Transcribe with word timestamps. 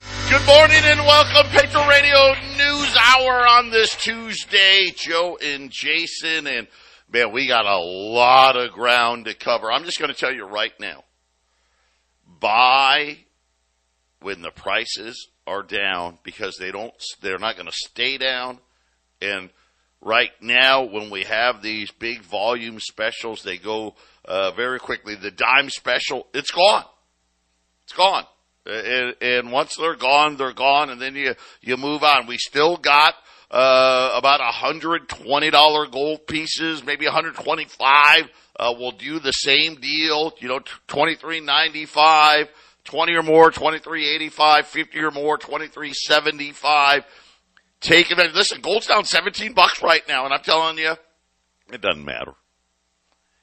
Good 0.00 0.46
morning 0.46 0.80
and 0.84 1.00
welcome, 1.00 1.50
Patriot 1.50 1.88
Radio 1.88 2.34
News 2.56 2.96
Hour 2.96 3.46
on 3.46 3.70
this 3.70 3.94
Tuesday. 3.96 4.92
Joe 4.94 5.36
and 5.42 5.70
Jason, 5.70 6.46
and 6.46 6.68
man, 7.12 7.32
we 7.32 7.46
got 7.46 7.66
a 7.66 7.78
lot 7.78 8.56
of 8.56 8.72
ground 8.72 9.26
to 9.26 9.34
cover. 9.34 9.70
I'm 9.70 9.84
just 9.84 9.98
going 9.98 10.12
to 10.12 10.16
tell 10.18 10.32
you 10.32 10.46
right 10.46 10.72
now 10.80 11.04
buy 12.38 13.18
when 14.20 14.40
the 14.40 14.50
prices 14.50 15.28
are 15.46 15.62
down 15.62 16.18
because 16.22 16.56
they 16.56 16.70
don't, 16.70 16.94
they're 17.20 17.38
not 17.38 17.56
going 17.56 17.66
to 17.66 17.72
stay 17.72 18.16
down. 18.16 18.58
And 19.20 19.50
right 20.00 20.30
now, 20.40 20.84
when 20.84 21.10
we 21.10 21.24
have 21.24 21.60
these 21.60 21.90
big 21.90 22.22
volume 22.22 22.80
specials, 22.80 23.42
they 23.42 23.58
go 23.58 23.94
uh, 24.24 24.52
very 24.52 24.78
quickly. 24.78 25.16
The 25.16 25.30
dime 25.30 25.70
special, 25.70 26.26
it's 26.32 26.50
gone. 26.50 26.84
It's 27.82 27.92
gone. 27.92 28.24
And, 28.66 29.14
and 29.22 29.52
once 29.52 29.76
they're 29.76 29.96
gone, 29.96 30.36
they're 30.36 30.52
gone, 30.52 30.90
and 30.90 31.00
then 31.00 31.14
you 31.14 31.34
you 31.62 31.76
move 31.76 32.02
on. 32.02 32.26
We 32.26 32.36
still 32.36 32.76
got 32.76 33.14
uh, 33.50 34.10
about 34.14 34.40
hundred 34.40 35.08
twenty 35.08 35.50
dollar 35.50 35.86
gold 35.86 36.26
pieces, 36.26 36.84
maybe 36.84 37.06
one 37.06 37.14
hundred 37.14 37.36
twenty 37.36 37.64
five. 37.64 38.28
Uh, 38.58 38.74
we'll 38.78 38.90
do 38.92 39.18
the 39.18 39.32
same 39.32 39.76
deal, 39.76 40.34
you 40.40 40.48
know, 40.48 40.60
twenty 40.86 41.14
three 41.14 41.40
ninety 41.40 41.86
five, 41.86 42.48
twenty 42.84 43.14
or 43.14 43.22
more, 43.22 43.50
twenty 43.50 43.78
three 43.78 44.06
eighty 44.06 44.28
five, 44.28 44.66
fifty 44.66 45.00
or 45.00 45.10
more, 45.10 45.38
twenty 45.38 45.66
three 45.66 45.94
seventy 45.94 46.52
five. 46.52 47.04
Take 47.80 48.10
advantage. 48.10 48.34
Listen, 48.34 48.60
gold's 48.60 48.86
down 48.86 49.06
seventeen 49.06 49.54
bucks 49.54 49.82
right 49.82 50.02
now, 50.06 50.26
and 50.26 50.34
I'm 50.34 50.42
telling 50.42 50.76
you, 50.76 50.94
it 51.72 51.80
doesn't 51.80 52.04
matter. 52.04 52.34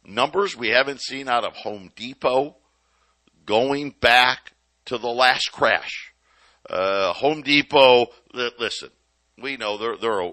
numbers 0.04 0.56
we 0.56 0.68
haven't 0.68 1.00
seen 1.00 1.28
out 1.28 1.42
of 1.44 1.56
Home 1.56 1.90
Depot 1.96 2.54
going 3.44 3.92
back 4.00 4.52
to 4.84 4.98
the 4.98 5.08
last 5.08 5.50
crash. 5.50 6.12
Uh, 6.70 7.12
Home 7.14 7.42
Depot, 7.42 8.06
listen, 8.32 8.90
we 9.40 9.56
know 9.56 9.78
they're, 9.78 9.96
they're 9.96 10.20
a 10.20 10.30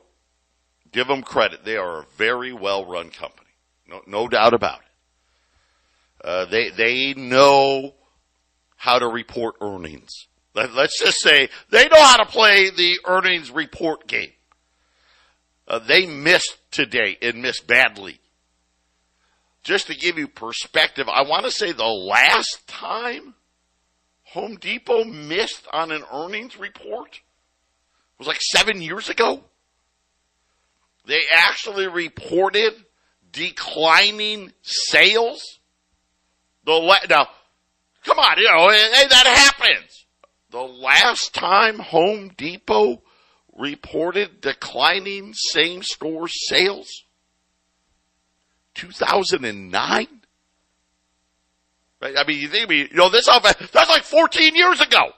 give 0.94 1.08
them 1.08 1.23
credit. 1.23 1.66
They 1.66 1.75
are 1.75 2.02
a 2.02 2.05
very 2.17 2.53
well 2.53 2.86
run 2.86 3.09
company. 3.09 3.49
No, 3.88 4.02
no 4.08 4.27
doubt 4.27 4.53
about 4.53 4.80
it. 4.80 6.27
Uh, 6.27 6.45
they, 6.45 6.69
they 6.69 7.13
know 7.13 7.94
how 8.77 8.99
to 8.99 9.08
report 9.08 9.55
earnings. 9.61 10.27
Let, 10.55 10.69
us 10.71 10.97
just 10.99 11.19
say 11.21 11.49
they 11.69 11.88
know 11.89 12.02
how 12.02 12.17
to 12.17 12.25
play 12.25 12.69
the 12.69 12.99
earnings 13.05 13.52
report 13.52 14.08
game. 14.08 14.31
Uh, 15.67 15.80
they 15.80 16.05
missed 16.05 16.58
today 16.71 17.17
and 17.21 17.42
missed 17.42 17.67
badly. 17.67 18.20
Just 19.64 19.87
to 19.87 19.95
give 19.95 20.17
you 20.17 20.27
perspective, 20.27 21.08
I 21.09 21.23
want 21.23 21.45
to 21.45 21.52
say 21.52 21.71
the 21.71 21.86
last 21.86 22.67
time 22.67 23.33
Home 24.33 24.58
Depot 24.58 25.05
missed 25.05 25.67
on 25.71 25.92
an 25.92 26.03
earnings 26.11 26.58
report 26.58 27.21
was 28.17 28.27
like 28.27 28.42
seven 28.42 28.82
years 28.82 29.09
ago. 29.09 29.43
They 31.05 31.21
actually 31.31 31.87
reported 31.87 32.73
declining 33.31 34.53
sales. 34.61 35.59
The 36.65 36.80
now, 37.09 37.27
come 38.05 38.19
on, 38.19 38.37
you 38.37 38.45
know, 38.45 38.69
hey, 38.69 39.08
that 39.09 39.53
happens. 39.58 40.05
The 40.49 40.61
last 40.61 41.33
time 41.33 41.80
Home 41.80 42.31
Depot 42.37 43.02
reported 43.55 44.39
declining 44.39 45.33
same 45.33 45.83
store 45.83 46.27
sales, 46.27 47.03
2009. 48.75 50.08
Right? 52.02 52.14
I 52.17 52.23
mean, 52.25 52.39
you 52.39 52.47
think, 52.47 52.70
you 52.70 52.87
know, 52.93 53.09
this 53.09 53.25
that's 53.25 53.89
like 53.89 54.03
14 54.03 54.55
years 54.55 54.80
ago. 54.80 55.11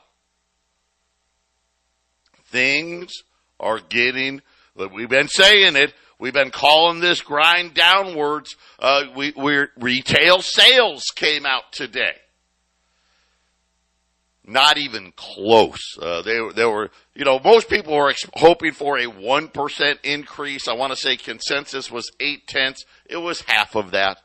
Things 2.46 3.24
are 3.60 3.80
getting 3.80 4.42
We've 4.76 5.10
been 5.10 5.28
saying 5.28 5.76
it. 5.76 5.94
We've 6.20 6.34
been 6.34 6.52
calling 6.52 7.00
this 7.00 7.22
grind 7.22 7.74
downwards. 7.74 8.56
Uh, 8.80 9.04
we, 9.16 9.34
we're, 9.36 9.70
retail 9.78 10.42
sales 10.42 11.04
came 11.16 11.46
out 11.46 11.72
today. 11.72 12.16
Not 14.48 14.78
even 14.78 15.12
close. 15.16 15.98
Uh, 16.00 16.22
they, 16.22 16.40
they 16.56 16.66
were, 16.66 16.92
you 17.16 17.26
know, 17.26 17.40
most 17.44 17.68
people 17.68 17.96
were 17.96 18.10
ex- 18.10 18.26
hoping 18.36 18.74
for 18.74 18.98
a 18.98 19.06
1% 19.06 19.96
increase. 20.04 20.68
I 20.68 20.74
want 20.74 20.94
to 20.94 20.98
say 20.98 21.18
consensus 21.18 21.90
was 21.90 22.12
eight 22.20 22.48
tenths. 22.48 22.86
It 23.10 23.18
was 23.18 23.42
half 23.42 23.76
of 23.76 23.92
that. 23.92 24.20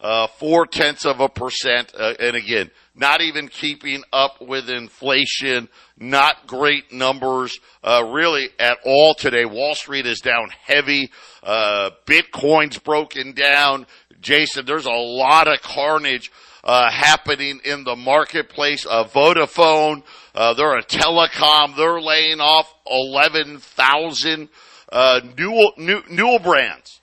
Uh, 0.00 0.26
four 0.26 0.66
tenths 0.66 1.06
of 1.06 1.20
a 1.20 1.28
percent. 1.28 1.92
Uh, 1.98 2.14
and 2.20 2.36
again, 2.36 2.70
not 2.94 3.20
even 3.20 3.48
keeping 3.48 4.02
up 4.12 4.40
with 4.40 4.68
inflation, 4.68 5.68
not 5.98 6.46
great 6.46 6.92
numbers, 6.92 7.58
uh, 7.82 8.04
really 8.04 8.48
at 8.58 8.78
all 8.84 9.14
today. 9.14 9.44
Wall 9.44 9.74
Street 9.74 10.06
is 10.06 10.20
down 10.20 10.50
heavy. 10.64 11.10
Uh, 11.42 11.90
Bitcoin's 12.06 12.78
broken 12.78 13.32
down. 13.32 13.86
Jason, 14.20 14.66
there's 14.66 14.86
a 14.86 14.90
lot 14.90 15.48
of 15.48 15.60
carnage, 15.62 16.30
uh, 16.64 16.90
happening 16.90 17.60
in 17.64 17.84
the 17.84 17.96
marketplace. 17.96 18.84
Uh, 18.84 19.04
Vodafone, 19.04 20.02
uh, 20.34 20.52
they're 20.54 20.76
a 20.76 20.82
telecom. 20.82 21.76
They're 21.76 22.00
laying 22.00 22.40
off 22.40 22.72
11,000, 22.90 24.48
uh, 24.90 25.20
Newell, 25.38 25.72
New, 25.76 26.02
Newell 26.10 26.38
brands 26.40 27.00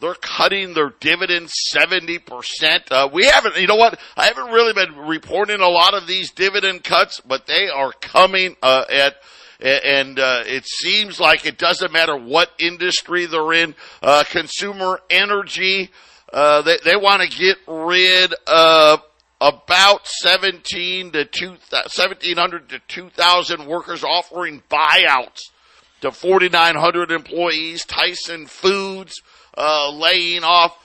they're 0.00 0.14
cutting 0.14 0.74
their 0.74 0.90
dividends 1.00 1.52
70%. 1.74 2.90
Uh, 2.90 3.08
we 3.12 3.26
haven't, 3.26 3.56
you 3.56 3.66
know 3.66 3.76
what? 3.76 3.98
I 4.16 4.26
haven't 4.26 4.50
really 4.50 4.72
been 4.72 4.96
reporting 4.96 5.60
a 5.60 5.68
lot 5.68 5.94
of 5.94 6.06
these 6.06 6.30
dividend 6.30 6.84
cuts, 6.84 7.20
but 7.20 7.46
they 7.46 7.68
are 7.68 7.92
coming, 8.00 8.56
uh, 8.62 8.84
at, 8.90 9.16
and 9.60 10.18
uh, 10.18 10.42
it 10.46 10.64
seems 10.66 11.20
like 11.20 11.44
it 11.44 11.58
doesn't 11.58 11.92
matter 11.92 12.16
what 12.16 12.50
industry 12.58 13.26
they're 13.26 13.52
in. 13.52 13.74
Uh, 14.02 14.24
consumer 14.30 15.00
energy, 15.10 15.90
uh, 16.32 16.62
they, 16.62 16.78
they 16.84 16.96
want 16.96 17.22
to 17.22 17.28
get 17.28 17.58
rid 17.66 18.34
of 18.46 19.02
about 19.40 20.06
17 20.06 21.12
to 21.12 21.24
2, 21.24 21.48
1700 21.48 22.68
to 22.70 22.78
2000 22.88 23.66
workers 23.66 24.02
offering 24.02 24.62
buyouts 24.70 25.50
to 26.00 26.10
4,900 26.10 27.10
employees. 27.10 27.84
Tyson 27.84 28.46
Foods, 28.46 29.20
uh, 29.56 29.90
laying 29.92 30.44
off 30.44 30.76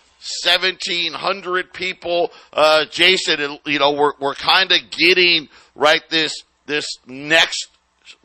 1,700 0.43 1.73
people. 1.73 2.31
Uh, 2.51 2.85
Jason, 2.89 3.59
you 3.65 3.79
know, 3.79 3.91
we're, 3.91 4.13
we're 4.19 4.35
kind 4.35 4.71
of 4.71 4.79
getting, 4.91 5.49
right, 5.75 6.01
this, 6.09 6.43
this 6.65 6.85
next 7.05 7.67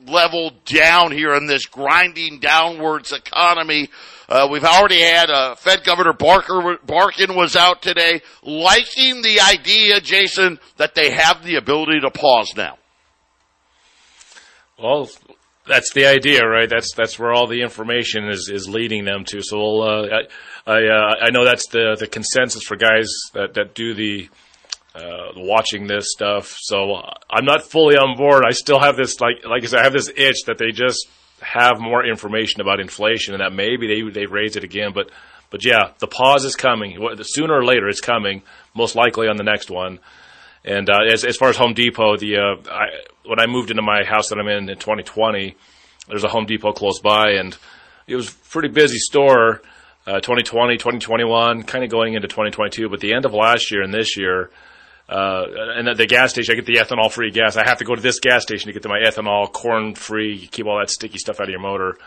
level 0.07 0.53
down 0.65 1.13
here 1.13 1.35
in 1.35 1.47
this 1.47 1.67
grinding 1.67 2.39
downwards 2.41 3.13
economy. 3.13 3.89
Uh, 4.29 4.49
we've 4.51 4.65
already 4.65 5.01
had 5.01 5.29
uh, 5.29 5.55
Fed 5.57 5.85
Governor 5.85 6.13
Barker 6.13 6.79
Barkin 6.87 7.35
was 7.35 7.57
out 7.57 7.83
today, 7.83 8.23
liking 8.43 9.23
the 9.23 9.41
idea, 9.41 10.01
Jason, 10.01 10.59
that 10.77 10.95
they 10.95 11.11
have 11.11 11.45
the 11.45 11.57
ability 11.57 12.01
to 12.01 12.11
pause 12.11 12.53
now. 12.57 12.79
Well, 14.79 15.11
that's 15.71 15.93
the 15.93 16.07
idea, 16.07 16.45
right? 16.45 16.69
That's 16.69 16.93
that's 16.95 17.19
where 17.19 17.33
all 17.33 17.47
the 17.47 17.63
information 17.63 18.29
is, 18.29 18.51
is 18.53 18.69
leading 18.69 19.05
them 19.05 19.25
to. 19.27 19.41
So 19.41 19.57
we'll, 19.59 19.83
uh, 19.83 20.09
I 20.67 20.71
I, 20.71 20.87
uh, 20.87 21.15
I, 21.27 21.31
know 21.31 21.45
that's 21.45 21.69
the 21.69 21.97
the 21.99 22.07
consensus 22.07 22.65
for 22.65 22.77
guys 22.77 23.09
that 23.35 23.55
that 23.55 23.75
do 23.75 23.95
the 23.95 24.29
uh, 24.95 25.33
watching 25.37 25.87
this 25.87 26.07
stuff. 26.11 26.57
So 26.59 27.01
I'm 27.31 27.45
not 27.45 27.63
fully 27.63 27.97
on 27.97 28.17
board. 28.17 28.43
I 28.47 28.51
still 28.51 28.81
have 28.81 28.97
this 28.97 29.21
like 29.21 29.45
like 29.45 29.63
I 29.63 29.67
said, 29.67 29.81
I 29.81 29.85
have 29.85 29.93
this 29.93 30.11
itch 30.15 30.43
that 30.47 30.59
they 30.59 30.73
just 30.73 31.09
have 31.41 31.81
more 31.81 32.05
information 32.05 32.61
about 32.61 32.81
inflation 32.81 33.35
and 33.35 33.41
that 33.41 33.53
maybe 33.53 33.87
they 33.87 34.11
they 34.11 34.27
raise 34.27 34.57
it 34.57 34.65
again. 34.65 34.91
But 34.93 35.11
but 35.51 35.65
yeah, 35.65 35.93
the 35.99 36.09
pause 36.09 36.45
is 36.45 36.57
coming. 36.57 36.99
Sooner 37.23 37.55
or 37.55 37.65
later, 37.65 37.89
it's 37.89 38.01
coming. 38.01 38.43
Most 38.75 38.97
likely 38.97 39.29
on 39.29 39.37
the 39.37 39.45
next 39.45 39.71
one. 39.71 40.01
And 40.65 40.91
uh, 40.91 41.05
as 41.11 41.25
as 41.25 41.37
far 41.37 41.49
as 41.49 41.57
Home 41.57 41.75
Depot, 41.75 42.17
the 42.17 42.37
uh, 42.37 42.71
I, 42.71 42.87
when 43.25 43.41
I 43.41 43.47
moved 43.47 43.71
into 43.71 43.83
my 43.83 44.05
house 44.05 44.29
that 44.29 44.39
I'm 44.39 44.49
in 44.49 44.69
in 44.69 44.79
2020, 44.79 45.57
there's 46.09 46.25
a 46.25 46.29
Home 46.29 46.47
Depot 46.47 46.73
close 46.73 47.01
by, 47.01 47.33
and 47.33 47.57
it 48.07 48.17
was 48.17 48.29
a 48.29 48.35
pretty 48.51 48.69
busy 48.69 48.99
store. 48.99 49.63
Uh, 50.07 50.19
2020, 50.19 50.79
2021, 50.79 51.63
kind 51.65 51.85
of 51.85 51.91
going 51.91 52.15
into 52.15 52.27
2022, 52.27 52.89
but 52.89 53.01
the 53.01 53.13
end 53.13 53.27
of 53.27 53.35
last 53.35 53.71
year 53.71 53.83
and 53.83 53.93
this 53.93 54.17
year, 54.17 54.51
uh, 55.11 55.45
and 55.77 55.87
the, 55.87 55.95
the 55.95 56.07
gas 56.07 56.31
station, 56.31 56.53
I 56.53 56.57
get 56.57 56.67
the 56.67 56.77
ethanol 56.77 57.13
free 57.13 57.31
gas. 57.31 57.57
I 57.57 57.65
have 57.65 57.79
to 57.79 57.85
go 57.85 57.95
to 57.95 58.01
this 58.01 58.19
gas 58.19 58.43
station 58.43 58.69
to 58.69 58.73
get 58.73 58.83
to 58.85 58.89
my 58.89 58.99
ethanol, 58.99 59.53
corn 59.53 59.95
free, 59.95 60.49
keep 60.51 60.67
all 60.67 60.79
that 60.79 60.89
sticky 60.89 61.19
stuff 61.19 61.39
out 61.39 61.45
of 61.45 61.51
your 61.51 61.61
motor. 61.61 61.99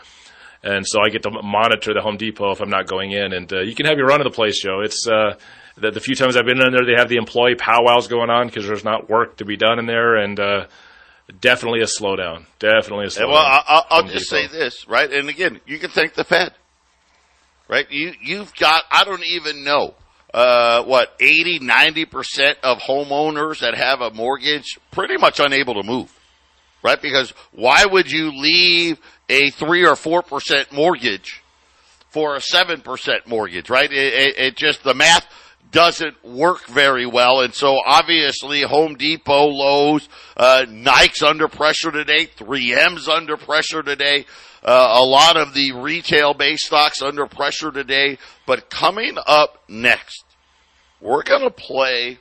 And 0.64 0.86
so 0.86 1.00
I 1.00 1.10
get 1.10 1.22
to 1.24 1.30
monitor 1.30 1.92
the 1.94 2.00
Home 2.00 2.16
Depot 2.16 2.50
if 2.52 2.60
I'm 2.60 2.70
not 2.70 2.86
going 2.86 3.12
in. 3.12 3.32
And 3.32 3.52
uh, 3.52 3.60
you 3.60 3.74
can 3.74 3.86
have 3.86 3.98
your 3.98 4.06
run 4.06 4.20
of 4.20 4.24
the 4.24 4.34
place, 4.34 4.60
Joe. 4.62 4.80
It's 4.80 5.06
uh, 5.06 5.36
the, 5.76 5.90
the 5.90 6.00
few 6.00 6.14
times 6.16 6.36
I've 6.36 6.46
been 6.46 6.60
in 6.60 6.72
there, 6.72 6.86
they 6.86 6.98
have 6.98 7.08
the 7.08 7.16
employee 7.16 7.54
powwows 7.54 8.08
going 8.08 8.30
on 8.30 8.46
because 8.46 8.66
there's 8.66 8.84
not 8.84 9.10
work 9.10 9.36
to 9.36 9.44
be 9.44 9.56
done 9.56 9.78
in 9.78 9.86
there. 9.86 10.16
And 10.16 10.40
uh, 10.40 10.66
definitely 11.40 11.80
a 11.80 11.86
slowdown. 11.86 12.46
Definitely 12.58 13.04
a 13.04 13.08
slowdown. 13.08 13.28
Well, 13.28 13.62
I'll, 13.66 13.86
I'll 13.90 14.02
just 14.08 14.30
Depot. 14.30 14.46
say 14.46 14.58
this, 14.58 14.88
right? 14.88 15.12
And 15.12 15.28
again, 15.28 15.60
you 15.66 15.78
can 15.78 15.90
thank 15.90 16.14
the 16.14 16.24
Fed 16.24 16.54
right? 17.68 17.90
You, 17.90 18.12
you've 18.22 18.54
got, 18.54 18.84
I 18.90 19.04
don't 19.04 19.24
even 19.24 19.64
know, 19.64 19.94
uh, 20.32 20.82
what, 20.84 21.14
80, 21.20 21.60
90% 21.60 22.56
of 22.62 22.78
homeowners 22.78 23.60
that 23.60 23.74
have 23.74 24.00
a 24.00 24.10
mortgage 24.10 24.78
pretty 24.90 25.16
much 25.16 25.40
unable 25.40 25.74
to 25.74 25.82
move, 25.82 26.12
right? 26.82 27.00
Because 27.00 27.32
why 27.52 27.84
would 27.86 28.10
you 28.10 28.32
leave 28.32 28.98
a 29.28 29.50
3 29.50 29.86
or 29.86 29.94
4% 29.94 30.72
mortgage 30.72 31.42
for 32.10 32.36
a 32.36 32.38
7% 32.38 33.26
mortgage, 33.26 33.70
right? 33.70 33.90
It, 33.90 34.14
it, 34.14 34.38
it 34.38 34.56
just, 34.56 34.84
the 34.84 34.94
math 34.94 35.26
doesn't 35.70 36.24
work 36.24 36.66
very 36.66 37.06
well. 37.06 37.40
And 37.40 37.52
so 37.52 37.80
obviously 37.84 38.62
Home 38.62 38.94
Depot, 38.94 39.46
Lowe's, 39.46 40.08
uh, 40.36 40.66
Nike's 40.68 41.22
under 41.22 41.48
pressure 41.48 41.90
today, 41.90 42.26
3M's 42.26 43.08
under 43.08 43.36
pressure 43.36 43.82
today. 43.82 44.26
Uh, 44.62 44.94
a 44.98 45.04
lot 45.04 45.36
of 45.36 45.52
the 45.52 45.72
retail 45.72 46.32
based 46.32 46.66
stocks 46.66 47.02
under 47.02 47.26
pressure 47.26 47.70
today. 47.70 48.18
But 48.46 48.70
coming 48.70 49.18
up 49.26 49.62
next, 49.68 50.24
we're 51.00 51.24
going 51.24 51.42
to 51.42 51.50
play 51.50 52.18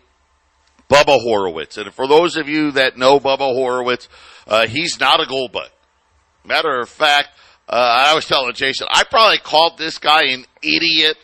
Bubba 0.90 1.20
Horwitz. 1.24 1.78
And 1.78 1.94
for 1.94 2.08
those 2.08 2.36
of 2.36 2.50
you 2.50 2.72
that 2.72 2.98
know 2.98 3.20
Bubba 3.20 3.56
Horwitz, 3.56 4.08
uh, 4.48 4.68
he's 4.68 5.00
not 5.00 5.22
a 5.22 5.26
gold 5.26 5.52
bug. 5.52 5.70
Matter 6.46 6.80
of 6.80 6.90
fact, 6.90 7.30
uh, 7.70 7.76
I 8.10 8.14
was 8.14 8.26
telling 8.28 8.54
Jason, 8.54 8.88
I 8.90 9.04
probably 9.04 9.38
called 9.38 9.78
this 9.78 9.98
guy 9.98 10.24
an 10.26 10.46
idiot 10.62 11.18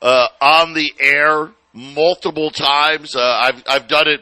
uh, 0.00 0.28
on 0.40 0.74
the 0.74 0.92
air 1.00 1.50
multiple 1.72 2.50
times. 2.50 3.16
Uh, 3.16 3.20
I've 3.20 3.62
I've 3.66 3.88
done 3.88 4.08
it. 4.08 4.20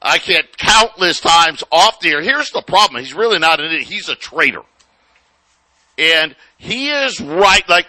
I 0.00 0.18
can't 0.18 0.46
countless 0.56 1.20
times 1.20 1.62
off 1.72 2.00
the 2.00 2.10
air. 2.10 2.22
Here's 2.22 2.50
the 2.50 2.62
problem: 2.62 3.02
he's 3.02 3.14
really 3.14 3.38
not 3.38 3.60
an 3.60 3.66
idiot. 3.66 3.82
He's 3.82 4.08
a 4.08 4.14
traitor. 4.14 4.62
And 5.96 6.34
he 6.58 6.90
is 6.90 7.20
right. 7.20 7.68
Like 7.68 7.86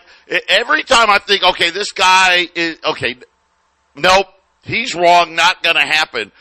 every 0.47 0.83
time 0.83 1.09
I 1.09 1.19
think, 1.19 1.43
okay, 1.43 1.69
this 1.69 1.91
guy 1.91 2.47
is, 2.55 2.77
okay, 2.83 3.15
nope, 3.95 4.27
he's 4.63 4.95
wrong, 4.95 5.35
not 5.35 5.63
gonna 5.63 5.85
happen. 5.85 6.31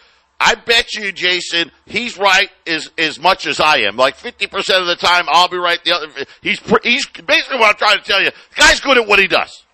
I 0.47 0.57
bet 0.57 0.93
you, 0.93 1.11
Jason, 1.11 1.71
he's 1.87 2.19
right 2.19 2.51
as, 2.67 2.91
as 2.99 3.19
much 3.19 3.47
as 3.47 3.61
I 3.61 3.79
am. 3.79 3.97
Like 3.97 4.19
50% 4.19 4.79
of 4.79 4.87
the 4.87 4.97
time, 4.97 5.25
I'll 5.29 5.49
be 5.49 5.57
right. 5.57 5.83
The 5.83 5.93
other, 5.93 6.09
he's, 6.43 6.61
he's 6.83 7.07
basically 7.07 7.59
what 7.59 7.71
I'm 7.71 7.77
trying 7.77 7.99
to 7.99 8.05
tell 8.05 8.23
you. 8.23 8.31
The 8.31 8.61
guy's 8.61 8.81
good 8.81 8.99
at 8.99 9.09
what 9.09 9.19
he 9.19 9.27
does. 9.27 9.65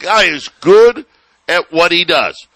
Guy 0.00 0.24
is 0.24 0.48
good 0.60 1.06
at 1.46 1.72
what 1.72 1.92
he 1.92 2.04
does. 2.04 2.48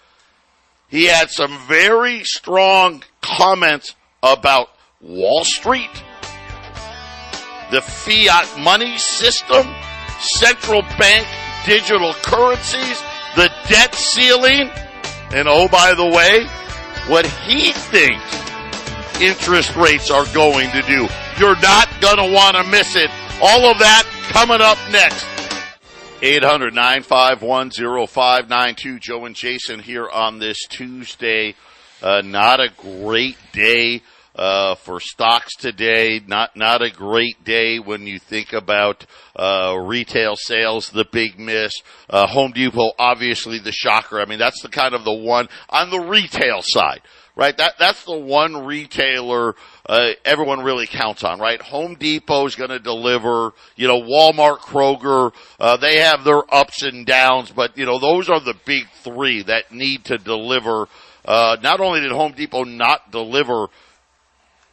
He 0.89 1.05
had 1.05 1.29
some 1.29 1.57
very 1.65 2.25
strong 2.25 3.03
comments 3.21 3.95
about 4.21 4.67
Wall 4.99 5.45
Street 5.45 5.89
the 7.71 7.81
fiat 7.81 8.59
money 8.59 8.97
system, 8.99 9.65
central 10.19 10.83
bank 10.99 11.25
digital 11.65 12.13
currencies, 12.21 13.01
the 13.35 13.49
debt 13.67 13.95
ceiling, 13.95 14.69
and 15.31 15.47
oh, 15.47 15.67
by 15.69 15.95
the 15.95 16.05
way, 16.05 16.45
what 17.07 17.25
he 17.25 17.71
thinks 17.71 18.43
interest 19.21 19.75
rates 19.75 20.09
are 20.09 20.25
going 20.33 20.69
to 20.71 20.81
do. 20.83 21.07
You're 21.39 21.59
not 21.59 21.89
going 22.01 22.17
to 22.17 22.33
want 22.33 22.55
to 22.55 22.63
miss 22.63 22.95
it. 22.95 23.09
All 23.41 23.69
of 23.69 23.79
that 23.79 24.03
coming 24.29 24.61
up 24.61 24.77
next. 24.91 25.25
800 26.21 26.73
951 26.73 27.71
0592. 28.07 28.99
Joe 28.99 29.25
and 29.25 29.35
Jason 29.35 29.79
here 29.79 30.09
on 30.09 30.39
this 30.39 30.65
Tuesday. 30.67 31.55
Uh, 32.01 32.21
not 32.21 32.59
a 32.59 32.69
great 32.69 33.37
day 33.51 34.01
uh, 34.35 34.75
for 34.75 34.99
stocks 34.99 35.55
today. 35.55 36.19
Not 36.25 36.55
not 36.55 36.81
a 36.81 36.89
great 36.89 37.43
day 37.43 37.79
when 37.79 38.07
you 38.07 38.19
think 38.19 38.53
about 38.53 39.05
uh, 39.35 39.75
retail 39.79 40.35
sales. 40.35 40.89
The 40.89 41.05
big 41.11 41.39
miss. 41.39 41.73
Uh, 42.09 42.27
Home 42.27 42.51
Depot, 42.51 42.91
obviously 42.97 43.59
the 43.59 43.71
shocker. 43.71 44.19
I 44.19 44.25
mean, 44.25 44.39
that's 44.39 44.61
the 44.61 44.69
kind 44.69 44.93
of 44.93 45.03
the 45.03 45.13
one 45.13 45.49
on 45.69 45.89
the 45.89 45.99
retail 45.99 46.61
side, 46.61 47.01
right? 47.35 47.55
That 47.57 47.77
that's 47.77 48.03
the 48.05 48.17
one 48.17 48.65
retailer. 48.65 49.55
Uh, 49.85 50.11
everyone 50.23 50.63
really 50.63 50.87
counts 50.87 51.23
on, 51.23 51.39
right? 51.39 51.61
Home 51.61 51.95
Depot 51.95 52.45
is 52.45 52.55
going 52.55 52.69
to 52.69 52.79
deliver, 52.79 53.51
you 53.75 53.87
know, 53.87 54.01
Walmart, 54.01 54.59
Kroger, 54.59 55.33
uh, 55.59 55.75
they 55.77 55.97
have 55.97 56.23
their 56.23 56.41
ups 56.53 56.83
and 56.83 57.05
downs, 57.05 57.51
but 57.51 57.77
you 57.77 57.85
know, 57.85 57.99
those 57.99 58.29
are 58.29 58.39
the 58.39 58.55
big 58.65 58.85
three 59.03 59.43
that 59.43 59.71
need 59.71 60.05
to 60.05 60.17
deliver. 60.17 60.87
Uh, 61.25 61.57
not 61.61 61.79
only 61.79 62.01
did 62.01 62.11
Home 62.11 62.33
Depot 62.33 62.63
not 62.63 63.11
deliver 63.11 63.67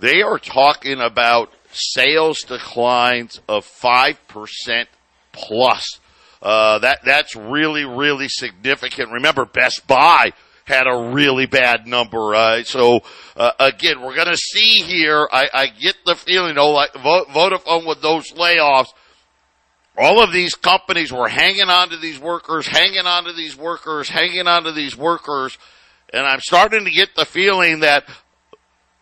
they 0.00 0.22
are 0.22 0.38
talking 0.38 1.00
about 1.00 1.52
sales 1.72 2.40
declines 2.42 3.40
of 3.48 3.66
5% 3.66 4.86
plus. 5.32 6.00
Uh, 6.42 6.78
that, 6.78 7.00
that's 7.04 7.36
really, 7.36 7.84
really 7.84 8.28
significant. 8.28 9.12
Remember, 9.12 9.44
Best 9.44 9.86
Buy 9.86 10.32
had 10.64 10.86
a 10.86 11.12
really 11.12 11.46
bad 11.46 11.86
number. 11.86 12.34
Uh, 12.34 12.62
so, 12.62 13.00
uh, 13.36 13.50
again, 13.58 14.00
we're 14.00 14.14
gonna 14.14 14.36
see 14.36 14.82
here, 14.82 15.28
I, 15.30 15.48
I 15.52 15.66
get 15.66 15.96
the 16.06 16.14
feeling, 16.14 16.56
oh, 16.58 16.70
like 16.70 16.92
Vodafone 16.92 17.86
with 17.86 18.00
those 18.00 18.32
layoffs, 18.32 18.88
all 19.98 20.22
of 20.22 20.32
these 20.32 20.54
companies 20.54 21.12
were 21.12 21.28
hanging 21.28 21.68
on 21.68 21.90
to 21.90 21.96
these 21.98 22.18
workers, 22.18 22.66
hanging 22.66 23.06
on 23.06 23.24
to 23.24 23.32
these 23.32 23.56
workers, 23.56 24.08
hanging 24.08 24.46
on 24.46 24.64
to 24.64 24.72
these 24.72 24.96
workers, 24.96 25.58
and 26.12 26.26
I'm 26.26 26.40
starting 26.40 26.84
to 26.84 26.90
get 26.90 27.14
the 27.16 27.26
feeling 27.26 27.80
that 27.80 28.04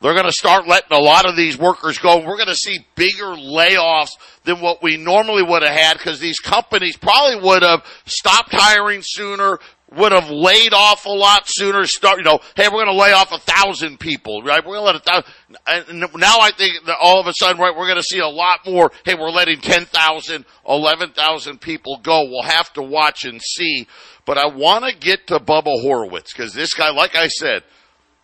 they're 0.00 0.14
going 0.14 0.26
to 0.26 0.32
start 0.32 0.68
letting 0.68 0.96
a 0.96 1.00
lot 1.00 1.28
of 1.28 1.34
these 1.34 1.58
workers 1.58 1.98
go. 1.98 2.18
We're 2.18 2.36
going 2.36 2.46
to 2.48 2.54
see 2.54 2.86
bigger 2.94 3.34
layoffs 3.34 4.10
than 4.44 4.60
what 4.60 4.80
we 4.82 4.96
normally 4.96 5.42
would 5.42 5.62
have 5.62 5.74
had 5.74 5.98
because 5.98 6.20
these 6.20 6.38
companies 6.38 6.96
probably 6.96 7.42
would 7.42 7.62
have 7.62 7.84
stopped 8.06 8.50
hiring 8.52 9.00
sooner, 9.02 9.58
would 9.90 10.12
have 10.12 10.30
laid 10.30 10.72
off 10.72 11.04
a 11.04 11.10
lot 11.10 11.44
sooner. 11.46 11.84
Start, 11.84 12.18
you 12.18 12.24
know, 12.24 12.38
hey, 12.54 12.68
we're 12.68 12.84
going 12.84 12.86
to 12.86 12.92
lay 12.92 13.12
off 13.12 13.32
a 13.32 13.38
thousand 13.38 13.98
people, 13.98 14.42
right? 14.42 14.64
We're 14.64 14.76
going 14.76 14.86
to 14.86 14.92
let 14.92 14.96
a 14.96 15.24
thousand. 15.66 16.00
Now 16.14 16.38
I 16.38 16.52
think 16.56 16.84
that 16.86 16.96
all 17.02 17.20
of 17.20 17.26
a 17.26 17.32
sudden, 17.32 17.60
right, 17.60 17.76
we're 17.76 17.86
going 17.86 17.96
to 17.96 18.02
see 18.04 18.20
a 18.20 18.28
lot 18.28 18.60
more. 18.66 18.92
Hey, 19.04 19.16
we're 19.16 19.30
letting 19.30 19.60
10,000, 19.60 20.44
11,000 20.68 21.60
people 21.60 21.98
go. 22.04 22.22
We'll 22.22 22.42
have 22.42 22.72
to 22.74 22.82
watch 22.82 23.24
and 23.24 23.42
see. 23.42 23.88
But 24.24 24.38
I 24.38 24.46
want 24.46 24.84
to 24.84 24.96
get 24.96 25.26
to 25.26 25.40
Bubba 25.40 25.82
Horwitz 25.84 26.28
because 26.28 26.52
this 26.52 26.72
guy, 26.74 26.90
like 26.90 27.16
I 27.16 27.26
said, 27.26 27.64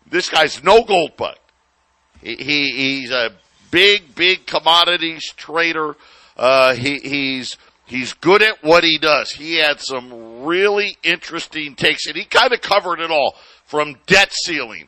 this 0.07 0.29
guy's 0.29 0.63
no 0.63 0.83
gold 0.85 1.17
bug. 1.17 1.35
He, 2.21 2.35
he's 2.35 3.11
a 3.11 3.31
big, 3.71 4.15
big 4.15 4.45
commodities 4.45 5.25
trader. 5.35 5.95
Uh, 6.37 6.73
he, 6.75 6.99
he's, 6.99 7.57
he's 7.85 8.13
good 8.13 8.41
at 8.41 8.63
what 8.63 8.83
he 8.83 8.97
does. 8.97 9.31
He 9.31 9.57
had 9.57 9.79
some 9.79 10.43
really 10.43 10.97
interesting 11.03 11.75
takes 11.75 12.07
and 12.07 12.15
he 12.15 12.25
kind 12.25 12.53
of 12.53 12.61
covered 12.61 12.99
it 12.99 13.11
all 13.11 13.35
from 13.65 13.97
debt 14.05 14.31
ceiling 14.31 14.87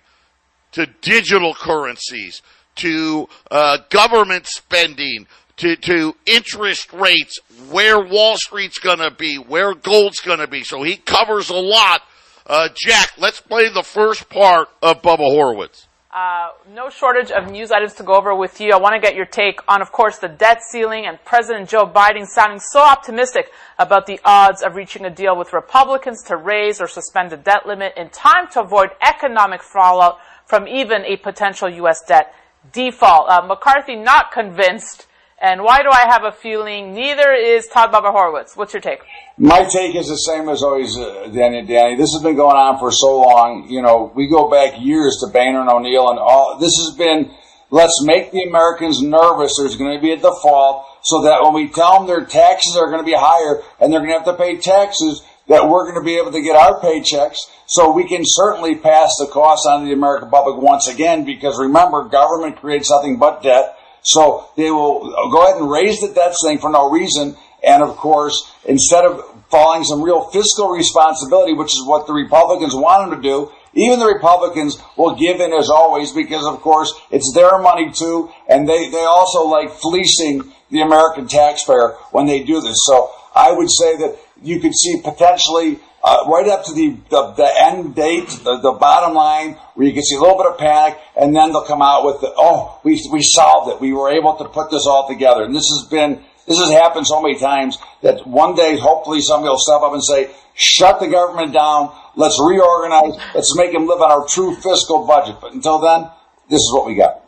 to 0.73 0.85
digital 1.01 1.53
currencies 1.53 2.41
to, 2.75 3.27
uh, 3.49 3.79
government 3.89 4.45
spending 4.45 5.25
to, 5.57 5.75
to 5.75 6.15
interest 6.25 6.93
rates, 6.93 7.39
where 7.69 7.99
Wall 7.99 8.37
Street's 8.37 8.77
gonna 8.79 9.11
be, 9.11 9.37
where 9.37 9.73
gold's 9.73 10.19
gonna 10.19 10.47
be. 10.47 10.63
So 10.63 10.83
he 10.83 10.97
covers 10.97 11.49
a 11.49 11.55
lot. 11.55 12.01
Uh, 12.45 12.69
Jack, 12.75 13.13
let's 13.17 13.41
play 13.41 13.67
the 13.69 13.83
first 13.83 14.29
part 14.29 14.69
of 14.81 15.01
Bubba 15.01 15.17
Horwitz. 15.19 15.87
Uh, 16.09 16.51
no 16.73 16.89
shortage 16.89 17.31
of 17.31 17.51
news 17.51 17.69
items 17.69 17.93
to 17.93 18.01
go 18.01 18.15
over 18.15 18.33
with 18.33 18.61
you. 18.61 18.71
I 18.71 18.77
want 18.77 18.95
to 18.95 18.99
get 18.99 19.13
your 19.13 19.25
take 19.25 19.59
on, 19.67 19.81
of 19.81 19.91
course, 19.91 20.17
the 20.17 20.29
debt 20.29 20.61
ceiling 20.63 21.05
and 21.05 21.23
President 21.25 21.69
Joe 21.69 21.85
Biden 21.85 22.25
sounding 22.25 22.61
so 22.61 22.79
optimistic 22.79 23.51
about 23.77 24.05
the 24.05 24.17
odds 24.23 24.63
of 24.63 24.75
reaching 24.75 25.03
a 25.03 25.09
deal 25.09 25.37
with 25.37 25.51
Republicans 25.51 26.23
to 26.27 26.37
raise 26.37 26.79
or 26.79 26.87
suspend 26.87 27.31
the 27.31 27.37
debt 27.37 27.67
limit 27.67 27.93
in 27.97 28.09
time 28.09 28.47
to 28.53 28.61
avoid 28.61 28.91
economic 29.05 29.61
fallout 29.61 30.19
from 30.45 30.65
even 30.65 31.03
a 31.03 31.17
potential 31.17 31.67
U.S. 31.67 32.01
debt 32.07 32.33
default. 32.71 33.29
Uh, 33.29 33.41
McCarthy 33.45 33.97
not 33.97 34.31
convinced 34.31 35.07
And 35.39 35.61
why 35.61 35.83
do 35.83 35.89
I 35.91 36.07
have 36.09 36.23
a 36.23 36.31
feeling 36.31 36.95
neither 36.95 37.31
is 37.31 37.67
Todd 37.67 37.91
Bubba 37.91 38.11
Horwitz? 38.11 38.57
What's 38.57 38.73
your 38.73 38.81
take? 38.81 39.01
My 39.37 39.65
take 39.65 39.95
is 39.95 40.07
the 40.07 40.15
same 40.15 40.49
as 40.49 40.63
always, 40.63 40.97
uh, 40.97 41.29
Danny. 41.31 41.61
Danny, 41.61 41.95
this 41.95 42.11
has 42.13 42.23
been 42.23 42.35
going 42.35 42.55
on 42.55 42.79
for 42.79 42.91
so 42.91 43.21
long. 43.21 43.69
You 43.69 43.83
know, 43.83 44.11
we 44.15 44.27
go 44.27 44.49
back 44.49 44.81
years 44.81 45.17
to 45.21 45.27
Boehner 45.27 45.61
and 45.61 45.69
O'Neill, 45.69 46.09
and 46.09 46.17
all 46.17 46.57
this 46.57 46.73
has 46.77 46.95
been. 46.97 47.31
Let's 47.69 48.01
make 48.03 48.31
the 48.31 48.43
Americans 48.43 49.03
nervous. 49.03 49.57
There's 49.59 49.75
going 49.75 49.95
to 49.95 50.01
be 50.01 50.11
a 50.11 50.15
default, 50.15 50.87
so 51.03 51.21
that 51.21 51.43
when 51.43 51.53
we 51.53 51.67
tell 51.67 51.99
them 51.99 52.07
their 52.07 52.25
taxes 52.25 52.75
are 52.75 52.89
going 52.89 53.01
to 53.01 53.05
be 53.05 53.15
higher 53.15 53.61
and 53.79 53.93
they're 53.93 53.99
going 53.99 54.13
to 54.13 54.17
have 54.17 54.25
to 54.25 54.33
pay 54.41 54.57
taxes, 54.57 55.21
that 55.49 55.69
we're 55.69 55.83
going 55.83 56.01
to 56.01 56.05
be 56.05 56.17
able 56.17 56.31
to 56.31 56.41
get 56.41 56.55
our 56.55 56.79
paychecks, 56.81 57.37
so 57.67 57.91
we 57.91 58.07
can 58.07 58.23
certainly 58.23 58.73
pass 58.73 59.13
the 59.19 59.27
cost 59.27 59.67
on 59.67 59.81
to 59.81 59.85
the 59.85 59.93
American 59.93 60.31
public 60.31 60.59
once 60.59 60.87
again. 60.87 61.25
Because 61.25 61.59
remember, 61.59 62.05
government 62.05 62.55
creates 62.55 62.89
nothing 62.89 63.17
but 63.17 63.43
debt. 63.43 63.76
So 64.07 64.47
they 64.55 64.71
will 64.71 65.01
go 65.31 65.43
ahead 65.43 65.59
and 65.59 65.69
raise 65.69 65.99
the 65.99 66.07
debt 66.07 66.33
ceiling 66.33 66.59
for 66.59 66.71
no 66.71 66.89
reason. 66.89 67.35
And 67.61 67.83
of 67.83 67.97
course, 67.97 68.49
instead 68.63 69.03
of 69.03 69.21
falling 69.51 69.83
some 69.83 70.01
real 70.01 70.29
fiscal 70.29 70.69
responsibility, 70.69 71.51
which 71.51 71.73
is 71.73 71.83
what 71.85 72.07
the 72.07 72.13
Republicans 72.13 72.73
want 72.73 73.09
them 73.09 73.21
to 73.21 73.21
do, 73.21 73.51
even 73.73 73.99
the 73.99 74.05
Republicans 74.07 74.77
will 74.95 75.15
give 75.15 75.41
in 75.41 75.51
as 75.51 75.69
always 75.69 76.13
because 76.13 76.45
of 76.45 76.61
course 76.61 76.93
it's 77.11 77.33
their 77.35 77.59
money 77.59 77.91
too. 77.91 78.31
And 78.47 78.67
they, 78.67 78.89
they 78.89 79.03
also 79.03 79.45
like 79.45 79.71
fleecing 79.71 80.53
the 80.71 80.81
American 80.81 81.27
taxpayer 81.27 81.97
when 82.11 82.27
they 82.27 82.43
do 82.43 82.61
this. 82.61 82.77
So 82.85 83.11
I 83.35 83.51
would 83.51 83.69
say 83.69 83.97
that 83.97 84.17
you 84.41 84.59
could 84.59 84.75
see 84.75 85.01
potentially 85.03 85.79
uh, 86.03 86.23
right 86.27 86.47
up 86.47 86.63
to 86.65 86.73
the, 86.73 86.95
the, 87.09 87.33
the 87.33 87.49
end 87.63 87.95
date, 87.95 88.29
the, 88.43 88.59
the, 88.61 88.71
bottom 88.71 89.15
line, 89.15 89.53
where 89.75 89.87
you 89.87 89.93
can 89.93 90.03
see 90.03 90.15
a 90.15 90.19
little 90.19 90.37
bit 90.37 90.45
of 90.45 90.57
panic, 90.57 90.97
and 91.19 91.35
then 91.35 91.51
they'll 91.51 91.65
come 91.65 91.81
out 91.81 92.05
with, 92.05 92.21
the, 92.21 92.31
oh, 92.37 92.79
we, 92.83 93.01
we 93.11 93.21
solved 93.21 93.71
it. 93.71 93.81
We 93.81 93.93
were 93.93 94.09
able 94.09 94.35
to 94.35 94.45
put 94.45 94.71
this 94.71 94.85
all 94.87 95.07
together. 95.07 95.43
And 95.43 95.53
this 95.53 95.67
has 95.67 95.87
been, 95.89 96.23
this 96.47 96.59
has 96.59 96.69
happened 96.69 97.07
so 97.07 97.21
many 97.21 97.37
times 97.37 97.77
that 98.03 98.25
one 98.25 98.55
day, 98.55 98.77
hopefully 98.77 99.21
somebody 99.21 99.49
will 99.49 99.59
step 99.59 99.81
up 99.81 99.91
and 99.91 100.03
say, 100.03 100.33
shut 100.53 100.99
the 100.99 101.07
government 101.07 101.53
down. 101.53 101.93
Let's 102.15 102.39
reorganize. 102.39 103.19
Let's 103.35 103.55
make 103.57 103.73
them 103.73 103.85
live 103.85 104.01
on 104.01 104.11
our 104.11 104.25
true 104.27 104.55
fiscal 104.55 105.05
budget. 105.05 105.37
But 105.41 105.53
until 105.53 105.79
then, 105.79 106.09
this 106.49 106.59
is 106.59 106.71
what 106.73 106.87
we 106.87 106.95
got. 106.95 107.21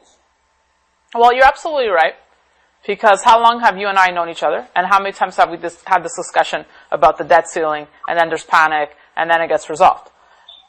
Well, 1.14 1.34
you're 1.34 1.46
absolutely 1.46 1.90
right. 1.90 2.16
Because 2.88 3.22
how 3.24 3.42
long 3.42 3.60
have 3.60 3.78
you 3.78 3.88
and 3.88 3.98
I 3.98 4.08
known 4.12 4.30
each 4.30 4.42
other? 4.42 4.68
And 4.76 4.88
how 4.88 5.00
many 5.00 5.12
times 5.12 5.36
have 5.36 5.50
we 5.52 5.58
had 5.86 6.04
this 6.04 6.16
discussion 6.16 6.66
about 6.92 7.18
the 7.18 7.24
debt 7.24 7.48
ceiling 7.48 7.88
and 8.08 8.18
then 8.18 8.30
there's 8.30 8.44
panic 8.44 8.96
and 9.16 9.30
then 9.30 9.42
it 9.42 9.48
gets 9.48 9.70
resolved? 9.70 10.10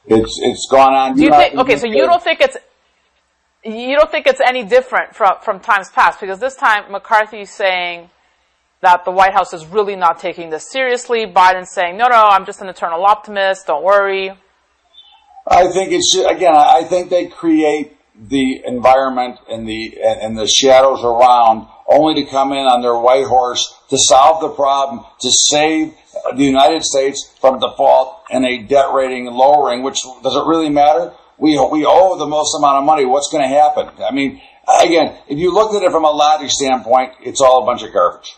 It's, 0.06 0.38
it's 0.42 0.66
gone 0.70 0.92
on. 0.94 1.16
Do 1.16 1.22
you 1.24 1.30
think, 1.30 1.54
okay, 1.56 1.76
so 1.76 1.86
you 1.86 2.06
don't 2.06 2.22
think 2.22 2.40
it's, 2.40 2.56
you 3.64 3.96
don't 3.96 4.10
think 4.10 4.26
it's 4.26 4.40
any 4.40 4.64
different 4.64 5.14
from, 5.14 5.34
from 5.42 5.60
times 5.60 5.90
past 5.90 6.20
because 6.20 6.40
this 6.40 6.56
time 6.56 6.90
McCarthy 6.90 7.42
is 7.42 7.50
saying 7.50 8.10
that 8.80 9.04
the 9.04 9.10
White 9.10 9.34
House 9.34 9.52
is 9.52 9.66
really 9.66 9.96
not 9.96 10.18
taking 10.18 10.50
this 10.50 10.70
seriously. 10.70 11.26
Biden's 11.26 11.70
saying, 11.72 11.96
no, 11.96 12.08
no, 12.08 12.16
I'm 12.16 12.46
just 12.46 12.60
an 12.60 12.68
eternal 12.68 13.04
optimist. 13.04 13.66
Don't 13.66 13.84
worry. 13.84 14.32
I 15.46 15.68
think 15.68 15.92
it's, 15.92 16.14
again, 16.16 16.54
I 16.54 16.84
think 16.84 17.10
they 17.10 17.26
create 17.26 17.96
the 18.14 18.62
environment 18.64 19.38
and 19.48 19.68
the, 19.68 19.98
and 20.02 20.36
the 20.36 20.46
shadows 20.46 21.02
around 21.04 21.68
only 21.90 22.22
to 22.22 22.30
come 22.30 22.52
in 22.52 22.64
on 22.64 22.82
their 22.82 22.96
white 22.96 23.26
horse 23.26 23.74
to 23.90 23.98
solve 23.98 24.40
the 24.40 24.48
problem, 24.48 25.04
to 25.20 25.30
save 25.30 25.94
the 26.36 26.44
United 26.44 26.84
States 26.84 27.30
from 27.40 27.58
default 27.58 28.24
and 28.30 28.46
a 28.46 28.58
debt 28.58 28.92
rating 28.94 29.26
lowering, 29.26 29.82
which 29.82 30.02
does 30.22 30.36
it 30.36 30.46
really 30.46 30.70
matter? 30.70 31.12
We, 31.38 31.58
we 31.70 31.84
owe 31.86 32.18
the 32.18 32.26
most 32.26 32.54
amount 32.56 32.78
of 32.78 32.84
money. 32.84 33.04
What's 33.04 33.30
going 33.32 33.42
to 33.42 33.48
happen? 33.48 33.90
I 34.02 34.12
mean, 34.12 34.40
again, 34.82 35.16
if 35.28 35.38
you 35.38 35.52
look 35.52 35.74
at 35.74 35.82
it 35.82 35.90
from 35.90 36.04
a 36.04 36.10
logic 36.10 36.50
standpoint, 36.50 37.14
it's 37.22 37.40
all 37.40 37.62
a 37.62 37.66
bunch 37.66 37.82
of 37.82 37.92
garbage. 37.92 38.36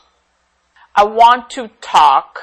I 0.95 1.05
want 1.05 1.51
to 1.51 1.69
talk 1.81 2.39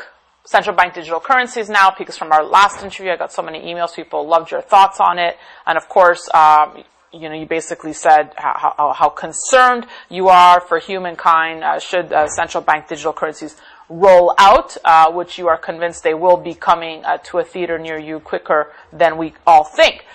central 0.45 0.75
bank 0.75 0.95
digital 0.95 1.19
currencies 1.19 1.69
now 1.69 1.93
because 1.97 2.17
from 2.17 2.31
our 2.31 2.43
last 2.43 2.83
interview, 2.83 3.11
I 3.11 3.15
got 3.15 3.31
so 3.31 3.41
many 3.41 3.61
emails. 3.61 3.95
People 3.95 4.27
loved 4.27 4.51
your 4.51 4.61
thoughts 4.61 4.99
on 4.99 5.19
it. 5.19 5.37
And 5.65 5.77
of 5.77 5.87
course, 5.87 6.27
um, 6.33 6.83
you 7.11 7.29
know, 7.29 7.35
you 7.35 7.45
basically 7.45 7.93
said 7.93 8.31
how, 8.35 8.73
how, 8.77 8.93
how 8.93 9.09
concerned 9.09 9.87
you 10.09 10.29
are 10.29 10.61
for 10.61 10.79
humankind 10.79 11.63
uh, 11.63 11.79
should 11.79 12.13
uh, 12.13 12.27
central 12.27 12.63
bank 12.63 12.87
digital 12.87 13.13
currencies 13.13 13.55
roll 13.89 14.33
out, 14.37 14.77
uh, 14.85 15.11
which 15.11 15.37
you 15.37 15.47
are 15.47 15.57
convinced 15.57 16.03
they 16.03 16.13
will 16.13 16.37
be 16.37 16.53
coming 16.53 17.03
uh, 17.05 17.17
to 17.17 17.39
a 17.39 17.43
theater 17.43 17.79
near 17.79 17.97
you 17.97 18.19
quicker 18.19 18.71
than 18.93 19.17
we 19.17 19.33
all 19.47 19.63
think. 19.63 20.05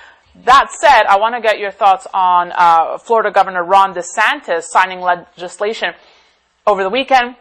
That 0.44 0.70
said, 0.72 1.04
I 1.04 1.18
want 1.18 1.34
to 1.34 1.40
get 1.40 1.58
your 1.58 1.70
thoughts 1.70 2.06
on 2.12 2.52
uh, 2.54 2.98
Florida 2.98 3.30
Governor 3.30 3.64
Ron 3.64 3.94
DeSantis 3.94 4.64
signing 4.64 5.00
legislation 5.00 5.94
over 6.66 6.82
the 6.82 6.90
weekend 6.90 7.36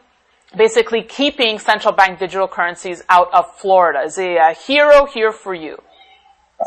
basically 0.56 1.02
keeping 1.02 1.60
central 1.60 1.94
bank 1.94 2.20
digital 2.20 2.48
currencies 2.48 3.04
out 3.10 3.34
of 3.34 3.56
Florida. 3.58 4.02
Is 4.02 4.18
he 4.18 4.36
a 4.36 4.54
hero 4.54 5.06
here 5.06 5.32
for 5.32 5.54
you? 5.54 5.82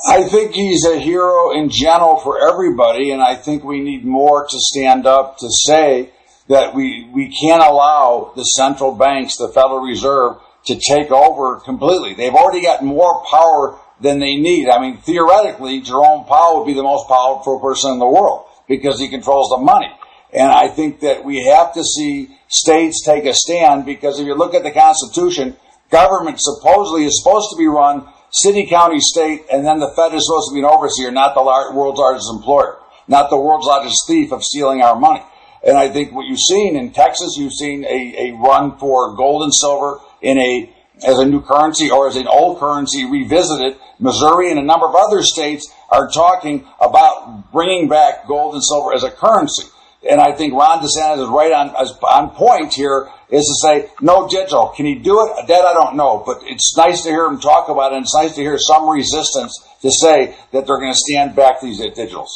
I 0.07 0.25
think 0.25 0.53
he's 0.53 0.85
a 0.85 0.99
hero 0.99 1.53
in 1.53 1.71
general 1.71 2.19
for 2.19 2.47
everybody, 2.47 3.13
and 3.13 3.23
I 3.23 3.35
think 3.37 3.65
we 3.65 3.81
need 3.81 4.05
more 4.05 4.47
to 4.47 4.57
stand 4.59 5.07
up 5.07 5.39
to 5.39 5.49
say 5.51 6.11
that 6.49 6.75
we, 6.75 7.09
we 7.13 7.35
can't 7.41 7.63
allow 7.63 8.33
the 8.37 8.45
central 8.45 8.95
banks, 8.95 9.37
the 9.37 9.49
Federal 9.49 9.81
Reserve, 9.81 10.37
to 10.67 10.79
take 10.79 11.11
over 11.11 11.61
completely. 11.61 12.15
They've 12.15 12.35
already 12.35 12.63
got 12.63 12.85
more 12.85 13.25
power 13.31 13.79
than 14.01 14.19
they 14.19 14.37
need. 14.37 14.69
I 14.69 14.81
mean, 14.81 14.99
theoretically, 14.99 15.81
Jerome 15.81 16.25
Powell 16.27 16.59
would 16.59 16.67
be 16.67 16.75
the 16.75 16.83
most 16.83 17.09
powerful 17.09 17.61
person 17.61 17.93
in 17.93 17.99
the 17.99 18.07
world 18.07 18.47
because 18.69 19.01
he 19.01 19.09
controls 19.09 19.49
the 19.51 19.59
money. 19.59 19.91
And 20.33 20.51
I 20.51 20.69
think 20.69 21.01
that 21.01 21.25
we 21.25 21.45
have 21.45 21.73
to 21.75 21.85
see 21.85 22.37
states 22.49 23.03
take 23.05 23.25
a 23.25 23.33
stand 23.33 23.87
because 23.87 24.19
if 24.19 24.27
you 24.27 24.35
look 24.35 24.55
at 24.55 24.65
the 24.65 24.73
Constitution, 24.73 25.57
government 25.91 26.39
supposedly 26.41 27.05
is 27.05 27.23
supposed 27.23 27.49
to 27.51 27.57
be 27.57 27.67
run 27.67 28.07
city, 28.37 28.67
county, 28.67 29.01
state, 29.01 29.45
and 29.51 29.65
then 29.65 29.79
the 29.79 29.93
Fed 29.97 30.15
is 30.15 30.27
supposed 30.27 30.51
to 30.51 30.55
be 30.55 30.61
an 30.61 30.67
overseer, 30.67 31.11
not 31.11 31.35
the 31.35 31.43
world's 31.75 31.99
largest 31.99 32.31
employer, 32.31 32.79
not 33.09 33.31
the 33.31 33.37
world's 33.37 33.67
largest 33.67 34.07
thief 34.07 34.33
of 34.33 34.43
stealing 34.43 34.83
our 34.83 34.99
money. 34.99 35.23
And 35.67 35.77
I 35.77 35.89
think 35.89 36.13
what 36.13 36.27
you've 36.27 36.41
seen 36.41 36.77
in 36.77 36.93
Texas, 36.93 37.37
you've 37.37 37.53
seen 37.53 37.85
a, 37.85 38.31
a 38.31 38.33
run 38.37 38.79
for 38.79 39.17
gold 39.17 39.43
and 39.43 39.55
silver 39.55 39.99
in 40.21 40.39
a 40.39 40.73
as 41.05 41.19
a 41.19 41.27
new 41.27 41.43
currency 41.43 41.91
or 41.91 42.09
as 42.09 42.17
an 42.17 42.27
old 42.27 42.59
currency 42.59 43.05
revisited. 43.05 43.77
Missouri 43.99 44.51
and 44.51 44.59
a 44.59 44.63
number 44.63 44.87
of 44.87 44.95
other 44.95 45.23
states 45.23 45.73
are 45.91 46.11
talking 46.11 46.67
about 46.81 47.53
bringing 47.53 47.89
back 47.89 48.27
gold 48.27 48.55
and 48.55 48.65
silver 48.65 48.95
as 48.95 49.03
a 49.03 49.11
currency. 49.11 49.65
And 50.09 50.21
I 50.21 50.33
think 50.33 50.55
Ron 50.55 50.81
DeSantis 50.81 51.23
is 51.23 51.29
right 51.29 51.53
on 51.53 51.71
on 51.71 52.31
point 52.31 52.75
here 52.75 53.09
is 53.29 53.45
to 53.45 53.55
say, 53.67 53.91
no 54.01 54.29
digital. 54.29 54.69
Can 54.69 54.87
he 54.87 54.95
do 54.97 55.21
it? 55.27 55.49
That 55.49 55.65
I 55.65 55.73
don't 55.73 55.97
know, 55.97 56.23
but 56.25 56.39
it's 56.45 56.77
nice 56.77 57.03
to 57.03 57.11
hear 57.11 57.27
him 57.27 57.41
talk 57.41 57.69
about 57.69 57.93
it. 57.93 57.97
And 57.97 58.05
it's 58.05 58.15
nice 58.15 58.35
to 58.37 58.41
hear 58.41 58.57
some 58.59 58.89
resistance 58.89 59.53
to 59.83 59.91
say 59.91 60.37
that 60.53 60.67
they're 60.67 60.79
going 60.79 60.93
to 60.93 60.99
stand 60.99 61.35
back 61.35 61.61
these 61.61 61.81
digitals. 61.81 62.29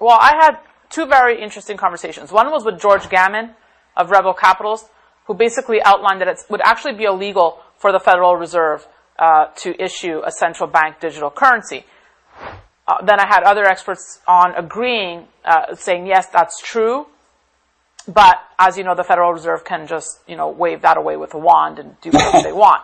Well, 0.00 0.18
I 0.20 0.34
had 0.40 0.58
two 0.90 1.06
very 1.06 1.42
interesting 1.42 1.76
conversations. 1.76 2.32
One 2.32 2.50
was 2.50 2.64
with 2.64 2.80
George 2.80 3.08
Gammon 3.08 3.54
of 3.96 4.10
Rebel 4.10 4.34
Capitals, 4.34 4.88
who 5.26 5.34
basically 5.34 5.80
outlined 5.82 6.20
that 6.20 6.28
it 6.28 6.40
would 6.50 6.60
actually 6.64 6.94
be 6.94 7.04
illegal 7.04 7.60
for 7.78 7.92
the 7.92 8.00
Federal 8.00 8.36
Reserve 8.36 8.86
uh, 9.18 9.46
to 9.56 9.80
issue 9.82 10.20
a 10.24 10.32
central 10.32 10.68
bank 10.68 11.00
digital 11.00 11.30
currency. 11.30 11.84
Uh, 12.86 13.02
then 13.04 13.18
I 13.18 13.26
had 13.26 13.42
other 13.44 13.64
experts 13.64 14.20
on 14.28 14.54
agreeing, 14.54 15.26
uh, 15.44 15.74
saying 15.74 16.06
yes, 16.06 16.26
that's 16.26 16.60
true, 16.60 17.06
but 18.06 18.36
as 18.58 18.76
you 18.76 18.84
know, 18.84 18.94
the 18.94 19.04
Federal 19.04 19.32
Reserve 19.32 19.64
can 19.64 19.86
just, 19.86 20.20
you 20.26 20.36
know, 20.36 20.50
wave 20.50 20.82
that 20.82 20.98
away 20.98 21.16
with 21.16 21.32
a 21.32 21.38
wand 21.38 21.78
and 21.78 21.98
do 22.02 22.10
whatever 22.10 22.42
they 22.42 22.52
want. 22.52 22.82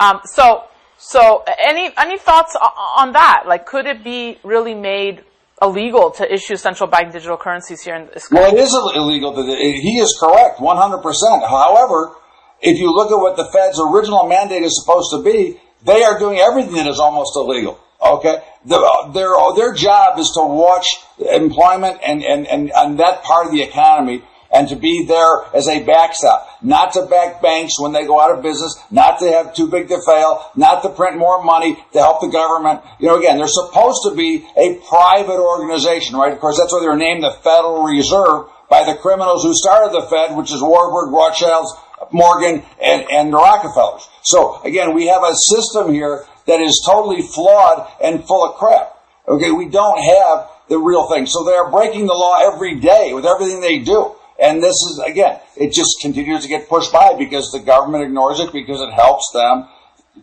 Um, 0.00 0.20
so, 0.24 0.64
so 0.98 1.44
any 1.62 1.92
any 1.96 2.18
thoughts 2.18 2.56
on 2.60 3.12
that? 3.12 3.44
Like, 3.46 3.66
could 3.66 3.86
it 3.86 4.02
be 4.02 4.38
really 4.42 4.74
made 4.74 5.22
illegal 5.62 6.10
to 6.10 6.30
issue 6.30 6.56
central 6.56 6.90
bank 6.90 7.12
digital 7.12 7.36
currencies 7.36 7.82
here 7.82 7.94
in 7.94 8.08
this 8.12 8.26
country? 8.26 8.44
Well, 8.44 8.56
it 8.56 8.60
is 8.60 8.74
illegal. 8.96 9.32
To, 9.32 9.42
he 9.42 9.98
is 9.98 10.16
correct, 10.18 10.60
one 10.60 10.76
hundred 10.76 11.02
percent. 11.02 11.44
However, 11.44 12.16
if 12.60 12.78
you 12.78 12.92
look 12.92 13.12
at 13.12 13.18
what 13.18 13.36
the 13.36 13.48
Fed's 13.52 13.78
original 13.80 14.26
mandate 14.26 14.64
is 14.64 14.74
supposed 14.82 15.10
to 15.12 15.22
be, 15.22 15.60
they 15.84 16.02
are 16.02 16.18
doing 16.18 16.38
everything 16.38 16.74
that 16.74 16.88
is 16.88 16.98
almost 16.98 17.36
illegal. 17.36 17.78
Okay, 18.04 18.42
the, 18.66 19.10
their 19.14 19.30
their 19.54 19.74
job 19.74 20.18
is 20.18 20.30
to 20.34 20.44
watch 20.44 20.86
employment 21.18 22.00
and, 22.04 22.22
and, 22.24 22.46
and, 22.46 22.72
and 22.74 22.98
that 22.98 23.22
part 23.22 23.46
of 23.46 23.52
the 23.52 23.62
economy 23.62 24.22
and 24.52 24.68
to 24.68 24.76
be 24.76 25.04
there 25.06 25.44
as 25.54 25.68
a 25.68 25.82
backstop, 25.84 26.48
not 26.62 26.92
to 26.92 27.04
back 27.06 27.42
banks 27.42 27.78
when 27.78 27.92
they 27.92 28.06
go 28.06 28.20
out 28.20 28.30
of 28.30 28.42
business, 28.42 28.74
not 28.90 29.18
to 29.18 29.30
have 29.30 29.54
too 29.54 29.68
big 29.68 29.88
to 29.88 30.00
fail, 30.06 30.50
not 30.56 30.82
to 30.82 30.88
print 30.88 31.16
more 31.16 31.42
money 31.42 31.76
to 31.92 31.98
help 31.98 32.20
the 32.20 32.28
government. 32.28 32.80
You 32.98 33.08
know, 33.08 33.18
again, 33.18 33.38
they're 33.38 33.48
supposed 33.48 34.00
to 34.08 34.14
be 34.14 34.46
a 34.56 34.80
private 34.88 35.38
organization, 35.38 36.16
right? 36.16 36.32
Of 36.32 36.40
course, 36.40 36.58
that's 36.58 36.72
why 36.72 36.80
they're 36.80 36.96
named 36.96 37.24
the 37.24 37.36
Federal 37.42 37.84
Reserve 37.84 38.46
by 38.70 38.84
the 38.84 38.98
criminals 38.98 39.42
who 39.42 39.54
started 39.54 39.92
the 39.92 40.06
Fed, 40.08 40.36
which 40.36 40.52
is 40.52 40.62
Warburg, 40.62 41.12
Rothschilds, 41.12 41.72
Morgan, 42.12 42.62
and, 42.82 43.10
and 43.10 43.32
the 43.32 43.36
Rockefellers. 43.36 44.08
So 44.22 44.62
again, 44.62 44.94
we 44.94 45.06
have 45.06 45.22
a 45.22 45.34
system 45.34 45.92
here 45.92 46.24
that 46.46 46.60
is 46.60 46.82
totally 46.84 47.22
flawed 47.22 47.88
and 48.02 48.24
full 48.24 48.44
of 48.44 48.56
crap. 48.56 48.92
Okay, 49.28 49.50
we 49.50 49.68
don't 49.68 49.98
have 49.98 50.48
the 50.68 50.78
real 50.78 51.08
thing. 51.08 51.26
So 51.26 51.44
they 51.44 51.52
are 51.52 51.70
breaking 51.70 52.06
the 52.06 52.14
law 52.14 52.52
every 52.52 52.78
day 52.78 53.12
with 53.12 53.26
everything 53.26 53.60
they 53.60 53.78
do. 53.78 54.14
And 54.38 54.62
this 54.62 54.74
is, 54.74 55.02
again, 55.04 55.40
it 55.56 55.72
just 55.72 56.00
continues 56.00 56.42
to 56.42 56.48
get 56.48 56.68
pushed 56.68 56.92
by 56.92 57.14
because 57.14 57.50
the 57.50 57.60
government 57.60 58.04
ignores 58.04 58.38
it 58.38 58.52
because 58.52 58.80
it 58.80 58.92
helps 58.92 59.30
them 59.32 59.68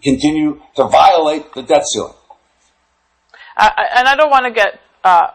continue 0.03 0.61
to 0.75 0.85
violate 0.85 1.53
the 1.53 1.63
debt 1.63 1.83
ceiling. 1.91 2.13
And 3.57 4.07
I 4.07 4.15
don't 4.15 4.29
want 4.29 4.45
to 4.45 4.51
get 4.51 4.79
uh, 5.03 5.27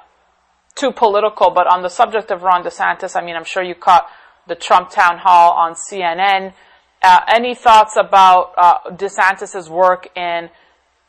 too 0.74 0.92
political, 0.92 1.50
but 1.50 1.66
on 1.66 1.82
the 1.82 1.88
subject 1.88 2.30
of 2.30 2.42
Ron 2.42 2.64
DeSantis, 2.64 3.20
I 3.20 3.24
mean, 3.24 3.36
I'm 3.36 3.44
sure 3.44 3.62
you 3.62 3.74
caught 3.74 4.08
the 4.48 4.54
Trump 4.54 4.90
town 4.90 5.18
hall 5.18 5.52
on 5.52 5.74
CNN. 5.74 6.52
Uh, 7.00 7.20
any 7.28 7.54
thoughts 7.54 7.96
about 7.96 8.54
uh, 8.56 8.90
DeSantis's 8.90 9.70
work 9.70 10.08
in 10.16 10.50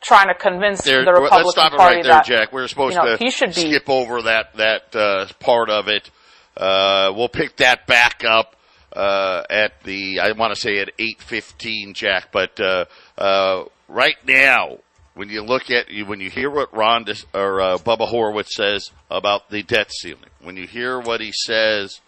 trying 0.00 0.28
to 0.28 0.34
convince 0.34 0.82
there, 0.82 1.04
the 1.04 1.12
Republican 1.12 1.44
let's 1.44 1.52
stop 1.52 1.72
it 1.72 1.76
Party 1.76 1.96
right 1.96 2.04
there, 2.04 2.12
that 2.12 2.24
Jack. 2.24 2.52
We're 2.52 2.68
supposed 2.68 2.96
you 2.96 3.02
know, 3.02 3.16
to 3.16 3.24
he 3.24 3.30
should 3.30 3.54
be, 3.54 3.72
skip 3.72 3.88
over 3.88 4.22
that 4.22 4.54
that 4.56 4.94
uh, 4.94 5.26
part 5.40 5.70
of 5.70 5.88
it. 5.88 6.10
Uh, 6.56 7.12
we'll 7.14 7.28
pick 7.28 7.56
that 7.56 7.86
back 7.86 8.22
up 8.24 8.56
uh, 8.92 9.42
at 9.50 9.82
the 9.82 10.20
I 10.20 10.32
want 10.32 10.54
to 10.54 10.60
say 10.60 10.78
at 10.78 10.90
eight 10.98 11.20
fifteen, 11.20 11.94
Jack. 11.94 12.28
But 12.32 12.60
uh, 12.60 12.84
uh, 13.18 13.64
right 13.88 14.16
now, 14.26 14.78
when 15.14 15.28
you 15.28 15.42
look 15.42 15.70
at 15.70 15.90
you, 15.90 16.06
when 16.06 16.20
you 16.20 16.30
hear 16.30 16.50
what 16.50 16.74
Ron 16.74 17.04
or 17.34 17.60
uh, 17.60 17.78
Bubba 17.78 18.10
Horwitz 18.10 18.48
says 18.48 18.90
about 19.10 19.50
the 19.50 19.62
debt 19.62 19.90
ceiling, 19.92 20.30
when 20.40 20.56
you 20.56 20.66
hear 20.66 21.00
what 21.00 21.20
he 21.20 21.32
says 21.32 22.00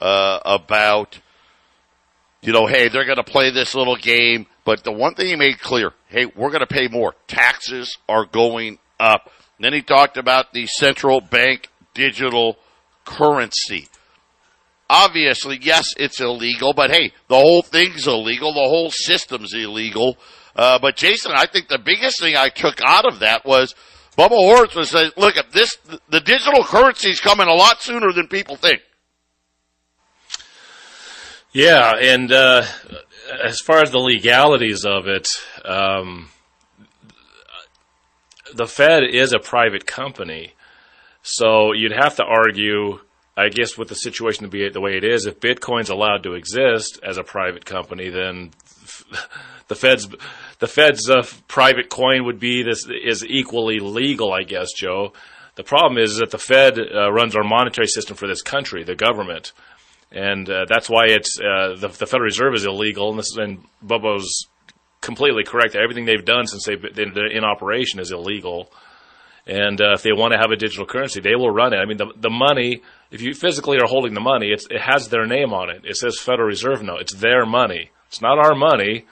uh, 0.00 0.40
about 0.44 1.18
you 2.42 2.52
know, 2.52 2.66
hey, 2.66 2.88
they're 2.88 3.04
going 3.04 3.16
to 3.16 3.24
play 3.24 3.50
this 3.50 3.74
little 3.74 3.96
game. 3.96 4.46
But 4.64 4.84
the 4.84 4.92
one 4.92 5.14
thing 5.14 5.26
he 5.26 5.36
made 5.36 5.60
clear, 5.60 5.92
hey, 6.08 6.26
we're 6.26 6.50
going 6.50 6.60
to 6.60 6.66
pay 6.66 6.88
more. 6.88 7.14
Taxes 7.26 7.98
are 8.08 8.24
going 8.24 8.78
up. 8.98 9.30
And 9.58 9.64
then 9.64 9.72
he 9.72 9.82
talked 9.82 10.16
about 10.16 10.52
the 10.52 10.66
central 10.66 11.20
bank 11.20 11.68
digital 11.94 12.56
currency. 13.04 13.88
Obviously, 14.88 15.58
yes, 15.60 15.94
it's 15.96 16.20
illegal, 16.20 16.72
but 16.72 16.90
hey, 16.90 17.12
the 17.28 17.36
whole 17.36 17.62
thing's 17.62 18.06
illegal. 18.06 18.52
The 18.52 18.60
whole 18.60 18.90
system's 18.90 19.54
illegal. 19.54 20.16
Uh, 20.56 20.78
but 20.80 20.96
Jason, 20.96 21.32
I 21.34 21.46
think 21.46 21.68
the 21.68 21.78
biggest 21.78 22.20
thing 22.20 22.36
I 22.36 22.48
took 22.48 22.80
out 22.84 23.06
of 23.06 23.20
that 23.20 23.44
was 23.44 23.74
Bubba 24.18 24.30
Horwitz 24.30 24.74
was 24.74 24.90
saying, 24.90 25.12
look, 25.16 25.36
this, 25.52 25.76
the 26.08 26.20
digital 26.20 26.64
currency 26.64 27.10
is 27.10 27.20
coming 27.20 27.46
a 27.46 27.54
lot 27.54 27.80
sooner 27.80 28.12
than 28.12 28.26
people 28.26 28.56
think. 28.56 28.80
Yeah, 31.52 31.94
and 32.00 32.30
uh, 32.30 32.64
as 33.44 33.58
far 33.58 33.82
as 33.82 33.90
the 33.90 33.98
legalities 33.98 34.84
of 34.84 35.08
it, 35.08 35.28
um, 35.64 36.28
the 38.54 38.68
Fed 38.68 39.02
is 39.02 39.32
a 39.32 39.40
private 39.40 39.84
company, 39.84 40.52
so 41.22 41.72
you'd 41.72 41.90
have 41.90 42.14
to 42.16 42.24
argue, 42.24 43.00
I 43.36 43.48
guess, 43.48 43.76
with 43.76 43.88
the 43.88 43.96
situation 43.96 44.44
to 44.44 44.48
be 44.48 44.68
the 44.68 44.80
way 44.80 44.96
it 44.96 45.02
is, 45.02 45.26
if 45.26 45.40
Bitcoin's 45.40 45.90
allowed 45.90 46.22
to 46.22 46.34
exist 46.34 47.00
as 47.02 47.18
a 47.18 47.24
private 47.24 47.64
company, 47.64 48.10
then 48.10 48.52
the 49.68 49.74
Fed's 49.74 50.08
the 50.60 50.68
Fed's 50.68 51.10
uh, 51.10 51.26
private 51.48 51.88
coin 51.90 52.26
would 52.26 52.38
be 52.38 52.62
this 52.62 52.86
is 52.86 53.26
equally 53.26 53.80
legal, 53.80 54.32
I 54.32 54.44
guess, 54.44 54.72
Joe. 54.72 55.14
The 55.56 55.64
problem 55.64 55.98
is 55.98 56.18
that 56.18 56.30
the 56.30 56.38
Fed 56.38 56.78
uh, 56.78 57.10
runs 57.10 57.34
our 57.34 57.42
monetary 57.42 57.88
system 57.88 58.16
for 58.16 58.28
this 58.28 58.40
country, 58.40 58.84
the 58.84 58.94
government 58.94 59.52
and 60.12 60.48
uh, 60.48 60.64
that's 60.68 60.90
why 60.90 61.06
it's 61.06 61.38
uh, 61.38 61.76
the, 61.78 61.88
the, 61.88 62.06
Federal 62.06 62.24
Reserve 62.24 62.54
is 62.54 62.64
illegal. 62.64 63.10
And, 63.10 63.18
this, 63.18 63.36
and 63.36 63.64
Bubba's 63.84 64.48
completely 65.00 65.44
correct. 65.44 65.76
Everything 65.76 66.04
they've 66.04 66.24
done 66.24 66.46
since 66.46 66.64
they've 66.64 66.80
been 66.80 67.16
in 67.30 67.44
operation 67.44 68.00
is 68.00 68.10
illegal. 68.10 68.70
And 69.46 69.80
uh, 69.80 69.94
if 69.94 70.02
they 70.02 70.12
want 70.12 70.32
to 70.32 70.38
have 70.38 70.50
a 70.50 70.56
digital 70.56 70.86
currency, 70.86 71.20
they 71.20 71.36
will 71.36 71.50
run 71.50 71.72
it. 71.72 71.78
I 71.78 71.84
mean, 71.84 71.96
the 71.96 72.12
the 72.16 72.30
money. 72.30 72.82
If 73.10 73.22
you 73.22 73.34
physically 73.34 73.78
are 73.78 73.88
holding 73.88 74.14
the 74.14 74.20
money, 74.20 74.52
it 74.52 74.80
has 74.80 75.08
their 75.08 75.26
name 75.26 75.52
on 75.52 75.70
it. 75.70 75.84
It 75.84 75.96
says 75.96 76.18
Federal 76.20 76.46
Reserve 76.46 76.82
note. 76.82 77.00
It's 77.00 77.14
their 77.14 77.44
money. 77.46 77.90
It's 78.08 78.20
not 78.20 78.38
our 78.38 78.54
money. 78.54 79.06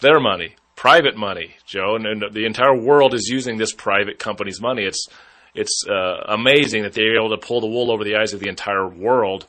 Their 0.00 0.20
money, 0.20 0.56
private 0.74 1.16
money, 1.16 1.56
Joe. 1.64 1.96
And, 1.96 2.06
and 2.06 2.34
the 2.34 2.44
entire 2.44 2.76
world 2.76 3.14
is 3.14 3.28
using 3.28 3.56
this 3.56 3.72
private 3.72 4.18
company's 4.18 4.60
money. 4.60 4.84
It's 4.84 5.08
it's 5.54 5.84
uh, 5.88 6.24
amazing 6.28 6.82
that 6.82 6.92
they're 6.92 7.16
able 7.16 7.30
to 7.30 7.46
pull 7.46 7.60
the 7.60 7.66
wool 7.66 7.90
over 7.90 8.04
the 8.04 8.16
eyes 8.16 8.34
of 8.34 8.40
the 8.40 8.48
entire 8.48 8.88
world 8.88 9.46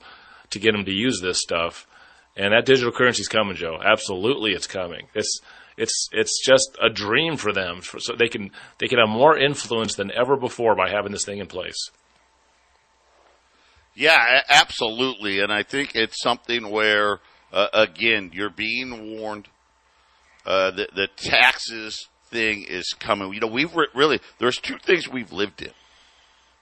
to 0.52 0.60
get 0.60 0.72
them 0.74 0.86
to 0.86 0.92
use 0.92 1.20
this 1.22 1.42
stuff. 1.42 1.88
And 2.36 2.54
that 2.54 2.66
digital 2.66 2.92
currency 2.92 3.22
is 3.22 3.28
coming, 3.28 3.56
Joe. 3.56 3.80
Absolutely, 3.84 4.52
it's 4.52 4.68
coming. 4.68 5.08
It's 5.16 5.42
it's 5.76 6.10
it's 6.12 6.44
just 6.46 6.78
a 6.82 6.90
dream 6.90 7.38
for 7.38 7.52
them, 7.52 7.82
so 7.82 8.16
they 8.16 8.28
can 8.28 8.52
they 8.78 8.88
can 8.88 9.00
have 9.00 9.10
more 9.10 9.38
influence 9.38 9.96
than 9.96 10.12
ever 10.12 10.36
before 10.36 10.76
by 10.76 10.90
having 10.90 11.12
this 11.12 11.26
thing 11.26 11.40
in 11.40 11.48
place. 11.48 11.90
Yeah, 13.96 14.42
absolutely, 14.50 15.40
and 15.40 15.52
I 15.52 15.64
think 15.64 15.96
it's 15.96 16.22
something 16.22 16.70
where 16.70 17.20
uh, 17.52 17.68
again 17.74 18.32
you're 18.34 18.52
being 18.52 19.18
warned. 19.18 19.48
Uh, 20.46 20.72
the 20.72 20.88
the 20.96 21.08
taxes 21.16 22.08
thing 22.30 22.66
is 22.68 22.94
coming. 23.00 23.34
You 23.34 23.40
know, 23.40 23.48
we've 23.48 23.76
re- 23.76 23.88
really 23.96 24.20
there's 24.38 24.60
two 24.60 24.78
things 24.78 25.08
we've 25.08 25.32
lived 25.32 25.64
in 25.64 25.74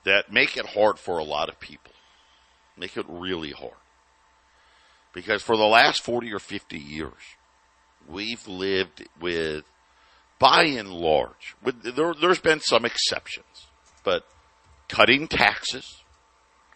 that 0.05 0.31
make 0.31 0.55
it 0.55 0.65
hard 0.65 0.99
for 0.99 1.17
a 1.17 1.23
lot 1.23 1.49
of 1.49 1.59
people 1.59 1.91
make 2.77 2.97
it 2.97 3.05
really 3.07 3.51
hard. 3.51 3.73
Because 5.13 5.41
for 5.41 5.55
the 5.55 5.63
last 5.63 6.01
40 6.01 6.33
or 6.33 6.39
50 6.39 6.77
years, 6.77 7.13
we've 8.07 8.45
lived 8.47 9.07
with, 9.19 9.63
by 10.39 10.63
and 10.65 10.89
large, 10.89 11.55
with, 11.63 11.95
there, 11.95 12.13
has 12.13 12.39
been 12.39 12.59
some 12.59 12.85
exceptions, 12.85 13.67
but 14.03 14.27
cutting 14.89 15.27
taxes, 15.27 16.03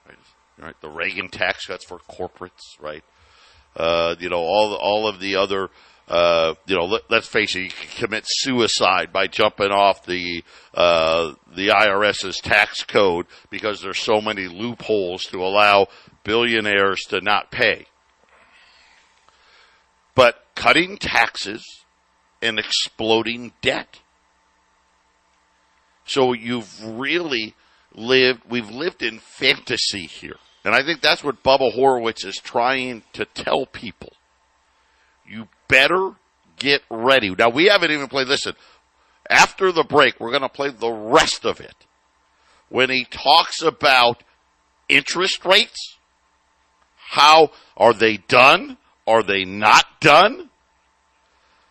right? 0.07 0.17
right? 0.57 0.81
The 0.81 0.89
Reagan 0.89 1.29
tax 1.29 1.65
cuts 1.65 1.85
for 1.85 1.99
corporates, 1.99 2.79
right? 2.79 3.03
Uh, 3.75 4.15
you 4.19 4.29
know, 4.29 4.39
all, 4.39 4.73
all 4.73 5.07
of 5.07 5.19
the 5.19 5.35
other 5.35 5.69
uh, 6.09 6.55
you 6.65 6.75
know, 6.75 6.85
let, 6.85 7.11
us 7.11 7.27
face 7.27 7.55
it, 7.55 7.61
you 7.61 7.69
can 7.69 8.07
commit 8.07 8.23
suicide 8.25 9.13
by 9.13 9.27
jumping 9.27 9.71
off 9.71 10.05
the 10.05 10.43
uh, 10.73 11.33
the 11.55 11.67
IRS's 11.67 12.37
tax 12.37 12.83
code 12.83 13.27
because 13.51 13.81
there's 13.81 13.99
so 13.99 14.19
many 14.19 14.47
loopholes 14.47 15.25
to 15.27 15.37
allow 15.37 15.87
billionaires 16.23 17.01
to 17.09 17.21
not 17.21 17.51
pay. 17.51 17.85
But 20.15 20.43
cutting 20.55 20.97
taxes 20.97 21.63
and 22.41 22.57
exploding 22.57 23.53
debt. 23.61 23.99
So 26.05 26.33
you've 26.33 26.83
really 26.83 27.53
lived, 27.93 28.41
we've 28.49 28.69
lived 28.69 29.03
in 29.03 29.19
fantasy 29.19 30.07
here. 30.07 30.37
And 30.65 30.73
I 30.73 30.83
think 30.83 31.01
that's 31.01 31.23
what 31.23 31.43
Bubba 31.43 31.75
Horwitz 31.75 32.25
is 32.25 32.37
trying 32.37 33.03
to 33.13 33.25
tell 33.25 33.65
people. 33.65 34.13
You 35.25 35.47
better 35.69 36.11
get 36.57 36.81
ready. 36.89 37.33
Now 37.33 37.49
we 37.49 37.65
haven't 37.65 37.91
even 37.91 38.07
played, 38.07 38.27
listen, 38.27 38.53
after 39.29 39.71
the 39.71 39.85
break, 39.85 40.19
we're 40.19 40.31
going 40.31 40.41
to 40.41 40.49
play 40.49 40.71
the 40.71 40.91
rest 40.91 41.45
of 41.45 41.61
it. 41.61 41.75
When 42.67 42.89
he 42.89 43.05
talks 43.05 43.61
about 43.61 44.23
interest 44.89 45.45
rates, 45.45 45.97
how 46.97 47.51
are 47.77 47.93
they 47.93 48.17
done? 48.17 48.77
Are 49.07 49.23
they 49.23 49.45
not 49.45 49.85
done? 50.01 50.49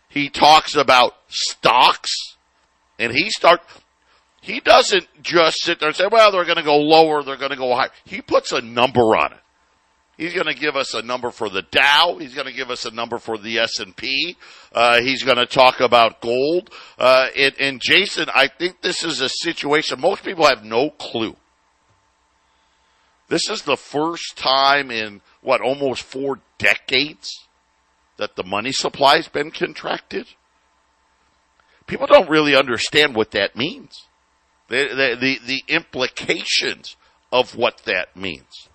He 0.09 0.31
talks 0.31 0.75
about 0.75 1.15
stocks 1.29 2.37
and 2.99 3.13
he 3.13 3.31
start, 3.31 3.61
he 4.41 4.61
doesn't 4.61 5.07
just 5.23 5.63
sit 5.63 5.79
there 5.79 5.89
and 5.89 5.97
say, 5.97 6.09
well, 6.11 6.33
they're 6.33 6.45
going 6.45 6.57
to 6.57 6.63
go 6.63 6.79
lower, 6.79 7.23
they're 7.23 7.37
going 7.37 7.51
to 7.51 7.57
go 7.57 7.75
higher. 7.75 7.91
He 8.05 8.23
puts 8.23 8.53
a 8.53 8.61
number 8.61 9.01
on 9.17 9.33
it. 9.33 9.39
He's 10.19 10.35
going 10.35 10.47
to 10.47 10.55
give 10.55 10.75
us 10.75 10.95
a 10.95 11.03
number 11.03 11.31
for 11.31 11.49
the 11.49 11.63
Dow. 11.63 12.17
He's 12.19 12.35
going 12.35 12.49
to 12.49 12.53
give 12.53 12.71
us 12.71 12.85
a 12.85 12.91
number 12.91 13.19
for 13.19 13.39
the 13.39 13.61
S 13.61 13.79
and 13.79 13.97
P. 13.97 14.37
Uh, 14.73 15.01
he's 15.01 15.23
going 15.23 15.37
to 15.37 15.47
talk 15.47 15.79
about 15.79 16.21
gold. 16.21 16.71
Uh, 16.99 17.29
and, 17.37 17.55
and 17.61 17.81
Jason, 17.81 18.27
I 18.35 18.49
think 18.49 18.83
this 18.83 19.05
is 19.05 19.21
a 19.21 19.29
situation 19.29 20.01
most 20.01 20.25
people 20.25 20.45
have 20.45 20.65
no 20.65 20.91
clue. 20.91 21.37
This 23.29 23.49
is 23.49 23.63
the 23.63 23.77
first 23.77 24.37
time 24.37 24.91
in 24.91 25.21
what 25.41 25.61
almost 25.61 26.03
four 26.03 26.41
decades 26.59 27.47
that 28.17 28.35
the 28.35 28.43
money 28.43 28.73
supply 28.73 29.17
has 29.17 29.29
been 29.29 29.53
contracted. 29.53 30.27
People 31.87 32.09
don't 32.09 32.29
really 32.29 32.57
understand 32.57 33.15
what 33.15 33.31
that 33.31 33.55
means. 33.55 34.09
The, 34.67 34.89
the, 34.89 35.17
the, 35.21 35.39
the 35.47 35.63
implications 35.73 36.97
of 37.31 37.55
what 37.55 37.85
that 37.85 38.17
means. 38.17 38.68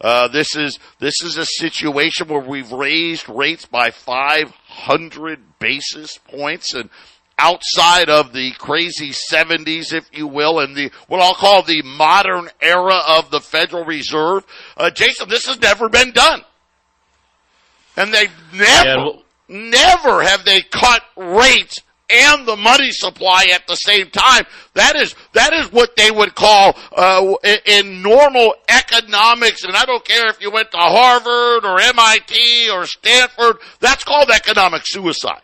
Uh, 0.00 0.28
this 0.28 0.56
is 0.56 0.78
this 0.98 1.22
is 1.22 1.36
a 1.36 1.46
situation 1.46 2.28
where 2.28 2.40
we've 2.40 2.72
raised 2.72 3.28
rates 3.28 3.66
by 3.66 3.90
500 3.90 5.40
basis 5.58 6.18
points, 6.18 6.74
and 6.74 6.90
outside 7.38 8.08
of 8.08 8.32
the 8.32 8.52
crazy 8.58 9.10
70s, 9.10 9.92
if 9.92 10.08
you 10.12 10.26
will, 10.26 10.58
and 10.60 10.76
the 10.76 10.90
what 11.08 11.20
I'll 11.20 11.34
call 11.34 11.62
the 11.62 11.82
modern 11.82 12.48
era 12.60 13.00
of 13.08 13.30
the 13.30 13.40
Federal 13.40 13.84
Reserve, 13.84 14.44
uh, 14.76 14.90
Jason, 14.90 15.28
this 15.28 15.46
has 15.46 15.60
never 15.60 15.88
been 15.88 16.12
done, 16.12 16.42
and 17.96 18.12
they've 18.12 18.32
never, 18.52 18.88
yeah, 18.88 18.96
well, 18.96 19.22
never 19.48 20.22
have 20.22 20.44
they 20.44 20.62
cut 20.62 21.02
rates 21.16 21.82
and 22.10 22.46
the 22.46 22.56
money 22.56 22.90
supply 22.90 23.46
at 23.52 23.66
the 23.66 23.76
same 23.76 24.10
time. 24.10 24.44
That 24.74 24.96
is 24.96 25.14
that 25.32 25.52
is 25.52 25.72
what 25.72 25.96
they 25.96 26.10
would 26.10 26.34
call 26.34 26.76
uh, 26.96 27.34
in 27.66 28.02
normal 28.02 28.54
economics. 28.68 29.64
And 29.64 29.74
I 29.76 29.84
don't 29.84 30.04
care 30.04 30.28
if 30.28 30.40
you 30.40 30.50
went 30.50 30.70
to 30.72 30.78
Harvard 30.78 31.64
or 31.64 31.80
MIT 31.80 32.70
or 32.70 32.86
Stanford. 32.86 33.56
That's 33.80 34.04
called 34.04 34.30
economic 34.30 34.82
suicide. 34.84 35.42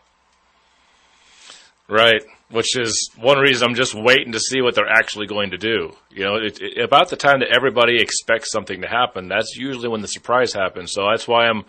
Right. 1.89 2.23
Which 2.51 2.77
is 2.77 3.11
one 3.17 3.39
reason 3.39 3.69
I'm 3.69 3.75
just 3.77 3.95
waiting 3.95 4.33
to 4.33 4.41
see 4.41 4.61
what 4.61 4.75
they're 4.75 4.89
actually 4.89 5.27
going 5.27 5.51
to 5.51 5.59
do. 5.59 5.93
You 6.11 6.25
know, 6.25 6.37
it, 6.37 6.61
it, 6.61 6.83
about 6.83 7.09
the 7.09 7.17
time 7.17 7.41
that 7.41 7.55
everybody 7.55 8.01
expects 8.01 8.51
something 8.51 8.81
to 8.83 8.89
happen, 8.89 9.29
that's 9.29 9.57
usually 9.57 9.89
when 9.89 10.01
the 10.01 10.09
surprise 10.09 10.53
happens. 10.53 10.93
So 10.93 11.07
that's 11.09 11.29
why 11.29 11.47
I'm 11.47 11.65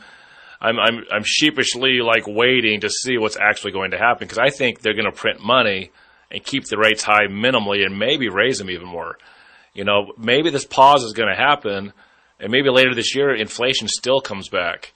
I'm 0.61 0.79
I'm 0.79 1.03
I'm 1.11 1.23
sheepishly 1.25 2.01
like 2.01 2.27
waiting 2.27 2.81
to 2.81 2.89
see 2.89 3.17
what's 3.17 3.37
actually 3.37 3.71
going 3.71 3.91
to 3.91 3.97
happen 3.97 4.27
because 4.27 4.37
I 4.37 4.51
think 4.51 4.81
they're 4.81 4.93
going 4.93 5.11
to 5.11 5.11
print 5.11 5.43
money 5.43 5.91
and 6.29 6.43
keep 6.43 6.65
the 6.65 6.77
rates 6.77 7.03
high 7.03 7.27
minimally 7.27 7.83
and 7.83 7.97
maybe 7.97 8.29
raise 8.29 8.59
them 8.59 8.69
even 8.69 8.87
more. 8.87 9.17
You 9.73 9.83
know, 9.83 10.13
maybe 10.17 10.49
this 10.49 10.65
pause 10.65 11.03
is 11.03 11.13
going 11.13 11.29
to 11.29 11.35
happen, 11.35 11.93
and 12.39 12.51
maybe 12.51 12.69
later 12.69 12.93
this 12.93 13.15
year 13.15 13.33
inflation 13.33 13.87
still 13.87 14.21
comes 14.21 14.49
back. 14.49 14.93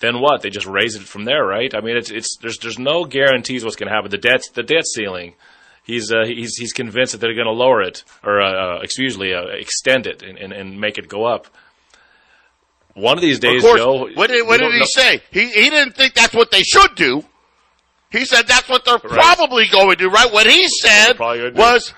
Then 0.00 0.20
what? 0.20 0.42
They 0.42 0.50
just 0.50 0.66
raise 0.66 0.96
it 0.96 1.02
from 1.02 1.24
there, 1.24 1.44
right? 1.44 1.74
I 1.74 1.80
mean, 1.80 1.96
it's 1.96 2.10
it's 2.10 2.36
there's 2.40 2.58
there's 2.58 2.78
no 2.78 3.04
guarantees 3.04 3.64
what's 3.64 3.76
going 3.76 3.88
to 3.88 3.94
happen. 3.94 4.10
The 4.10 4.18
debt 4.18 4.42
the 4.54 4.62
debt 4.62 4.86
ceiling. 4.86 5.34
He's 5.84 6.12
uh, 6.12 6.24
he's 6.26 6.56
he's 6.56 6.72
convinced 6.72 7.12
that 7.12 7.18
they're 7.18 7.34
going 7.34 7.46
to 7.46 7.52
lower 7.52 7.80
it 7.80 8.04
or 8.22 8.40
uh, 8.40 8.76
uh 8.76 8.80
excuse 8.82 9.16
me, 9.16 9.32
uh, 9.32 9.46
extend 9.46 10.06
it 10.06 10.22
and, 10.22 10.36
and, 10.36 10.52
and 10.52 10.80
make 10.80 10.98
it 10.98 11.08
go 11.08 11.24
up. 11.24 11.46
One 12.98 13.16
of 13.16 13.22
these 13.22 13.38
days, 13.38 13.62
of 13.62 13.68
course, 13.68 13.80
Joe. 13.80 14.08
What 14.14 14.28
did, 14.28 14.46
what 14.46 14.60
did 14.60 14.72
he 14.72 14.80
know. 14.80 14.84
say? 14.86 15.22
He 15.30 15.48
he 15.48 15.70
didn't 15.70 15.94
think 15.94 16.14
that's 16.14 16.34
what 16.34 16.50
they 16.50 16.62
should 16.62 16.94
do. 16.96 17.24
He 18.10 18.24
said 18.24 18.46
that's 18.46 18.68
what 18.68 18.84
they're 18.84 18.94
right. 18.94 19.02
probably 19.02 19.68
going 19.68 19.90
to 19.90 19.96
do. 19.96 20.10
Right? 20.10 20.32
What 20.32 20.46
he 20.46 20.68
said 20.68 21.18
was 21.18 21.94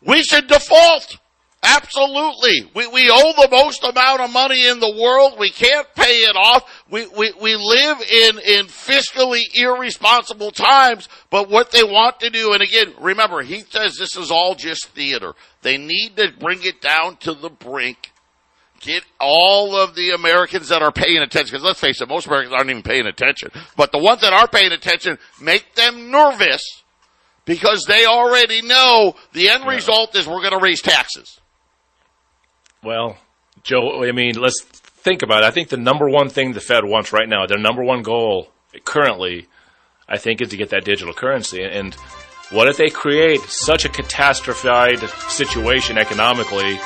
we 0.00 0.22
should 0.22 0.46
default. 0.46 1.18
Absolutely. 1.66 2.70
We, 2.74 2.86
we 2.88 3.10
owe 3.10 3.32
the 3.40 3.48
most 3.50 3.82
amount 3.84 4.20
of 4.20 4.30
money 4.30 4.68
in 4.68 4.80
the 4.80 5.00
world. 5.00 5.38
We 5.38 5.48
can't 5.48 5.86
pay 5.94 6.18
it 6.18 6.36
off. 6.36 6.84
We, 6.90 7.06
we, 7.06 7.32
we 7.40 7.56
live 7.56 8.02
in, 8.02 8.38
in 8.38 8.66
fiscally 8.66 9.40
irresponsible 9.54 10.50
times, 10.50 11.08
but 11.30 11.48
what 11.48 11.70
they 11.70 11.82
want 11.82 12.20
to 12.20 12.28
do, 12.28 12.52
and 12.52 12.60
again, 12.60 12.92
remember, 13.00 13.40
he 13.40 13.60
says 13.60 13.96
this 13.96 14.14
is 14.14 14.30
all 14.30 14.54
just 14.54 14.88
theater. 14.88 15.32
They 15.62 15.78
need 15.78 16.18
to 16.18 16.32
bring 16.38 16.58
it 16.62 16.82
down 16.82 17.16
to 17.18 17.32
the 17.32 17.48
brink 17.48 18.12
get 18.84 19.02
all 19.20 19.76
of 19.76 19.94
the 19.94 20.10
Americans 20.10 20.68
that 20.68 20.82
are 20.82 20.92
paying 20.92 21.18
attention, 21.18 21.52
because 21.52 21.64
let's 21.64 21.80
face 21.80 22.00
it, 22.00 22.08
most 22.08 22.26
Americans 22.26 22.54
aren't 22.54 22.70
even 22.70 22.82
paying 22.82 23.06
attention, 23.06 23.50
but 23.76 23.92
the 23.92 23.98
ones 23.98 24.20
that 24.20 24.32
are 24.32 24.48
paying 24.48 24.72
attention, 24.72 25.18
make 25.40 25.74
them 25.74 26.10
nervous 26.10 26.82
because 27.44 27.84
they 27.86 28.06
already 28.06 28.62
know 28.62 29.14
the 29.32 29.48
end 29.48 29.66
result 29.66 30.16
is 30.16 30.26
we're 30.26 30.40
going 30.40 30.58
to 30.58 30.62
raise 30.62 30.80
taxes. 30.80 31.40
Well, 32.82 33.18
Joe, 33.62 34.04
I 34.04 34.12
mean, 34.12 34.34
let's 34.34 34.62
think 34.62 35.22
about 35.22 35.42
it. 35.42 35.46
I 35.46 35.50
think 35.50 35.68
the 35.68 35.76
number 35.76 36.08
one 36.08 36.28
thing 36.28 36.52
the 36.52 36.60
Fed 36.60 36.84
wants 36.84 37.12
right 37.12 37.28
now, 37.28 37.46
their 37.46 37.58
number 37.58 37.82
one 37.82 38.02
goal 38.02 38.48
currently, 38.84 39.46
I 40.08 40.18
think, 40.18 40.40
is 40.40 40.48
to 40.48 40.56
get 40.56 40.70
that 40.70 40.84
digital 40.84 41.14
currency. 41.14 41.62
And 41.62 41.94
what 42.50 42.68
if 42.68 42.76
they 42.76 42.90
create 42.90 43.40
such 43.40 43.84
a 43.84 43.88
catastrophized 43.88 45.30
situation 45.30 45.98
economically 45.98 46.78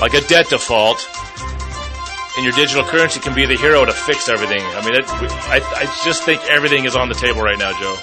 like 0.00 0.14
a 0.14 0.20
debt 0.22 0.48
default, 0.48 1.06
and 2.36 2.44
your 2.44 2.54
digital 2.54 2.84
currency 2.84 3.20
can 3.20 3.34
be 3.34 3.46
the 3.46 3.56
hero 3.56 3.84
to 3.84 3.92
fix 3.92 4.28
everything. 4.28 4.60
I 4.62 4.84
mean, 4.84 4.94
it, 4.94 5.04
I, 5.08 5.60
I 5.76 5.84
just 6.04 6.22
think 6.22 6.40
everything 6.48 6.84
is 6.84 6.94
on 6.94 7.08
the 7.08 7.14
table 7.14 7.42
right 7.42 7.58
now, 7.58 7.72
Joe. 7.78 7.96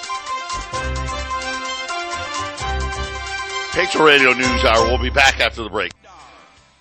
Patriot 3.72 4.06
Radio 4.06 4.34
News 4.34 4.64
Hour. 4.64 4.88
We'll 4.88 5.02
be 5.02 5.10
back 5.10 5.42
after 5.42 5.64
the 5.64 5.70
break. 5.70 5.92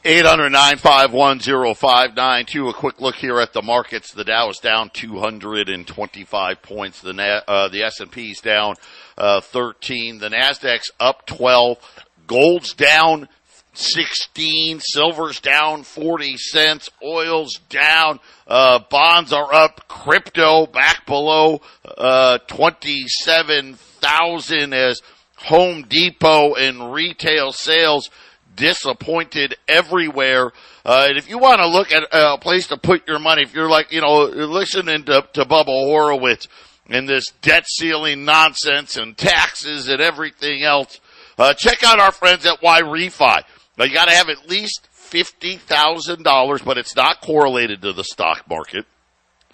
800-951-0592. 0.04 2.68
A 2.68 2.72
quick 2.72 3.00
look 3.00 3.16
here 3.16 3.40
at 3.40 3.52
the 3.52 3.62
markets. 3.62 4.12
The 4.12 4.22
Dow 4.22 4.50
is 4.50 4.58
down 4.58 4.90
225 4.92 6.62
points. 6.62 7.00
The, 7.00 7.42
uh, 7.48 7.66
the 7.68 7.82
S&P 7.84 8.30
is 8.32 8.40
down, 8.40 8.74
uh, 9.16 9.40
13. 9.40 10.18
The 10.18 10.28
Nasdaq's 10.28 10.90
up 11.00 11.24
12. 11.26 11.78
Gold's 12.26 12.74
down 12.74 13.28
16. 13.76 14.80
Silver's 14.80 15.40
down 15.40 15.82
40 15.82 16.36
cents. 16.36 16.88
Oil's 17.02 17.58
down. 17.68 18.20
Uh, 18.46 18.78
bonds 18.90 19.32
are 19.32 19.52
up. 19.52 19.88
Crypto 19.88 20.66
back 20.66 21.04
below, 21.06 21.60
uh, 21.96 22.38
27,000 22.46 24.72
as 24.72 25.02
Home 25.36 25.82
Depot 25.88 26.54
and 26.54 26.92
retail 26.92 27.50
sales 27.52 28.10
disappointed 28.56 29.56
everywhere. 29.68 30.52
Uh, 30.84 31.06
and 31.08 31.18
if 31.18 31.28
you 31.28 31.38
want 31.38 31.60
to 31.60 31.66
look 31.66 31.92
at 31.92 32.04
a 32.12 32.38
place 32.38 32.68
to 32.68 32.76
put 32.76 33.06
your 33.08 33.18
money, 33.18 33.42
if 33.42 33.54
you're 33.54 33.68
like, 33.68 33.92
you 33.92 34.00
know, 34.00 34.24
listening 34.24 35.04
to, 35.04 35.26
to 35.32 35.44
Bubba 35.44 35.66
Horwitz 35.66 36.48
and 36.88 37.08
this 37.08 37.30
debt 37.40 37.64
ceiling 37.66 38.24
nonsense 38.24 38.96
and 38.96 39.16
taxes 39.16 39.88
and 39.88 40.00
everything 40.00 40.62
else, 40.62 41.00
uh, 41.38 41.54
check 41.54 41.82
out 41.82 41.98
our 41.98 42.12
friends 42.12 42.46
at 42.46 42.60
YRefy. 42.60 43.42
Now 43.76 43.84
you 43.84 43.92
got 43.94 44.06
to 44.06 44.14
have 44.14 44.28
at 44.28 44.48
least 44.48 44.88
fifty 44.92 45.56
thousand 45.56 46.22
dollars, 46.22 46.62
but 46.62 46.78
it's 46.78 46.96
not 46.96 47.20
correlated 47.20 47.82
to 47.82 47.92
the 47.92 48.04
stock 48.04 48.48
market. 48.48 48.86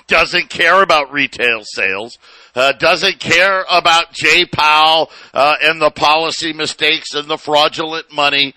Doesn't 0.07 0.51
care 0.51 0.83
about 0.83 1.13
retail 1.13 1.63
sales. 1.65 2.19
Uh, 2.55 2.73
doesn't 2.73 3.21
care 3.21 3.65
about 3.71 4.13
Jay 4.13 4.45
Powell 4.45 5.11
uh, 5.33 5.55
and 5.63 5.81
the 5.81 5.91
policy 5.91 6.53
mistakes 6.53 7.15
and 7.15 7.29
the 7.29 7.39
fraudulent 7.39 8.13
money. 8.13 8.55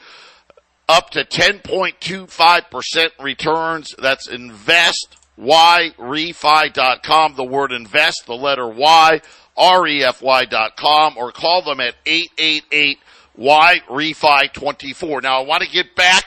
Up 0.89 1.11
to 1.11 1.23
10.25% 1.23 3.09
returns. 3.19 3.95
That's 3.99 4.27
invest 4.27 5.15
yrefy.com. 5.39 7.35
The 7.35 7.43
word 7.43 7.71
invest, 7.71 8.25
the 8.25 8.35
letter 8.35 8.67
Y, 8.67 9.21
R-E-F-Y.com, 9.55 11.17
or 11.17 11.31
call 11.31 11.61
them 11.61 11.79
at 11.79 11.95
888 12.05 12.99
why 13.35 13.81
refi 13.89 14.51
24? 14.53 15.21
Now 15.21 15.41
I 15.41 15.45
want 15.45 15.63
to 15.63 15.69
get 15.69 15.95
back 15.95 16.25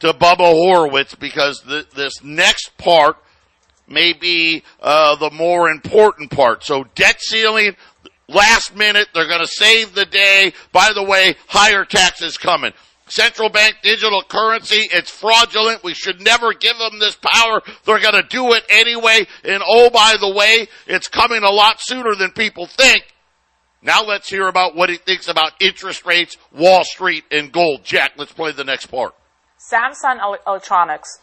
to 0.00 0.12
Bubba 0.12 0.52
Horwitz 0.52 1.18
because 1.18 1.62
this 1.62 2.22
next 2.22 2.76
part 2.76 3.16
may 3.88 4.12
be 4.12 4.62
uh, 4.80 5.16
the 5.16 5.30
more 5.30 5.70
important 5.70 6.30
part. 6.30 6.64
So 6.64 6.84
debt 6.94 7.20
ceiling, 7.20 7.76
last 8.28 8.74
minute, 8.74 9.08
they're 9.14 9.28
going 9.28 9.40
to 9.40 9.46
save 9.46 9.94
the 9.94 10.06
day. 10.06 10.52
By 10.72 10.92
the 10.94 11.02
way, 11.02 11.36
higher 11.48 11.84
taxes 11.84 12.36
coming. 12.36 12.72
Central 13.08 13.48
bank 13.48 13.76
digital 13.82 14.20
currency, 14.22 14.88
it's 14.92 15.10
fraudulent. 15.10 15.84
We 15.84 15.94
should 15.94 16.20
never 16.20 16.52
give 16.52 16.76
them 16.76 16.98
this 16.98 17.16
power. 17.16 17.62
They're 17.84 18.00
going 18.00 18.20
to 18.20 18.28
do 18.28 18.52
it 18.54 18.64
anyway. 18.68 19.26
And 19.44 19.62
oh, 19.64 19.90
by 19.90 20.16
the 20.20 20.32
way, 20.32 20.66
it's 20.88 21.06
coming 21.06 21.44
a 21.44 21.50
lot 21.50 21.80
sooner 21.80 22.16
than 22.16 22.32
people 22.32 22.66
think. 22.66 23.04
Now 23.86 24.02
let's 24.02 24.28
hear 24.28 24.48
about 24.48 24.74
what 24.74 24.90
he 24.90 24.96
thinks 24.96 25.28
about 25.28 25.52
interest 25.60 26.04
rates, 26.04 26.36
Wall 26.52 26.82
Street, 26.82 27.22
and 27.30 27.52
gold. 27.52 27.84
Jack, 27.84 28.14
let's 28.16 28.32
play 28.32 28.50
the 28.50 28.64
next 28.64 28.86
part. 28.86 29.14
Samsung 29.72 30.18
Electronics 30.44 31.20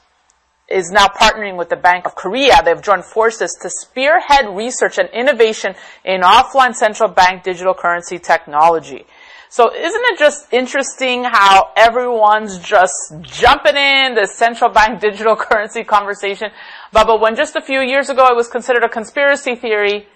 is 0.70 0.90
now 0.90 1.08
partnering 1.08 1.58
with 1.58 1.68
the 1.68 1.76
Bank 1.76 2.06
of 2.06 2.16
Korea. 2.16 2.64
They've 2.64 2.82
joined 2.82 3.04
forces 3.04 3.60
to 3.62 3.70
spearhead 3.70 4.56
research 4.56 4.98
and 4.98 5.10
innovation 5.10 5.76
in 6.06 6.22
offline 6.22 6.74
central 6.74 7.10
bank 7.10 7.44
digital 7.44 7.74
currency 7.74 8.18
technology. 8.18 9.06
So 9.50 9.76
isn't 9.76 10.02
it 10.06 10.18
just 10.18 10.52
interesting 10.54 11.26
how 11.26 11.74
everyone's 11.76 12.60
just 12.60 12.96
jumping 13.20 13.76
in 13.76 14.16
the 14.16 14.26
central 14.26 14.72
bank 14.72 15.02
digital 15.02 15.36
currency 15.36 15.84
conversation? 15.84 16.50
But, 16.94 17.20
when 17.20 17.36
just 17.36 17.58
a 17.58 17.62
few 17.62 17.82
years 17.82 18.08
ago 18.08 18.26
it 18.28 18.38
was 18.38 18.48
considered 18.48 18.84
a 18.84 18.90
conspiracy 18.90 19.56
theory, 19.56 20.08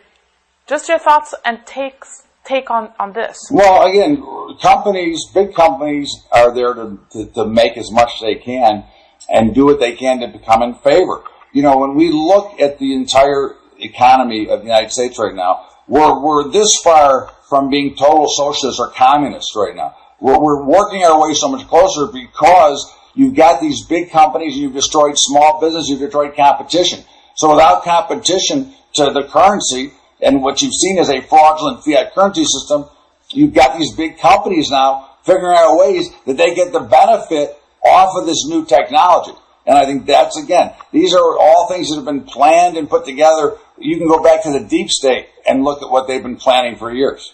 just 0.65 0.87
your 0.87 0.97
thoughts 0.97 1.35
and 1.43 1.65
takes 1.65 2.23
take 2.47 2.71
on, 2.71 2.91
on 2.99 3.13
this? 3.13 3.49
Well, 3.51 3.85
again, 3.85 4.23
companies, 4.61 5.25
big 5.33 5.53
companies 5.53 6.11
are 6.31 6.53
there 6.53 6.73
to, 6.73 6.99
to, 7.11 7.25
to 7.33 7.45
make 7.45 7.77
as 7.77 7.91
much 7.91 8.11
as 8.15 8.21
they 8.21 8.35
can 8.35 8.85
and 9.29 9.53
do 9.53 9.65
what 9.65 9.79
they 9.79 9.95
can 9.95 10.19
to 10.21 10.27
become 10.27 10.61
in 10.63 10.75
favor. 10.75 11.23
You 11.53 11.63
know, 11.63 11.77
when 11.77 11.95
we 11.95 12.11
look 12.11 12.59
at 12.59 12.79
the 12.79 12.93
entire 12.93 13.55
economy 13.79 14.49
of 14.49 14.59
the 14.59 14.65
United 14.65 14.91
States 14.91 15.19
right 15.19 15.35
now, 15.35 15.65
we're, 15.87 16.21
we're 16.21 16.49
this 16.49 16.79
far 16.83 17.31
from 17.49 17.69
being 17.69 17.95
total 17.95 18.27
socialists 18.27 18.79
or 18.79 18.91
communists 18.91 19.53
right 19.55 19.75
now. 19.75 19.95
We're, 20.19 20.39
we're 20.39 20.63
working 20.63 21.03
our 21.03 21.21
way 21.21 21.33
so 21.33 21.47
much 21.47 21.67
closer 21.67 22.07
because 22.11 22.93
you've 23.15 23.35
got 23.35 23.61
these 23.61 23.85
big 23.85 24.11
companies 24.11 24.55
you've 24.55 24.73
destroyed 24.73 25.13
small 25.17 25.61
business, 25.61 25.87
you've 25.87 25.99
destroyed 25.99 26.35
competition. 26.35 27.03
So 27.35 27.51
without 27.51 27.83
competition 27.83 28.73
to 28.95 29.11
the 29.11 29.27
currency, 29.29 29.93
and 30.21 30.41
what 30.41 30.61
you've 30.61 30.73
seen 30.73 30.97
is 30.97 31.09
a 31.09 31.21
fraudulent 31.21 31.83
fiat 31.83 32.13
currency 32.13 32.43
system. 32.43 32.85
You've 33.29 33.53
got 33.53 33.77
these 33.77 33.93
big 33.95 34.19
companies 34.19 34.69
now 34.69 35.11
figuring 35.23 35.57
out 35.57 35.77
ways 35.77 36.09
that 36.25 36.37
they 36.37 36.55
get 36.55 36.71
the 36.71 36.79
benefit 36.79 37.57
off 37.85 38.17
of 38.19 38.25
this 38.25 38.45
new 38.47 38.65
technology. 38.65 39.37
And 39.65 39.77
I 39.77 39.85
think 39.85 40.05
that's 40.05 40.41
again, 40.41 40.73
these 40.91 41.13
are 41.13 41.37
all 41.37 41.67
things 41.67 41.89
that 41.89 41.97
have 41.97 42.05
been 42.05 42.23
planned 42.23 42.77
and 42.77 42.89
put 42.89 43.05
together. 43.05 43.57
You 43.77 43.97
can 43.97 44.07
go 44.07 44.23
back 44.23 44.43
to 44.43 44.51
the 44.51 44.65
deep 44.65 44.89
state 44.89 45.27
and 45.45 45.63
look 45.63 45.83
at 45.83 45.89
what 45.89 46.07
they've 46.07 46.23
been 46.23 46.37
planning 46.37 46.77
for 46.77 46.91
years. 46.91 47.33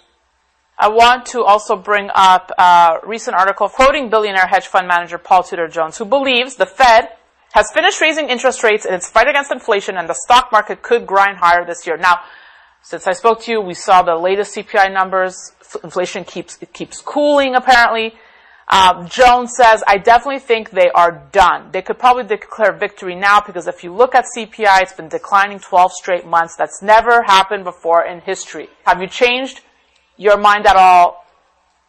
I 0.78 0.90
want 0.90 1.28
to 1.28 1.44
also 1.44 1.76
bring 1.76 2.10
up 2.16 2.52
a 2.58 2.98
recent 3.04 3.36
article 3.36 3.70
quoting 3.70 4.10
billionaire 4.10 4.48
hedge 4.48 4.66
fund 4.66 4.88
manager 4.88 5.20
Paul 5.20 5.44
Tudor 5.44 5.68
Jones, 5.68 5.98
who 5.98 6.06
believes 6.06 6.56
the 6.56 6.66
Fed 6.66 7.10
has 7.54 7.72
finished 7.72 8.02
raising 8.02 8.30
interest 8.30 8.64
rates 8.64 8.84
in 8.84 8.96
its 8.96 9.08
fight 9.08 9.28
against 9.28 9.52
inflation 9.52 9.96
and 9.96 10.10
the 10.10 10.16
stock 10.16 10.52
market 10.52 10.82
could 10.82 11.06
grind 11.06 11.38
higher 11.38 11.64
this 11.64 11.86
year. 11.86 11.98
Now, 11.98 12.22
since 12.84 13.08
I 13.08 13.14
spoke 13.14 13.42
to 13.44 13.52
you, 13.52 13.62
we 13.62 13.74
saw 13.74 14.02
the 14.02 14.16
latest 14.16 14.56
CPI 14.56 14.94
numbers. 14.94 15.54
Inflation 15.84 16.26
keeps, 16.26 16.58
keeps 16.74 17.02
cooling 17.02 17.56
apparently. 17.56 18.14
Um, 18.68 19.08
Jones 19.08 19.54
says, 19.56 19.84
I 19.88 19.98
definitely 19.98 20.40
think 20.40 20.72
they 20.72 20.90
are 20.90 21.24
done. 21.32 21.70
They 21.72 21.82
could 21.82 21.98
probably 21.98 22.26
declare 22.26 22.74
victory 22.74 23.16
now 23.16 23.40
because 23.40 23.68
if 23.68 23.84
you 23.84 23.94
look 23.94 24.16
at 24.16 24.26
CPI, 24.36 24.82
it's 24.82 24.94
been 24.94 25.08
declining 25.08 25.60
12 25.60 25.94
straight 25.94 26.26
months. 26.26 26.56
That's 26.58 26.82
never 26.82 27.24
happened 27.24 27.64
before 27.64 28.06
in 28.06 28.20
history. 28.20 28.70
Have 28.86 29.02
you 29.02 29.08
changed 29.08 29.62
your 30.18 30.38
mind 30.38 30.66
at 30.66 30.76
all? 30.76 31.26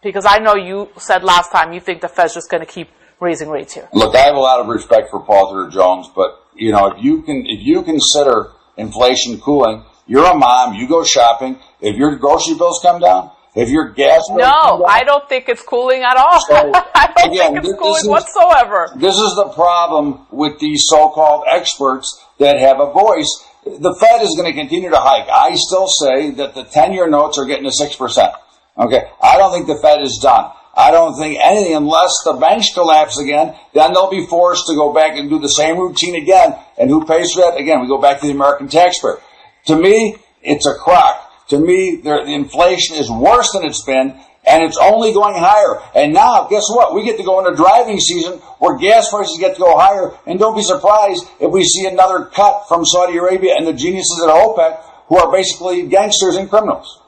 Because 0.03 0.27
I 0.27 0.39
know 0.39 0.55
you 0.55 0.91
said 0.97 1.25
last 1.25 1.51
time 1.51 1.73
you 1.73 1.81
think 1.81 2.03
the 2.03 2.09
Fed's 2.09 2.35
just 2.35 2.51
going 2.51 2.65
to 2.65 2.71
keep 2.71 2.89
raising 3.21 3.49
rates 3.49 3.75
here. 3.75 3.89
Look, 3.93 4.15
I 4.15 4.21
have 4.21 4.37
a 4.37 4.41
lot 4.41 4.61
of 4.61 4.69
respect 4.69 5.11
for 5.11 5.21
Paul 5.21 5.51
Tudor 5.51 5.71
Jones, 5.71 6.09
but 6.15 6.41
you 6.55 6.71
know, 6.71 6.89
if 6.89 7.03
you 7.03 7.23
can, 7.23 7.47
if 7.47 7.61
you 7.63 7.83
consider 7.83 8.53
inflation 8.77 9.41
cooling, 9.41 9.85
you're 10.07 10.25
a 10.27 10.35
mom, 10.35 10.75
you 10.75 10.89
go 10.89 11.05
shopping. 11.05 11.59
If 11.81 11.97
your 11.97 12.17
grocery 12.17 12.55
bills 12.57 12.81
come 12.83 13.01
down, 13.01 13.31
if 13.55 13.69
your 13.71 13.91
gas 13.91 14.23
bills 14.29 14.41
come 14.43 14.81
No, 14.81 14.85
I 14.85 15.05
don't 15.05 15.29
think 15.29 15.49
it's 15.49 15.63
cooling 15.63 16.03
at 16.03 16.17
all. 16.17 16.41
So, 16.47 16.55
I 16.95 17.13
don't 17.17 17.33
again, 17.33 17.53
think 17.53 17.63
this 17.63 17.73
it's 17.73 17.81
cooling 17.81 18.01
is- 18.03 18.09
whatsoever. 18.09 18.93
This 18.97 19.17
is 19.17 19.35
the 19.37 19.51
problem 19.55 20.27
with 20.31 20.59
these 20.61 20.85
so-called 20.87 21.45
experts 21.49 22.23
that 22.39 22.59
have 22.59 22.81
a 22.81 22.91
voice. 22.93 23.29
The 23.65 23.97
Fed 23.99 24.23
is 24.23 24.35
going 24.37 24.53
to 24.53 24.59
continue 24.59 24.91
to 24.91 24.99
hike. 24.99 25.29
I 25.29 25.55
still 25.55 25.87
say 25.89 26.31
that 26.33 26.55
the 26.55 26.65
10-year 26.65 27.09
notes 27.09 27.39
are 27.39 27.47
getting 27.47 27.65
to 27.65 27.71
6%. 27.71 28.33
Okay. 28.77 29.09
I 29.23 29.39
don't 29.39 29.53
think 29.53 29.67
the 29.67 29.79
Fed 29.81 30.03
is 30.03 30.19
done. 30.23 30.51
I 30.77 30.91
don't 30.91 31.17
think 31.17 31.39
anything 31.41 31.75
unless 31.77 32.13
the 32.25 32.33
banks 32.33 32.75
collapse 32.75 33.19
again, 33.19 33.55
then 33.75 33.93
they'll 33.93 34.11
be 34.11 34.27
forced 34.27 34.67
to 34.67 34.75
go 34.75 34.93
back 34.93 35.17
and 35.17 35.31
do 35.31 35.39
the 35.39 35.49
same 35.49 35.79
routine 35.79 36.17
again. 36.17 36.57
And 36.77 36.91
who 36.91 37.07
pays 37.07 37.33
for 37.33 37.43
that? 37.43 37.57
Again, 37.57 37.81
we 37.81 37.87
go 37.87 38.01
back 38.01 38.21
to 38.21 38.27
the 38.27 38.33
American 38.33 38.67
taxpayer. 38.67 39.21
To 39.67 39.77
me, 39.77 40.17
it's 40.43 40.67
a 40.67 40.75
crock. 40.75 41.49
To 41.49 41.59
me, 41.59 42.01
the 42.03 42.25
inflation 42.25 42.97
is 42.97 43.11
worse 43.11 43.53
than 43.53 43.65
it's 43.65 43.85
been, 43.85 44.19
and 44.47 44.63
it's 44.63 44.79
only 44.79 45.13
going 45.13 45.35
higher. 45.37 45.81
And 45.95 46.13
now, 46.13 46.49
guess 46.49 46.65
what? 46.69 46.95
We 46.95 47.05
get 47.05 47.17
to 47.19 47.25
go 47.25 47.45
into 47.45 47.57
driving 47.57 47.99
season 47.99 48.39
where 48.59 48.77
gas 48.79 49.11
prices 49.11 49.39
get 49.39 49.55
to 49.55 49.61
go 49.61 49.77
higher, 49.79 50.13
and 50.27 50.39
don't 50.39 50.57
be 50.57 50.63
surprised 50.63 51.25
if 51.41 51.51
we 51.51 51.65
see 51.65 51.87
another 51.87 52.27
cut 52.27 52.65
from 52.69 52.85
Saudi 52.85 53.17
Arabia 53.17 53.55
and 53.57 53.67
the 53.67 53.73
geniuses 53.73 54.23
at 54.23 54.31
OPEC 54.31 54.83
who 55.07 55.17
are 55.17 55.31
basically 55.31 55.87
gangsters 55.87 56.37
and 56.37 56.49
criminals. 56.49 57.01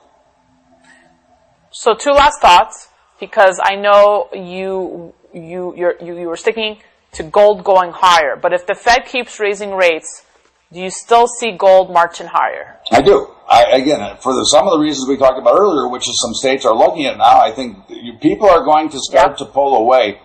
So 1.70 1.94
two 1.94 2.10
last 2.10 2.40
thoughts, 2.40 2.88
because 3.20 3.60
I 3.62 3.76
know 3.76 4.28
you 4.34 5.14
you 5.34 5.74
you 5.76 5.94
you 6.00 6.28
were 6.28 6.36
sticking 6.36 6.78
to 7.12 7.22
gold 7.22 7.64
going 7.64 7.92
higher, 7.92 8.36
but 8.36 8.52
if 8.52 8.66
the 8.66 8.74
Fed 8.74 9.06
keeps 9.06 9.40
raising 9.40 9.72
rates, 9.72 10.25
do 10.72 10.80
you 10.80 10.90
still 10.90 11.26
see 11.26 11.52
gold 11.52 11.92
marching 11.92 12.26
higher? 12.26 12.78
I 12.90 13.00
do. 13.02 13.28
I, 13.48 13.64
again, 13.72 14.16
for 14.20 14.32
the, 14.34 14.44
some 14.44 14.66
of 14.66 14.72
the 14.72 14.78
reasons 14.80 15.08
we 15.08 15.16
talked 15.16 15.38
about 15.38 15.56
earlier, 15.58 15.88
which 15.88 16.08
is 16.08 16.18
some 16.20 16.34
states 16.34 16.64
are 16.64 16.74
looking 16.74 17.06
at 17.06 17.16
now, 17.18 17.40
I 17.40 17.52
think 17.52 17.76
you, 17.88 18.14
people 18.14 18.48
are 18.48 18.64
going 18.64 18.88
to 18.90 18.98
start 18.98 19.38
Yeah. 19.38 19.46
to 19.46 19.52
pull 19.52 19.76
away 19.76 20.18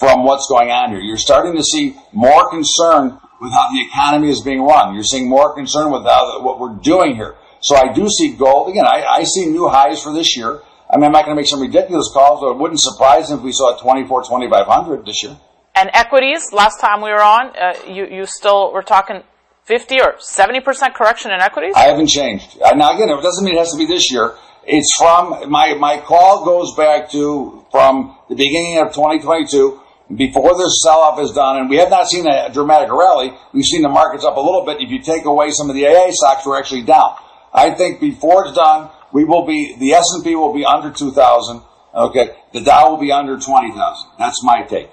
from 0.00 0.24
what's 0.24 0.48
going 0.48 0.70
on 0.70 0.90
here. 0.90 1.00
You're 1.00 1.16
starting 1.16 1.54
to 1.56 1.62
see 1.62 1.96
more 2.12 2.50
concern 2.50 3.18
with 3.40 3.52
how 3.52 3.68
the 3.70 3.80
economy 3.86 4.30
is 4.30 4.42
being 4.42 4.62
run. 4.62 4.94
You're 4.94 5.04
seeing 5.04 5.28
more 5.28 5.54
concern 5.54 5.92
with 5.92 6.02
how, 6.02 6.42
what 6.42 6.58
we're 6.58 6.74
doing 6.74 7.14
here. 7.14 7.36
So 7.60 7.76
I 7.76 7.92
do 7.92 8.08
see 8.08 8.34
gold. 8.34 8.68
Again, 8.70 8.84
I, 8.86 9.04
I 9.04 9.22
see 9.24 9.46
new 9.46 9.68
highs 9.68 10.02
for 10.02 10.12
this 10.12 10.36
year. 10.36 10.60
I 10.90 10.96
mean, 10.96 11.04
I'm 11.04 11.12
not 11.12 11.24
going 11.24 11.36
to 11.36 11.40
make 11.40 11.46
some 11.48 11.60
ridiculous 11.60 12.10
calls, 12.12 12.40
but 12.40 12.50
it 12.50 12.56
wouldn't 12.58 12.80
surprise 12.80 13.30
me 13.30 13.36
if 13.36 13.42
we 13.42 13.52
saw 13.52 13.76
24, 13.78 14.22
2500 14.24 15.06
this 15.06 15.22
year. 15.22 15.36
And 15.74 15.90
equities, 15.92 16.52
last 16.52 16.80
time 16.80 17.00
we 17.02 17.10
were 17.10 17.22
on, 17.22 17.56
uh, 17.56 17.74
you 17.86 18.06
you 18.06 18.26
still 18.26 18.72
were 18.72 18.82
talking 18.82 19.22
50 19.68 20.00
or 20.00 20.14
70 20.18 20.60
percent 20.60 20.94
correction 20.94 21.30
in 21.30 21.40
equities. 21.40 21.74
I 21.76 21.84
haven't 21.92 22.08
changed. 22.08 22.56
Uh, 22.60 22.74
Now 22.74 22.94
again, 22.96 23.10
it 23.10 23.20
doesn't 23.22 23.44
mean 23.44 23.54
it 23.54 23.58
has 23.58 23.72
to 23.72 23.78
be 23.78 23.84
this 23.86 24.10
year. 24.10 24.34
It's 24.64 24.94
from 24.96 25.50
my 25.50 25.74
my 25.74 25.98
call 25.98 26.44
goes 26.44 26.74
back 26.74 27.10
to 27.12 27.64
from 27.70 28.16
the 28.30 28.34
beginning 28.34 28.78
of 28.78 28.88
2022, 28.94 29.80
before 30.16 30.56
this 30.56 30.82
sell-off 30.82 31.20
is 31.20 31.32
done, 31.32 31.58
and 31.58 31.68
we 31.68 31.76
have 31.76 31.90
not 31.90 32.08
seen 32.08 32.26
a 32.26 32.50
dramatic 32.50 32.90
rally. 32.90 33.32
We've 33.52 33.64
seen 33.64 33.82
the 33.82 33.88
markets 33.90 34.24
up 34.24 34.36
a 34.36 34.40
little 34.40 34.64
bit. 34.64 34.80
If 34.80 34.90
you 34.90 35.00
take 35.02 35.26
away 35.26 35.50
some 35.50 35.68
of 35.68 35.76
the 35.76 35.86
AA 35.86 36.08
stocks, 36.12 36.46
we're 36.46 36.58
actually 36.58 36.82
down. 36.82 37.14
I 37.52 37.70
think 37.70 38.00
before 38.00 38.46
it's 38.46 38.54
done, 38.56 38.90
we 39.12 39.24
will 39.24 39.44
be 39.46 39.76
the 39.78 39.92
S 39.92 40.06
and 40.14 40.24
P 40.24 40.34
will 40.34 40.54
be 40.54 40.64
under 40.64 40.90
2,000. 40.90 41.62
Okay, 41.94 42.36
the 42.52 42.60
Dow 42.62 42.90
will 42.90 42.98
be 42.98 43.12
under 43.12 43.38
20,000. 43.38 44.10
That's 44.18 44.42
my 44.44 44.62
take. 44.62 44.90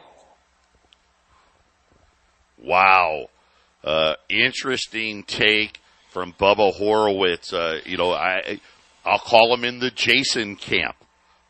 Wow. 2.57 3.27
Uh, 3.85 4.15
interesting 4.29 5.23
take 5.23 5.79
from 6.09 6.33
Bubba 6.33 6.75
Horwitz. 6.75 7.53
Uh, 7.53 7.79
you 7.85 7.97
know, 7.97 8.11
I, 8.11 8.59
I'll 9.05 9.19
call 9.19 9.53
him 9.53 9.63
in 9.63 9.79
the 9.79 9.91
Jason 9.91 10.55
camp, 10.55 10.95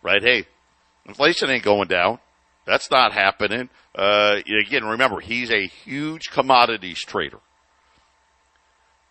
right? 0.03 0.21
Hey, 0.21 0.45
inflation 1.05 1.49
ain't 1.49 1.63
going 1.63 1.87
down. 1.87 2.19
That's 2.67 2.91
not 2.91 3.13
happening. 3.13 3.69
Uh, 3.97 4.37
again, 4.59 4.83
remember, 4.83 5.21
he's 5.21 5.49
a 5.49 5.67
huge 5.67 6.23
commodities 6.31 6.99
trader. 6.99 7.39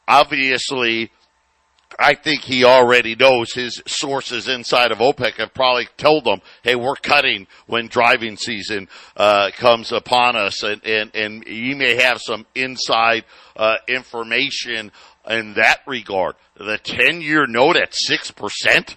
Obviously, 0.06 1.10
I 1.98 2.14
think 2.14 2.42
he 2.42 2.64
already 2.64 3.14
knows 3.14 3.52
his 3.52 3.82
sources 3.86 4.48
inside 4.48 4.92
of 4.92 4.98
OPEC 4.98 5.34
have 5.34 5.54
probably 5.54 5.88
told 5.96 6.24
them, 6.24 6.40
"Hey, 6.62 6.74
we're 6.74 6.96
cutting 6.96 7.46
when 7.66 7.88
driving 7.88 8.36
season 8.36 8.88
uh, 9.16 9.50
comes 9.56 9.92
upon 9.92 10.36
us," 10.36 10.62
and 10.62 10.84
and 10.84 11.14
and 11.14 11.46
he 11.46 11.74
may 11.74 11.96
have 12.02 12.20
some 12.20 12.46
inside 12.54 13.24
uh, 13.56 13.76
information 13.88 14.92
in 15.28 15.54
that 15.54 15.80
regard. 15.86 16.36
The 16.56 16.78
ten-year 16.78 17.46
note 17.46 17.76
at 17.76 17.94
six 17.94 18.30
percent. 18.30 18.96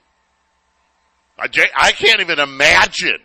I 1.39 1.91
can't 1.91 2.21
even 2.21 2.39
imagine 2.39 3.19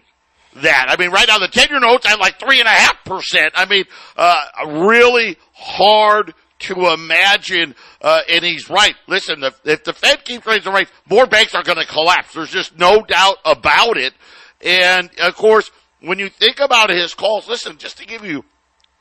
that. 0.57 0.87
I 0.89 0.97
mean, 0.97 1.11
right 1.11 1.27
now 1.27 1.39
the 1.39 1.49
ten-year 1.49 1.81
note's 1.81 2.07
at 2.07 2.21
like 2.21 2.39
three 2.39 2.61
and 2.61 2.69
a 2.69 2.73
half 2.73 3.05
percent. 3.05 3.53
I 3.55 3.65
mean, 3.67 3.85
uh, 4.17 4.45
really 4.67 5.39
hard 5.55 6.35
to 6.63 6.93
imagine. 6.93 7.75
Uh, 8.01 8.21
and 8.29 8.45
he's 8.45 8.69
right. 8.71 8.95
Listen, 9.07 9.41
the, 9.41 9.55
if 9.65 9.85
the 9.85 9.93
Fed 9.93 10.25
keeps 10.25 10.47
raising 10.47 10.73
rates, 10.73 10.91
more 11.09 11.27
banks 11.27 11.55
are 11.55 11.63
going 11.63 11.79
to 11.79 11.87
collapse. 11.87 12.35
There's 12.35 12.51
just 12.51 12.79
no 12.79 13.03
doubt 13.03 13.37
about 13.45 13.97
it. 13.97 14.15
And 14.61 15.11
of 15.21 15.35
course, 15.37 15.71
when 16.01 16.19
you 16.19 16.29
think 16.29 16.61
about 16.61 16.91
his 16.91 17.15
calls, 17.15 17.49
listen, 17.49 17.79
just 17.79 17.99
to 17.99 18.07
give 18.07 18.25
you, 18.25 18.45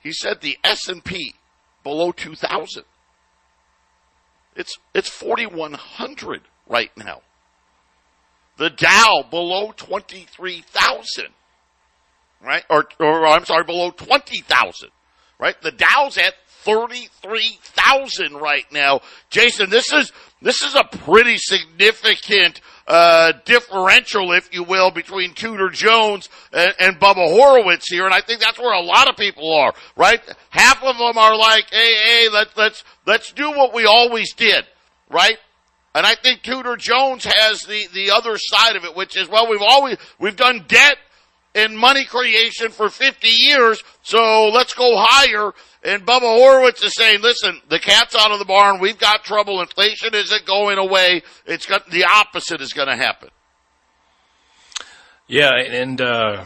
he 0.02 0.12
said 0.12 0.42
the 0.42 0.58
S 0.64 0.88
and 0.88 1.04
P 1.04 1.36
below 1.84 2.12
two 2.12 2.36
thousand. 2.36 2.84
It's 4.56 4.78
it's 4.94 5.10
forty 5.10 5.46
one 5.46 5.74
hundred 5.74 6.42
right 6.68 6.92
now. 6.98 7.22
The 8.58 8.70
Dow 8.70 9.24
below 9.30 9.72
twenty 9.76 10.26
three 10.30 10.62
thousand 10.62 11.28
right? 12.44 12.64
Or, 12.70 12.86
or 13.00 13.28
I'm 13.28 13.46
sorry, 13.46 13.64
below 13.64 13.92
20,000, 13.92 14.90
right? 15.40 15.60
The 15.62 15.72
Dow's 15.72 16.18
at 16.18 16.34
33,000 16.64 18.34
right 18.36 18.66
now. 18.72 19.02
Jason, 19.30 19.70
this 19.70 19.92
is, 19.94 20.12
this 20.42 20.62
is 20.62 20.76
a 20.76 20.84
pretty 20.84 21.38
significant, 21.38 22.62
uh, 22.88 23.34
differential, 23.46 24.32
if 24.34 24.54
you 24.54 24.64
will, 24.64 24.92
between 24.92 25.34
Tudor 25.34 25.70
Jones 25.70 26.30
and, 26.52 26.74
and 26.80 27.00
Bubba 27.00 27.28
Horwitz 27.28 27.86
here. 27.90 28.06
And 28.06 28.14
I 28.14 28.22
think 28.22 28.42
that's 28.42 28.60
where 28.60 28.74
a 28.74 28.82
lot 28.82 29.10
of 29.10 29.16
people 29.18 29.54
are, 29.54 29.74
right? 29.96 30.20
Half 30.50 30.84
of 30.84 30.98
them 30.98 31.18
are 31.18 31.36
like, 31.38 31.66
hey, 31.72 31.94
hey, 32.04 32.30
let's, 32.32 32.56
let's, 32.58 32.84
let's 33.06 33.32
do 33.32 33.50
what 33.52 33.74
we 33.74 33.86
always 33.86 34.34
did, 34.34 34.66
right? 35.10 35.38
And 35.94 36.06
I 36.06 36.16
think 36.16 36.42
Tudor 36.42 36.78
Jones 36.78 37.26
has 37.26 37.62
the, 37.62 37.88
the 37.94 38.12
other 38.12 38.38
side 38.38 38.76
of 38.76 38.86
it, 38.86 38.96
which 38.96 39.18
is, 39.18 39.28
well, 39.28 39.50
we've 39.50 39.62
always, 39.62 39.98
we've 40.20 40.38
done 40.38 40.66
debt 40.68 40.98
and 41.54 41.78
money 41.78 42.06
creation 42.06 42.70
for 42.70 42.90
50 42.90 43.28
years, 43.28 43.84
so 44.04 44.50
let's 44.50 44.74
go 44.74 44.94
higher. 44.96 45.52
And 45.84 46.06
Bubba 46.06 46.22
Horwitz 46.22 46.84
is 46.84 46.94
saying, 46.96 47.22
listen, 47.22 47.60
the 47.70 47.80
cat's 47.80 48.16
out 48.16 48.32
of 48.32 48.40
the 48.40 48.46
barn. 48.46 48.80
We've 48.80 48.98
got 48.98 49.24
trouble. 49.24 49.62
Inflation 49.62 50.14
isn't 50.14 50.46
going 50.46 50.78
away. 50.78 51.24
It's 51.46 51.66
got, 51.66 51.90
the 51.90 52.06
opposite 52.06 52.62
is 52.62 52.74
going 52.74 52.88
to 52.88 52.96
happen. 52.96 53.30
Yeah, 55.28 55.52
and 55.56 56.00
uh, 56.00 56.46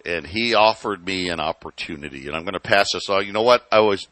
And 0.04 0.26
he 0.26 0.56
offered 0.56 1.06
me 1.06 1.30
an 1.30 1.40
opportunity, 1.40 2.26
and 2.26 2.36
I'm 2.36 2.42
going 2.42 2.54
to 2.54 2.60
pass 2.60 2.94
this 2.94 3.08
on. 3.08 3.28
You 3.28 3.32
know 3.32 3.44
what? 3.44 3.68
I 3.72 3.82
was, 3.82 4.08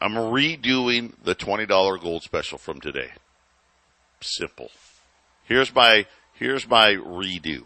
I'm 0.00 0.14
redoing 0.14 1.12
the 1.22 1.34
$20 1.34 1.68
gold 2.00 2.22
special 2.22 2.56
from 2.56 2.80
today. 2.80 3.10
Simple. 4.22 4.70
Here's 5.44 5.74
my, 5.74 6.06
here's 6.32 6.66
my 6.66 6.94
redo. 6.94 7.64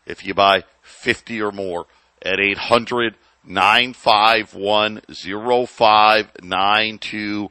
if 0.07 0.27
you 0.27 0.35
buy 0.35 0.65
50 0.83 1.41
or 1.41 1.53
more 1.53 1.87
at 2.21 2.41
800 2.41 3.15
951 3.45 5.03
0592 5.07 7.49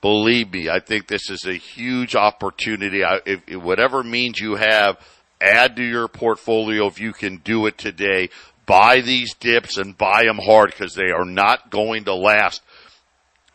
believe 0.00 0.52
me, 0.52 0.68
I 0.68 0.78
think 0.78 1.08
this 1.08 1.28
is 1.28 1.44
a 1.44 1.54
huge 1.54 2.14
opportunity. 2.14 3.02
I, 3.02 3.16
if, 3.26 3.42
if, 3.48 3.60
whatever 3.60 4.04
means 4.04 4.38
you 4.38 4.54
have, 4.54 5.04
add 5.40 5.74
to 5.74 5.82
your 5.82 6.06
portfolio 6.06 6.86
if 6.86 7.00
you 7.00 7.12
can 7.12 7.38
do 7.38 7.66
it 7.66 7.76
today. 7.76 8.30
Buy 8.68 9.00
these 9.00 9.32
dips 9.32 9.78
and 9.78 9.96
buy 9.96 10.24
them 10.24 10.38
hard 10.38 10.70
because 10.70 10.94
they 10.94 11.10
are 11.10 11.24
not 11.24 11.70
going 11.70 12.04
to 12.04 12.14
last. 12.14 12.60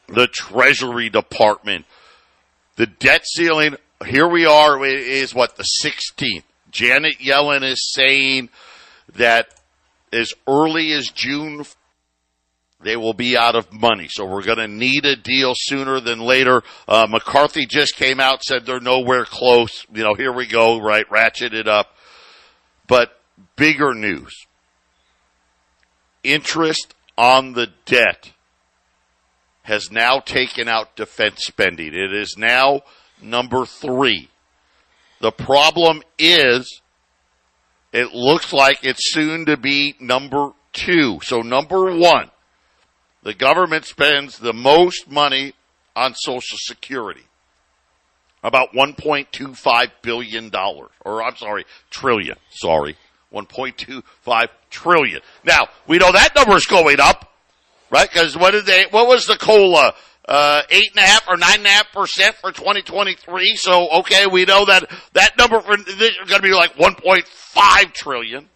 The 0.08 0.26
Treasury 0.28 1.10
Department, 1.10 1.86
the 2.78 2.88
debt 2.88 3.22
ceiling, 3.26 3.78
here 4.08 4.28
we 4.28 4.48
are, 4.48 4.84
is 4.84 5.36
what, 5.36 5.56
the 5.56 5.68
16th. 5.86 6.44
Janet 6.72 7.20
Yellen 7.20 7.64
is 7.64 7.94
saying 7.94 8.50
that 9.16 9.48
as 10.12 10.34
early 10.48 10.92
as 10.94 11.10
June 11.10 11.64
they 12.82 12.98
will 12.98 13.14
be 13.14 13.38
out 13.38 13.56
of 13.56 13.72
money. 13.72 14.08
So 14.10 14.26
we're 14.26 14.44
going 14.44 14.58
to 14.58 14.68
need 14.68 15.06
a 15.06 15.16
deal 15.16 15.54
sooner 15.56 16.00
than 16.00 16.20
later. 16.20 16.64
Uh, 16.88 17.08
McCarthy 17.10 17.66
just 17.66 17.96
came 17.96 18.20
out, 18.20 18.44
said 18.44 18.66
they're 18.66 18.82
nowhere 18.82 19.24
close. 19.24 19.86
You 19.94 20.04
know, 20.04 20.16
here 20.16 20.34
we 20.34 20.48
go, 20.48 20.82
right? 20.82 21.10
Ratchet 21.10 21.54
it 21.54 21.68
up. 21.68 21.96
But 22.88 23.18
bigger 23.56 23.94
news. 23.94 24.34
Interest 26.24 26.94
on 27.18 27.54
the 27.54 27.68
debt 27.86 28.32
has 29.64 29.92
now 29.92 30.20
taken 30.20 30.68
out 30.68 30.96
defense 30.96 31.46
spending. 31.46 31.94
It 31.94 32.14
is 32.14 32.36
now 32.38 32.82
number 33.22 33.66
three. 33.66 34.30
The 35.22 35.32
problem 35.32 36.02
is 36.18 36.82
it 37.94 38.14
looks 38.14 38.52
like 38.52 38.80
it's 38.84 39.14
soon 39.14 39.46
to 39.46 39.56
be 39.56 39.96
number 40.00 40.52
two. 40.74 41.20
So 41.24 41.42
number 41.42 41.96
one, 41.96 42.30
the 43.24 43.34
government 43.34 43.86
spends 43.86 44.38
the 44.38 44.54
most 44.54 45.10
money 45.10 45.54
on 45.96 46.14
Social 46.16 46.58
Security. 46.60 47.24
About 48.44 48.74
$1.25 48.74 49.92
billion. 50.02 50.52
Or, 51.06 51.24
I'm 51.24 51.38
sorry, 51.38 51.66
trillion. 51.90 52.36
Sorry. 52.50 52.98
1.25 53.34 54.48
trillion. 54.70 55.22
Now, 55.44 55.68
we 55.88 55.98
know 55.98 56.12
that 56.12 56.36
number 56.36 56.56
is 56.56 56.66
going 56.66 57.00
up, 57.00 57.32
right? 57.90 58.10
Because 58.10 58.38
what 58.38 58.52
did 58.52 58.66
they, 58.66 58.86
what 58.92 59.08
was 59.08 59.26
the 59.26 59.38
COLA? 59.38 59.94
Uh, 60.26 60.62
eight 60.70 60.90
and 60.96 61.04
a 61.04 61.08
half 61.08 61.28
or 61.28 61.36
nine 61.36 61.58
and 61.58 61.66
a 61.66 61.70
half 61.70 61.92
percent 61.92 62.36
for 62.36 62.52
2023. 62.52 63.56
So, 63.58 63.90
okay, 64.00 64.26
we 64.26 64.46
know 64.46 64.64
that 64.66 64.90
that 65.12 65.38
number 65.38 65.60
for 65.60 65.76
this 65.76 66.00
is 66.00 66.30
going 66.30 66.42
to 66.42 66.48
be 66.48 66.54
like 66.54 66.76
1.5 66.76 67.94
trillion. 67.94 68.48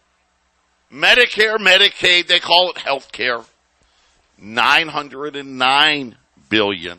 Medicare, 0.90 1.58
Medicaid, 1.58 2.26
they 2.26 2.40
call 2.40 2.70
it 2.70 2.78
health 2.78 3.12
care. 3.12 3.40
909 4.38 6.16
billion. 6.48 6.98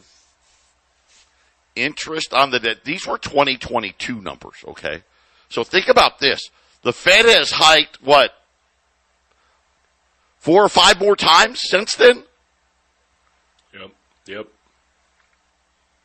Interest 1.76 2.34
on 2.34 2.52
the 2.52 2.60
debt. 2.60 2.84
These 2.84 3.08
were 3.08 3.18
2022 3.18 4.22
numbers, 4.22 4.64
okay? 4.68 5.02
So 5.50 5.64
think 5.64 5.88
about 5.88 6.20
this. 6.20 6.52
The 6.82 6.94
Fed 6.94 7.26
has 7.26 7.52
hiked 7.52 8.02
what? 8.02 8.34
Four 10.38 10.64
or 10.64 10.70
five 10.70 11.00
more 11.00 11.16
times 11.16 11.62
since 11.62 11.94
then? 11.96 12.24
Yep. 13.74 13.92
Yep. 14.28 14.48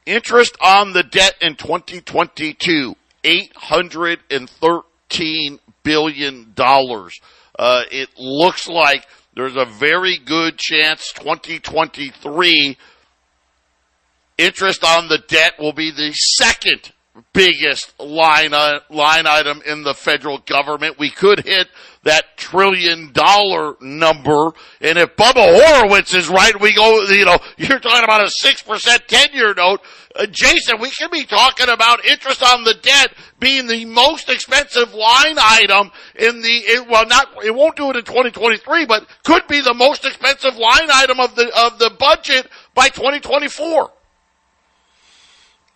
Interest 0.06 0.56
on 0.60 0.92
the 0.92 1.04
debt 1.04 1.34
in 1.40 1.56
2022, 1.56 2.94
$813 3.22 5.58
billion. 5.82 6.54
Uh, 6.58 7.84
it 7.90 8.10
looks 8.18 8.68
like 8.68 9.06
there's 9.34 9.56
a 9.56 9.64
very 9.64 10.18
good 10.18 10.58
chance 10.58 11.10
2023 11.12 12.76
interest 14.36 14.84
on 14.84 15.08
the 15.08 15.18
debt 15.18 15.54
will 15.58 15.72
be 15.72 15.90
the 15.90 16.12
second 16.12 16.92
biggest 17.32 17.98
line 18.00 18.52
line 18.90 19.26
item 19.26 19.62
in 19.66 19.82
the 19.82 19.94
federal 19.94 20.38
government. 20.38 20.98
We 20.98 21.10
could 21.10 21.44
hit 21.44 21.68
that 22.02 22.36
trillion 22.36 23.12
dollar 23.12 23.76
number, 23.80 24.52
and 24.80 24.98
if 24.98 25.16
Bubba 25.16 25.58
Horwitz 25.58 26.14
is 26.14 26.28
right, 26.28 26.58
we 26.60 26.74
go. 26.74 27.02
You 27.02 27.24
know, 27.24 27.38
you're 27.56 27.78
talking 27.78 28.04
about 28.04 28.24
a 28.24 28.30
six 28.30 28.62
percent 28.62 29.06
ten 29.08 29.28
year 29.32 29.54
note. 29.54 29.80
Uh, 30.16 30.26
Jason, 30.26 30.80
we 30.80 30.90
could 30.90 31.10
be 31.10 31.24
talking 31.24 31.68
about 31.68 32.04
interest 32.04 32.40
on 32.40 32.62
the 32.62 32.74
debt 32.74 33.12
being 33.40 33.66
the 33.66 33.84
most 33.84 34.30
expensive 34.30 34.94
line 34.94 35.36
item 35.38 35.90
in 36.14 36.40
the, 36.40 36.48
it, 36.48 36.88
well 36.88 37.04
not, 37.04 37.44
it 37.44 37.52
won't 37.52 37.74
do 37.74 37.90
it 37.90 37.96
in 37.96 38.04
2023, 38.04 38.86
but 38.86 39.08
could 39.24 39.44
be 39.48 39.60
the 39.60 39.74
most 39.74 40.04
expensive 40.04 40.56
line 40.56 40.88
item 40.92 41.18
of 41.18 41.34
the, 41.34 41.50
of 41.66 41.80
the 41.80 41.90
budget 41.98 42.48
by 42.74 42.88
2024. 42.90 43.90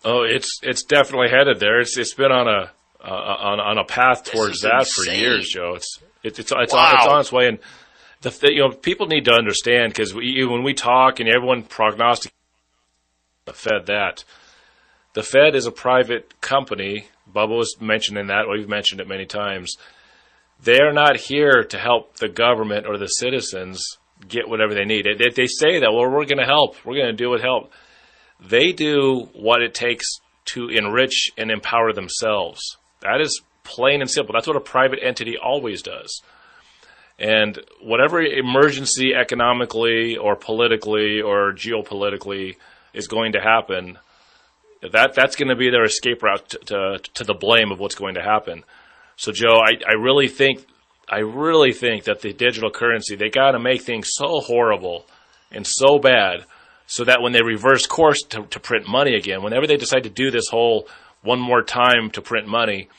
Oh, 0.05 0.23
it's, 0.23 0.59
it's 0.63 0.83
definitely 0.83 1.29
headed 1.29 1.59
there. 1.59 1.79
It's, 1.79 1.97
it's 1.97 2.13
been 2.13 2.31
on 2.31 2.47
a, 2.47 2.71
uh, 3.03 3.11
on, 3.11 3.59
on 3.59 3.77
a 3.77 3.83
path 3.83 4.23
towards 4.23 4.61
that 4.61 4.79
insane. 4.79 5.05
for 5.05 5.11
years, 5.11 5.49
Joe. 5.49 5.73
It's, 5.75 5.99
it's, 6.23 6.39
it's, 6.39 6.51
it's, 6.55 6.73
wow. 6.73 6.79
on, 6.79 6.95
it's 6.95 7.07
on 7.07 7.19
its 7.19 7.31
way. 7.31 7.47
And 7.47 7.59
the, 8.21 8.51
you 8.53 8.59
know, 8.59 8.69
people 8.69 9.07
need 9.07 9.25
to 9.25 9.33
understand 9.33 9.93
because 9.93 10.13
when 10.13 10.63
we 10.63 10.73
talk 10.73 11.19
and 11.19 11.29
everyone 11.29 11.63
prognosticates 11.63 12.35
the 13.45 13.53
Fed 13.53 13.87
that. 13.87 14.23
The 15.13 15.23
Fed 15.23 15.55
is 15.55 15.65
a 15.65 15.71
private 15.71 16.39
company. 16.39 17.07
Bubba 17.33 17.57
was 17.57 17.77
mentioning 17.81 18.27
that. 18.27 18.47
We've 18.47 18.69
mentioned 18.69 19.01
it 19.01 19.07
many 19.07 19.25
times. 19.25 19.77
They're 20.61 20.93
not 20.93 21.17
here 21.17 21.63
to 21.63 21.79
help 21.79 22.17
the 22.17 22.29
government 22.29 22.85
or 22.85 22.97
the 22.97 23.07
citizens 23.07 23.97
get 24.27 24.47
whatever 24.47 24.73
they 24.73 24.85
need. 24.85 25.05
They, 25.05 25.29
they 25.29 25.47
say 25.47 25.79
that, 25.79 25.91
well, 25.91 26.09
we're 26.11 26.25
going 26.25 26.37
to 26.37 26.45
help. 26.45 26.75
We're 26.85 26.95
going 26.95 27.07
to 27.07 27.13
do 27.13 27.29
what 27.29 27.41
help. 27.41 27.71
They 28.39 28.71
do 28.71 29.29
what 29.33 29.61
it 29.61 29.73
takes 29.73 30.05
to 30.53 30.69
enrich 30.69 31.31
and 31.37 31.51
empower 31.51 31.93
themselves. 31.93 32.77
That 33.01 33.21
is 33.21 33.41
plain 33.63 34.01
and 34.01 34.09
simple. 34.09 34.33
That's 34.33 34.47
what 34.47 34.55
a 34.55 34.61
private 34.61 34.99
entity 35.01 35.37
always 35.37 35.81
does. 35.81 36.21
And 37.19 37.59
whatever 37.81 38.21
emergency 38.21 39.13
economically 39.13 40.15
or 40.15 40.35
politically 40.35 41.21
or 41.21 41.53
geopolitically 41.53 42.55
is 42.93 43.07
going 43.07 43.33
to 43.33 43.41
happen, 43.41 43.97
that 44.81 45.13
that's 45.13 45.35
going 45.35 45.49
to 45.49 45.55
be 45.55 45.69
their 45.69 45.83
escape 45.83 46.23
route 46.23 46.47
to, 46.49 46.57
to, 46.59 46.99
to 47.15 47.23
the 47.25 47.33
blame 47.33 47.71
of 47.71 47.79
what's 47.79 47.95
going 47.95 48.15
to 48.15 48.21
happen. 48.21 48.63
So, 49.17 49.33
Joe, 49.33 49.59
I, 49.61 49.73
I 49.85 49.93
really 49.99 50.29
think 50.29 50.65
I 51.09 51.19
really 51.19 51.73
think 51.73 52.05
that 52.05 52.21
the 52.21 52.31
digital 52.31 52.71
currency 52.71 53.15
they 53.15 53.29
got 53.29 53.51
to 53.51 53.59
make 53.59 53.81
things 53.81 54.11
so 54.13 54.39
horrible 54.39 55.05
and 55.51 55.67
so 55.67 55.99
bad 55.99 56.45
so 56.89 57.03
that 57.03 57.21
when 57.21 57.33
they 57.33 57.43
reverse 57.43 57.85
course 57.85 58.23
to, 58.23 58.41
to 58.47 58.59
print 58.59 58.87
money 58.87 59.13
again, 59.13 59.43
whenever 59.43 59.67
they 59.67 59.77
decide 59.77 60.03
to 60.03 60.09
do 60.09 60.31
this 60.31 60.49
whole 60.49 60.87
one 61.21 61.39
more 61.39 61.61
time 61.61 62.09
to 62.09 62.21
print 62.21 62.47
money, 62.47 62.89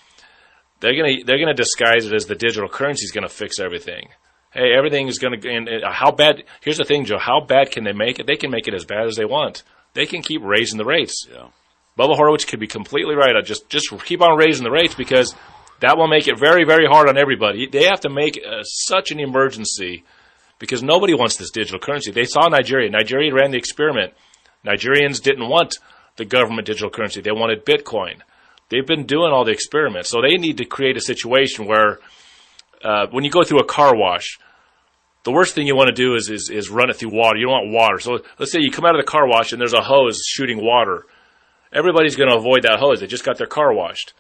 they're 0.78 0.95
gonna 0.95 1.24
they're 1.26 1.41
gonna 1.41 1.55
disguise 1.55 2.07
it 2.07 2.14
as 2.14 2.26
the 2.26 2.36
digital 2.36 2.68
currency 2.68 3.05
is 3.05 3.11
gonna 3.11 3.28
fix 3.28 3.59
everything. 3.59 4.09
Hey, 4.53 4.72
everything 4.76 5.09
is 5.09 5.18
gonna. 5.18 5.38
And 5.45 5.68
how 5.84 6.12
bad? 6.12 6.45
Here's 6.61 6.78
the 6.78 6.84
thing, 6.84 7.05
Joe. 7.05 7.18
How 7.18 7.41
bad 7.41 7.72
can 7.72 7.82
they 7.82 7.93
make 7.93 8.20
it? 8.20 8.28
They 8.28 8.36
can 8.36 8.53
make 8.53 8.68
it 8.68 8.74
as 8.74 8.84
bad 8.84 9.07
as 9.07 9.16
they 9.16 9.24
want. 9.24 9.64
They 9.95 10.07
can 10.07 10.22
keep 10.22 10.41
raising 10.45 10.78
the 10.78 10.84
rates. 10.84 11.26
Yeah. 11.28 11.49
Bubba 11.99 12.16
Horwitz 12.16 12.47
could 12.47 12.61
be 12.61 12.68
completely 12.68 13.16
right. 13.16 13.34
I 13.34 13.43
just 13.43 13.68
just 13.68 13.93
keep 14.05 14.22
on 14.22 14.38
raising 14.38 14.62
the 14.62 14.70
rates 14.70 14.95
because 14.95 15.34
that 15.80 15.99
will 15.99 16.07
make 16.07 16.28
it 16.28 16.38
very 16.38 16.64
very 16.64 16.86
hard 16.86 17.09
on 17.09 17.18
everybody. 17.18 17.66
They 17.66 17.86
have 17.86 18.01
to 18.03 18.09
make 18.09 18.38
uh, 18.38 18.62
such 18.62 19.11
an 19.11 19.18
emergency 19.18 20.05
because 20.61 20.83
nobody 20.85 21.15
wants 21.15 21.37
this 21.37 21.51
digital 21.51 21.81
currency. 21.81 22.13
They 22.13 22.25
saw 22.25 22.47
Nigeria. 22.47 22.89
Nigeria 22.89 23.35
ran 23.35 23.51
the 23.51 23.59
experiment. 23.59 24.13
Nigerians 24.65 25.21
didn't 25.21 25.49
want 25.49 25.79
the 26.17 26.25
government 26.25 26.67
digital 26.67 26.91
currency. 26.91 27.21
They 27.21 27.33
wanted 27.33 27.65
Bitcoin. 27.65 28.21
They've 28.69 28.87
been 28.87 29.07
doing 29.07 29.33
all 29.33 29.45
the 29.45 29.51
experiments, 29.51 30.11
so 30.11 30.21
they 30.21 30.37
need 30.37 30.59
to 30.59 30.65
create 30.65 30.97
a 30.97 31.01
situation 31.01 31.67
where 31.67 31.99
uh, 32.85 33.07
when 33.11 33.25
you 33.25 33.31
go 33.31 33.43
through 33.43 33.61
a 33.61 33.65
car 33.65 33.97
wash, 33.97 34.39
the 35.25 35.33
worst 35.33 35.55
thing 35.55 35.67
you 35.67 35.75
want 35.75 35.89
to 35.89 35.95
do 35.95 36.15
is, 36.15 36.31
is 36.31 36.51
is 36.51 36.71
run 36.71 36.89
it 36.89 36.97
through 36.97 37.11
water. 37.13 37.39
You 37.39 37.47
don't 37.47 37.73
want 37.73 37.73
water. 37.73 37.99
So 37.99 38.21
let's 38.39 38.53
say 38.53 38.61
you 38.61 38.71
come 38.71 38.85
out 38.85 38.95
of 38.95 39.05
the 39.05 39.11
car 39.11 39.27
wash 39.27 39.53
and 39.53 39.61
there's 39.61 39.75
a 39.75 39.83
hose 39.83 40.23
shooting 40.25 40.63
water. 40.63 41.05
Everybody's 41.73 42.17
going 42.17 42.31
to 42.31 42.37
avoid 42.37 42.63
that 42.63 42.79
hose. 42.79 43.01
They 43.01 43.07
just 43.07 43.25
got 43.25 43.39
their 43.39 43.47
car 43.47 43.73
washed, 43.73 44.13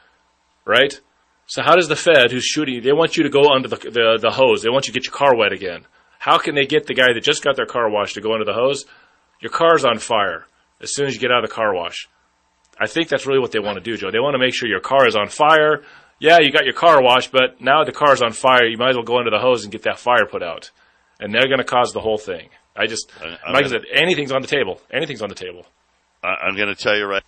right? 0.64 0.98
So 1.46 1.62
how 1.62 1.74
does 1.74 1.88
the 1.88 1.96
Fed, 1.96 2.30
who's 2.30 2.44
shooting, 2.44 2.82
they 2.82 2.92
want 2.92 3.16
you 3.16 3.24
to 3.24 3.30
go 3.30 3.52
under 3.52 3.68
the, 3.68 3.76
the 3.76 4.18
the 4.20 4.30
hose. 4.30 4.62
They 4.62 4.70
want 4.70 4.86
you 4.88 4.92
to 4.92 4.98
get 5.00 5.06
your 5.06 5.16
car 5.16 5.36
wet 5.36 5.52
again. 5.52 5.86
How 6.20 6.36
can 6.36 6.54
they 6.54 6.66
get 6.66 6.86
the 6.86 6.92
guy 6.92 7.14
that 7.14 7.22
just 7.24 7.42
got 7.42 7.56
their 7.56 7.64
car 7.64 7.88
washed 7.88 8.14
to 8.16 8.20
go 8.20 8.34
under 8.34 8.44
the 8.44 8.52
hose? 8.52 8.84
Your 9.40 9.50
car's 9.50 9.86
on 9.86 9.98
fire 9.98 10.44
as 10.82 10.94
soon 10.94 11.06
as 11.06 11.14
you 11.14 11.20
get 11.20 11.32
out 11.32 11.42
of 11.42 11.48
the 11.48 11.54
car 11.54 11.74
wash. 11.74 12.08
I 12.78 12.86
think 12.88 13.08
that's 13.08 13.26
really 13.26 13.40
what 13.40 13.52
they 13.52 13.58
want 13.58 13.78
to 13.78 13.82
do, 13.82 13.96
Joe. 13.96 14.10
They 14.10 14.18
want 14.20 14.34
to 14.34 14.38
make 14.38 14.54
sure 14.54 14.68
your 14.68 14.80
car 14.80 15.06
is 15.08 15.16
on 15.16 15.28
fire. 15.28 15.82
Yeah, 16.18 16.38
you 16.40 16.52
got 16.52 16.66
your 16.66 16.74
car 16.74 17.02
washed, 17.02 17.32
but 17.32 17.62
now 17.62 17.84
the 17.84 17.92
car's 17.92 18.20
on 18.20 18.32
fire. 18.32 18.66
You 18.66 18.76
might 18.76 18.90
as 18.90 18.96
well 18.96 19.04
go 19.04 19.16
under 19.18 19.30
the 19.30 19.38
hose 19.38 19.62
and 19.64 19.72
get 19.72 19.84
that 19.84 19.98
fire 19.98 20.26
put 20.26 20.42
out. 20.42 20.70
And 21.18 21.34
they're 21.34 21.48
going 21.48 21.58
to 21.58 21.64
cause 21.64 21.92
the 21.94 22.00
whole 22.00 22.18
thing. 22.18 22.50
I 22.76 22.86
just, 22.86 23.10
I'm 23.22 23.30
like 23.30 23.38
I 23.44 23.52
gonna- 23.52 23.68
said, 23.70 23.82
anything's 23.90 24.30
on 24.30 24.42
the 24.42 24.48
table. 24.48 24.78
Anything's 24.92 25.22
on 25.22 25.30
the 25.30 25.34
table. 25.34 25.64
I- 26.22 26.36
I'm 26.46 26.54
going 26.54 26.68
to 26.68 26.74
tell 26.74 26.96
you 26.96 27.06
right. 27.06 27.22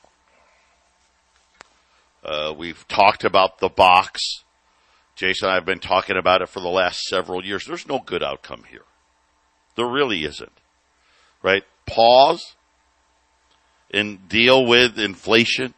Uh, 2.22 2.54
we've 2.56 2.86
talked 2.88 3.24
about 3.24 3.58
the 3.58 3.68
box. 3.70 4.44
Jason 5.22 5.46
and 5.46 5.52
I 5.52 5.54
have 5.54 5.64
been 5.64 5.78
talking 5.78 6.16
about 6.16 6.42
it 6.42 6.48
for 6.48 6.58
the 6.58 6.68
last 6.68 7.02
several 7.02 7.44
years. 7.44 7.64
There's 7.64 7.86
no 7.86 8.00
good 8.00 8.24
outcome 8.24 8.64
here. 8.68 8.82
There 9.76 9.86
really 9.86 10.24
isn't. 10.24 10.58
Right? 11.44 11.62
Pause 11.86 12.56
and 13.92 14.28
deal 14.28 14.66
with 14.66 14.98
inflation. 14.98 15.74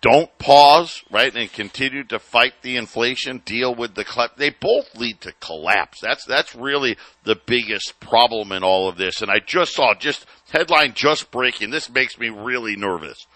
Don't 0.00 0.30
pause, 0.38 1.02
right, 1.10 1.34
and 1.34 1.52
continue 1.52 2.04
to 2.04 2.18
fight 2.18 2.54
the 2.62 2.76
inflation, 2.76 3.42
deal 3.44 3.74
with 3.74 3.94
the 3.94 4.04
collapse. 4.04 4.34
They 4.38 4.50
both 4.50 4.94
lead 4.96 5.20
to 5.22 5.32
collapse. 5.40 6.00
That's, 6.00 6.24
that's 6.24 6.54
really 6.54 6.96
the 7.24 7.36
biggest 7.44 8.00
problem 8.00 8.52
in 8.52 8.62
all 8.62 8.88
of 8.88 8.96
this. 8.96 9.20
And 9.20 9.30
I 9.30 9.40
just 9.44 9.74
saw 9.74 9.94
just 9.94 10.24
headline 10.50 10.94
just 10.94 11.30
breaking. 11.30 11.70
This 11.70 11.90
makes 11.90 12.18
me 12.18 12.30
really 12.30 12.74
nervous. 12.74 13.26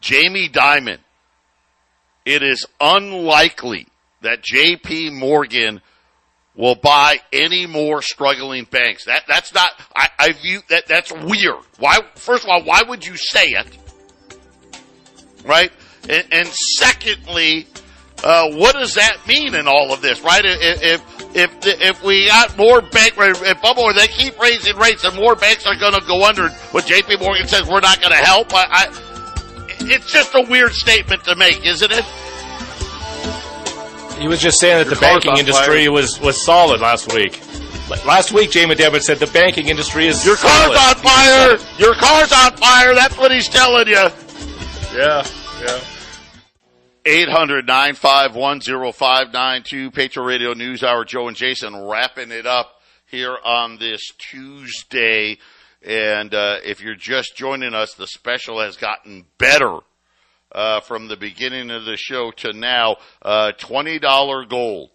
Jamie 0.00 0.48
Dimon. 0.48 0.98
It 2.24 2.42
is 2.42 2.66
unlikely 2.80 3.86
that 4.20 4.42
JP 4.42 5.12
Morgan 5.12 5.80
will 6.54 6.74
buy 6.74 7.18
any 7.32 7.66
more 7.66 8.02
struggling 8.02 8.64
banks. 8.64 9.06
That 9.06 9.24
that's 9.26 9.54
not 9.54 9.70
I, 9.96 10.08
I 10.18 10.32
view 10.32 10.60
that 10.68 10.86
that's 10.86 11.12
weird. 11.12 11.64
Why 11.78 11.98
first 12.14 12.44
of 12.44 12.50
all, 12.50 12.62
why 12.64 12.82
would 12.82 13.06
you 13.06 13.16
say 13.16 13.46
it? 13.46 13.78
Right? 15.44 15.72
And, 16.08 16.26
and 16.30 16.48
secondly, 16.48 17.66
uh, 18.22 18.50
what 18.52 18.74
does 18.74 18.94
that 18.94 19.18
mean 19.26 19.54
in 19.54 19.66
all 19.66 19.92
of 19.92 20.02
this, 20.02 20.20
right? 20.20 20.42
If 20.44 21.02
if 21.34 21.52
if, 21.64 22.04
we 22.04 22.26
got 22.26 22.56
more 22.58 22.82
bank 22.82 23.14
if 23.16 23.58
Bubba, 23.58 23.96
they 23.96 24.06
keep 24.08 24.38
raising 24.38 24.76
rates 24.76 25.04
and 25.04 25.16
more 25.16 25.34
banks 25.34 25.66
are 25.66 25.76
going 25.76 25.94
to 25.94 26.02
go 26.06 26.24
under, 26.24 26.50
what 26.70 26.84
JP 26.84 27.20
Morgan 27.20 27.48
says 27.48 27.68
we're 27.68 27.80
not 27.80 28.00
going 28.00 28.12
to 28.12 28.18
help. 28.18 28.52
I, 28.52 28.66
I 28.68 29.11
it's 29.90 30.10
just 30.12 30.34
a 30.34 30.42
weird 30.48 30.72
statement 30.72 31.24
to 31.24 31.34
make, 31.36 31.64
isn't 31.66 31.92
it? 31.92 32.04
He 34.18 34.28
was 34.28 34.40
just 34.40 34.58
saying 34.60 34.78
that 34.78 34.86
Your 34.86 34.94
the 34.94 35.00
banking 35.00 35.36
industry 35.36 35.84
fire. 35.84 35.92
was, 35.92 36.20
was 36.20 36.42
solid 36.44 36.80
last 36.80 37.12
week. 37.12 37.40
Last 38.06 38.32
week, 38.32 38.50
Jamie 38.50 38.74
Dimon 38.74 39.02
said 39.02 39.18
the 39.18 39.26
banking 39.28 39.68
industry 39.68 40.06
is 40.06 40.24
Your 40.24 40.36
car's 40.36 40.76
on 40.78 40.94
fire. 40.96 41.58
Your 41.78 41.94
car's 41.94 42.32
on 42.32 42.56
fire. 42.56 42.94
That's 42.94 43.16
what 43.18 43.30
he's 43.32 43.48
telling 43.48 43.88
you. 43.88 44.08
Yeah, 44.94 45.26
yeah. 45.60 45.80
800-951-0592, 47.04 49.92
Patriot 49.92 50.24
Radio 50.26 50.52
News 50.54 50.82
Hour. 50.84 51.04
Joe 51.04 51.26
and 51.28 51.36
Jason 51.36 51.76
wrapping 51.76 52.30
it 52.30 52.46
up 52.46 52.76
here 53.06 53.36
on 53.44 53.76
this 53.78 54.12
Tuesday. 54.18 55.38
And 55.84 56.32
uh, 56.32 56.58
if 56.64 56.80
you're 56.80 56.94
just 56.94 57.36
joining 57.36 57.74
us, 57.74 57.94
the 57.94 58.06
special 58.06 58.60
has 58.60 58.76
gotten 58.76 59.24
better 59.38 59.78
uh, 60.52 60.80
from 60.80 61.08
the 61.08 61.16
beginning 61.16 61.70
of 61.70 61.84
the 61.84 61.96
show 61.96 62.30
to 62.30 62.52
now. 62.52 62.96
Uh, 63.20 63.52
$20 63.58 64.48
gold. 64.48 64.90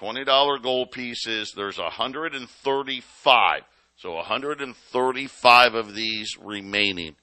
$20 0.00 0.62
gold 0.62 0.90
pieces. 0.92 1.52
There's 1.54 1.78
135. 1.78 3.62
So 3.96 4.14
135 4.14 5.74
of 5.74 5.94
these 5.94 6.36
remaining. 6.40 7.16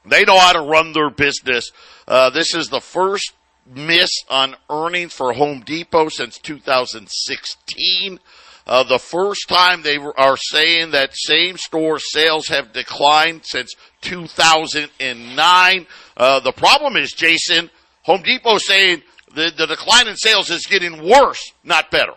they 0.06 0.24
know 0.24 0.40
how 0.40 0.54
to 0.54 0.62
run 0.62 0.94
their 0.94 1.10
business. 1.10 1.72
Uh, 2.08 2.30
this 2.30 2.56
is 2.56 2.70
the 2.70 2.80
first 2.80 3.34
miss 3.66 4.09
on 4.30 4.55
earnings 4.70 5.13
for 5.13 5.34
Home 5.34 5.61
Depot 5.61 6.09
since 6.09 6.38
2016. 6.39 8.20
Uh, 8.68 8.84
the 8.84 8.99
first 8.99 9.47
time 9.47 9.84
they 9.84 9.97
are 9.97 10.38
saying 10.38 10.91
that 10.91 11.16
same 11.16 11.57
store 11.57 11.99
sales 11.99 12.47
have 12.47 12.74
declined 12.74 13.45
since 13.45 13.76
2009. 14.01 15.88
Uh, 16.18 16.39
the 16.39 16.51
problem 16.51 16.95
is, 16.97 17.11
Jason, 17.11 17.70
Home 18.03 18.24
Depot 18.24 18.57
saying 18.57 19.03
the, 19.36 19.51
the 19.55 19.68
decline 19.68 20.07
in 20.07 20.16
sales 20.16 20.49
is 20.49 20.66
getting 20.66 21.07
worse, 21.07 21.51
not 21.63 21.91
better. 21.91 22.13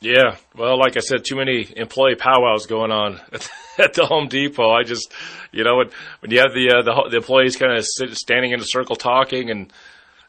Yeah, 0.00 0.36
well, 0.54 0.78
like 0.78 0.96
I 0.96 1.00
said, 1.00 1.24
too 1.24 1.36
many 1.36 1.66
employee 1.76 2.14
powwows 2.14 2.66
going 2.66 2.90
on 2.90 3.20
at 3.78 3.94
the 3.94 4.04
Home 4.04 4.28
Depot. 4.28 4.70
I 4.70 4.82
just, 4.82 5.12
you 5.50 5.64
know, 5.64 5.76
when, 5.76 5.90
when 6.20 6.30
you 6.30 6.40
have 6.40 6.52
the 6.52 6.76
uh, 6.76 6.82
the, 6.82 7.10
the 7.10 7.16
employees 7.16 7.56
kind 7.56 7.72
of 7.72 7.86
standing 7.86 8.52
in 8.52 8.60
a 8.60 8.64
circle 8.64 8.96
talking 8.96 9.50
and 9.50 9.72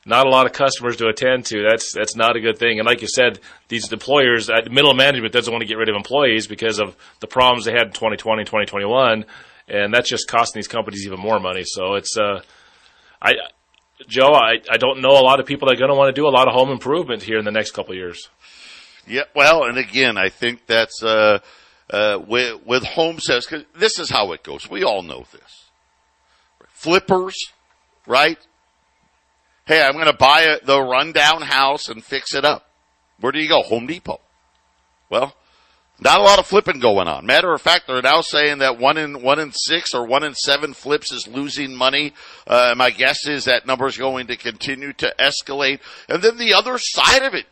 not 0.05 0.28
a 0.28 0.30
lot 0.30 0.45
of 0.45 0.53
customers 0.53 0.97
to 0.97 1.07
attend 1.07 1.45
to, 1.47 1.66
that's 1.70 1.91
that's 1.93 2.16
not 2.16 2.38
a 2.38 2.39
good 2.39 2.57
thing. 2.57 2.80
And 2.80 2.88
like 2.88 3.01
you 3.01 3.07
said, 3.07 3.39
these 3.68 3.91
employers, 3.91 4.49
uh, 4.49 4.61
middle 4.72 4.93
management 4.93 5.34
doesn't 5.34 5.51
want 5.51 5.61
to 5.61 5.68
get 5.68 5.78
rid 5.78 5.89
of 5.89 5.95
employees 5.95 6.47
because 6.47 6.80
of 6.80 6.95
the 7.20 7.28
problems 7.28 7.66
they 7.66 7.72
had 7.72 7.88
in 7.88 7.93
2020, 7.93 8.43
2021, 8.43 9.26
and 9.68 9.93
that's 9.93 10.09
just 10.09 10.28
costing 10.28 10.59
these 10.59 10.68
companies 10.68 11.05
even 11.05 11.20
more 11.20 11.39
money. 11.39 11.63
So 11.66 11.95
it's, 11.95 12.16
uh, 12.18 12.41
I, 13.22 13.34
Joe, 14.07 14.34
I, 14.34 14.57
I 14.70 14.78
don't 14.78 15.01
know 15.01 15.20
a 15.20 15.26
lot 15.26 15.39
of 15.39 15.45
people 15.45 15.68
that 15.68 15.76
are 15.76 15.80
going 15.80 15.91
to 15.91 15.97
want 15.97 16.16
to 16.16 16.22
do 16.22 16.28
a 16.28 16.30
lot 16.30 16.47
of 16.47 16.53
home 16.53 16.70
improvement 16.70 17.24
here 17.24 17.39
in 17.39 17.45
the 17.45 17.51
next 17.51 17.72
couple 17.72 17.93
of 17.93 17.97
years. 17.97 18.30
Yeah, 19.08 19.24
well, 19.36 19.64
and 19.66 19.78
again, 19.78 20.18
I 20.18 20.30
think 20.30 20.66
that's 20.66 21.03
uh, 21.03 21.39
uh, 21.89 22.20
with 22.28 22.66
with 22.66 22.84
home 22.84 23.20
sales 23.20 23.45
because 23.45 23.66
this 23.76 23.99
is 23.99 24.10
how 24.10 24.32
it 24.34 24.43
goes. 24.43 24.70
We 24.70 24.84
all 24.84 25.03
know 25.03 25.26
this. 25.32 25.66
Flippers, 26.70 27.36
right? 28.08 28.39
Hey, 29.66 29.82
I'm 29.82 29.93
going 29.93 30.06
to 30.06 30.14
buy 30.14 30.41
a, 30.41 30.66
the 30.66 30.82
rundown 30.82 31.41
house 31.41 31.89
and 31.89 32.03
fix 32.03 32.36
it 32.36 32.45
up. 32.45 32.70
Where 33.20 33.32
do 33.32 33.39
you 33.39 33.47
go? 33.47 33.64
Home 33.64 33.88
Depot. 33.88 34.20
Well, 35.10 35.36
not 35.99 36.20
a 36.20 36.24
lot 36.24 36.39
of 36.39 36.45
flipping 36.45 36.80
going 36.80 37.08
on. 37.08 37.26
Matter 37.26 37.53
of 37.53 37.62
fact, 37.62 37.88
they're 37.88 38.01
now 38.01 38.22
saying 38.22 38.58
that 38.60 38.78
one 38.78 38.97
in 38.97 39.22
one 39.22 39.39
in 39.39 39.51
six 39.53 39.93
or 39.93 40.06
one 40.06 40.24
in 40.24 40.34
seven 40.34 40.74
flips 40.74 41.12
is 41.12 41.28
losing 41.28 41.74
money. 41.74 42.14
Uh, 42.45 42.74
my 42.76 42.91
guess 42.91 43.26
is 43.28 43.45
that 43.45 43.66
number 43.66 43.88
is 43.88 43.97
going 43.97 44.28
to 44.28 44.36
continue 44.36 44.91
to 44.93 45.14
escalate. 45.18 45.80
And 46.10 46.22
then 46.22 46.38
the 46.38 46.53
other 46.53 46.78
side 46.78 47.24
of 47.24 47.34
it, 47.34 47.45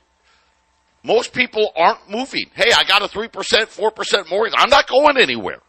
most 1.04 1.34
people 1.34 1.72
aren't 1.76 2.10
moving. 2.10 2.46
Hey, 2.54 2.72
I 2.76 2.84
got 2.84 3.02
a 3.02 3.08
three 3.08 3.28
percent, 3.28 3.70
four 3.70 3.92
percent 3.92 4.30
mortgage. 4.30 4.54
I'm 4.58 4.70
not 4.70 4.88
going 4.88 5.18
anywhere. 5.18 5.60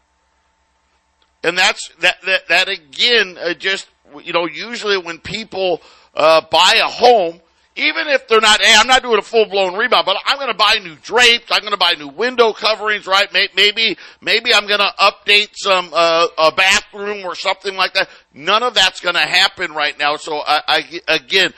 And 1.43 1.57
that's 1.57 1.89
that 1.99 2.21
that 2.25 2.47
that 2.47 2.69
again. 2.69 3.37
Uh, 3.39 3.53
just 3.53 3.87
you 4.23 4.33
know, 4.33 4.47
usually 4.47 4.97
when 4.97 5.19
people 5.19 5.81
uh, 6.13 6.41
buy 6.49 6.81
a 6.83 6.87
home 6.87 7.41
even 7.75 8.07
if 8.07 8.27
they're 8.27 8.41
not, 8.41 8.61
hey, 8.61 8.73
I'm 8.77 8.87
not 8.87 9.01
doing 9.01 9.19
a 9.19 9.21
full 9.21 9.45
blown 9.47 9.75
rebound, 9.75 10.05
but 10.05 10.17
I'm 10.25 10.37
going 10.37 10.49
to 10.49 10.57
buy 10.57 10.79
new 10.81 10.95
drapes. 10.95 11.51
I'm 11.51 11.59
going 11.59 11.73
to 11.73 11.77
buy 11.77 11.93
new 11.97 12.07
window 12.07 12.53
coverings, 12.53 13.05
right? 13.05 13.27
Maybe, 13.33 13.97
maybe 14.21 14.53
I'm 14.53 14.65
going 14.65 14.79
to 14.79 14.93
update 14.97 15.49
some, 15.55 15.89
uh, 15.93 16.27
a 16.37 16.51
bathroom 16.53 17.25
or 17.25 17.35
something 17.35 17.75
like 17.75 17.93
that. 17.93 18.09
None 18.33 18.63
of 18.63 18.75
that's 18.75 19.01
going 19.01 19.15
to 19.15 19.21
happen 19.21 19.73
right 19.73 19.97
now. 19.99 20.15
So 20.15 20.37
I, 20.37 20.61
I 20.67 21.01
again, 21.15 21.53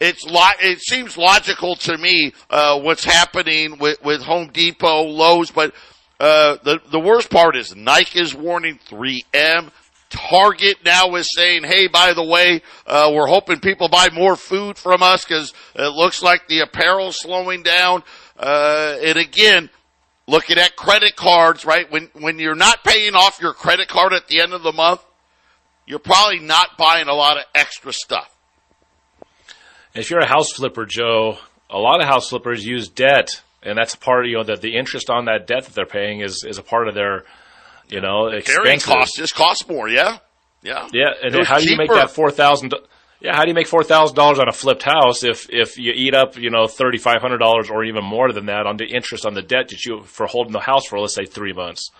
it's 0.00 0.24
lo- 0.24 0.56
it 0.60 0.80
seems 0.80 1.16
logical 1.16 1.76
to 1.76 1.98
me, 1.98 2.32
uh, 2.50 2.80
what's 2.80 3.04
happening 3.04 3.78
with, 3.78 4.02
with 4.04 4.22
Home 4.22 4.48
Depot, 4.52 5.02
Lowe's, 5.02 5.50
but, 5.50 5.74
uh, 6.20 6.56
the, 6.64 6.80
the 6.90 6.98
worst 6.98 7.30
part 7.30 7.56
is 7.56 7.76
Nike 7.76 8.20
is 8.20 8.34
warning 8.34 8.78
3M. 8.88 9.70
Target 10.10 10.78
now 10.84 11.14
is 11.16 11.28
saying, 11.34 11.64
hey, 11.64 11.86
by 11.86 12.12
the 12.12 12.24
way, 12.24 12.62
uh, 12.86 13.10
we're 13.14 13.26
hoping 13.26 13.60
people 13.60 13.88
buy 13.88 14.08
more 14.12 14.36
food 14.36 14.78
from 14.78 15.02
us 15.02 15.24
because 15.24 15.52
it 15.74 15.92
looks 15.92 16.22
like 16.22 16.48
the 16.48 16.60
apparel's 16.60 17.20
slowing 17.20 17.62
down. 17.62 18.02
Uh, 18.38 18.96
and 19.02 19.18
again, 19.18 19.70
looking 20.26 20.58
at 20.58 20.76
credit 20.76 21.14
cards, 21.14 21.64
right? 21.64 21.90
When, 21.90 22.10
when 22.14 22.38
you're 22.38 22.54
not 22.54 22.84
paying 22.84 23.14
off 23.14 23.40
your 23.40 23.52
credit 23.52 23.88
card 23.88 24.12
at 24.12 24.28
the 24.28 24.40
end 24.40 24.54
of 24.54 24.62
the 24.62 24.72
month, 24.72 25.04
you're 25.86 25.98
probably 25.98 26.40
not 26.40 26.76
buying 26.78 27.08
a 27.08 27.14
lot 27.14 27.36
of 27.36 27.44
extra 27.54 27.92
stuff. 27.92 28.34
If 29.98 30.10
you're 30.10 30.20
a 30.20 30.26
house 30.26 30.52
flipper, 30.52 30.86
Joe, 30.86 31.38
a 31.68 31.78
lot 31.78 32.00
of 32.00 32.06
house 32.06 32.28
flippers 32.28 32.64
use 32.64 32.88
debt, 32.88 33.42
and 33.62 33.76
that's 33.76 33.94
a 33.94 33.98
part 33.98 34.24
of, 34.24 34.30
you 34.30 34.36
know, 34.36 34.44
that 34.44 34.60
the 34.60 34.76
interest 34.76 35.10
on 35.10 35.24
that 35.24 35.46
debt 35.46 35.64
that 35.64 35.74
they're 35.74 35.86
paying 35.86 36.20
is, 36.20 36.44
is 36.46 36.58
a 36.58 36.62
part 36.62 36.88
of 36.88 36.94
their, 36.94 37.24
you 37.88 38.00
know, 38.00 38.28
expensive. 38.28 38.62
Carrying 38.62 38.80
costs 38.80 39.16
just 39.16 39.34
cost 39.34 39.68
more, 39.68 39.88
yeah, 39.88 40.18
yeah, 40.62 40.88
yeah. 40.92 41.10
And 41.22 41.46
how 41.46 41.58
do 41.58 41.68
you 41.68 41.76
make 41.76 41.90
that 41.90 42.10
four 42.10 42.30
thousand? 42.30 42.74
Yeah, 43.20 43.34
how 43.34 43.42
do 43.42 43.48
you 43.48 43.54
make 43.54 43.66
four 43.66 43.82
thousand 43.82 44.14
dollars 44.14 44.38
on 44.38 44.48
a 44.48 44.52
flipped 44.52 44.84
house 44.84 45.24
if 45.24 45.48
if 45.50 45.76
you 45.76 45.92
eat 45.94 46.14
up 46.14 46.38
you 46.38 46.50
know 46.50 46.68
thirty 46.68 46.98
five 46.98 47.20
hundred 47.20 47.38
dollars 47.38 47.68
or 47.68 47.84
even 47.84 48.04
more 48.04 48.32
than 48.32 48.46
that 48.46 48.66
on 48.66 48.76
the 48.76 48.86
interest 48.86 49.26
on 49.26 49.34
the 49.34 49.42
debt 49.42 49.68
that 49.70 49.84
you 49.84 50.02
for 50.04 50.26
holding 50.26 50.52
the 50.52 50.60
house 50.60 50.86
for 50.86 51.00
let's 51.00 51.14
say 51.14 51.24
three 51.24 51.52
months? 51.52 51.90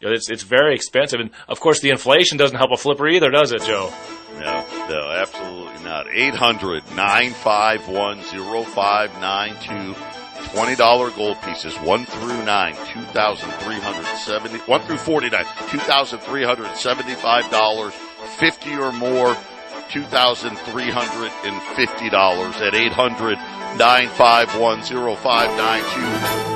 You 0.00 0.08
know, 0.08 0.14
it's 0.14 0.28
it's 0.28 0.42
very 0.42 0.74
expensive, 0.74 1.20
and 1.20 1.30
of 1.48 1.60
course 1.60 1.80
the 1.80 1.90
inflation 1.90 2.36
doesn't 2.36 2.56
help 2.56 2.72
a 2.72 2.76
flipper 2.76 3.08
either, 3.08 3.30
does 3.30 3.52
it, 3.52 3.62
Joe? 3.62 3.92
No, 4.38 4.66
no, 4.90 5.10
absolutely 5.10 5.82
not. 5.84 6.06
800 6.12 6.82
951 6.94 8.20
0592 8.20 9.94
$20 10.46 11.16
gold 11.16 11.40
pieces, 11.42 11.74
1 11.76 12.06
through 12.06 12.44
9, 12.44 12.74
2370 12.74 14.58
1 14.58 14.80
through 14.82 14.98
49, 14.98 15.44
$2,375, 15.44 17.92
50 17.92 18.74
or 18.76 18.92
more, 18.92 19.34
$2,350 19.88 22.60
at 22.60 22.74
800 22.74 23.38
951 23.78 24.82
0592 24.82 26.55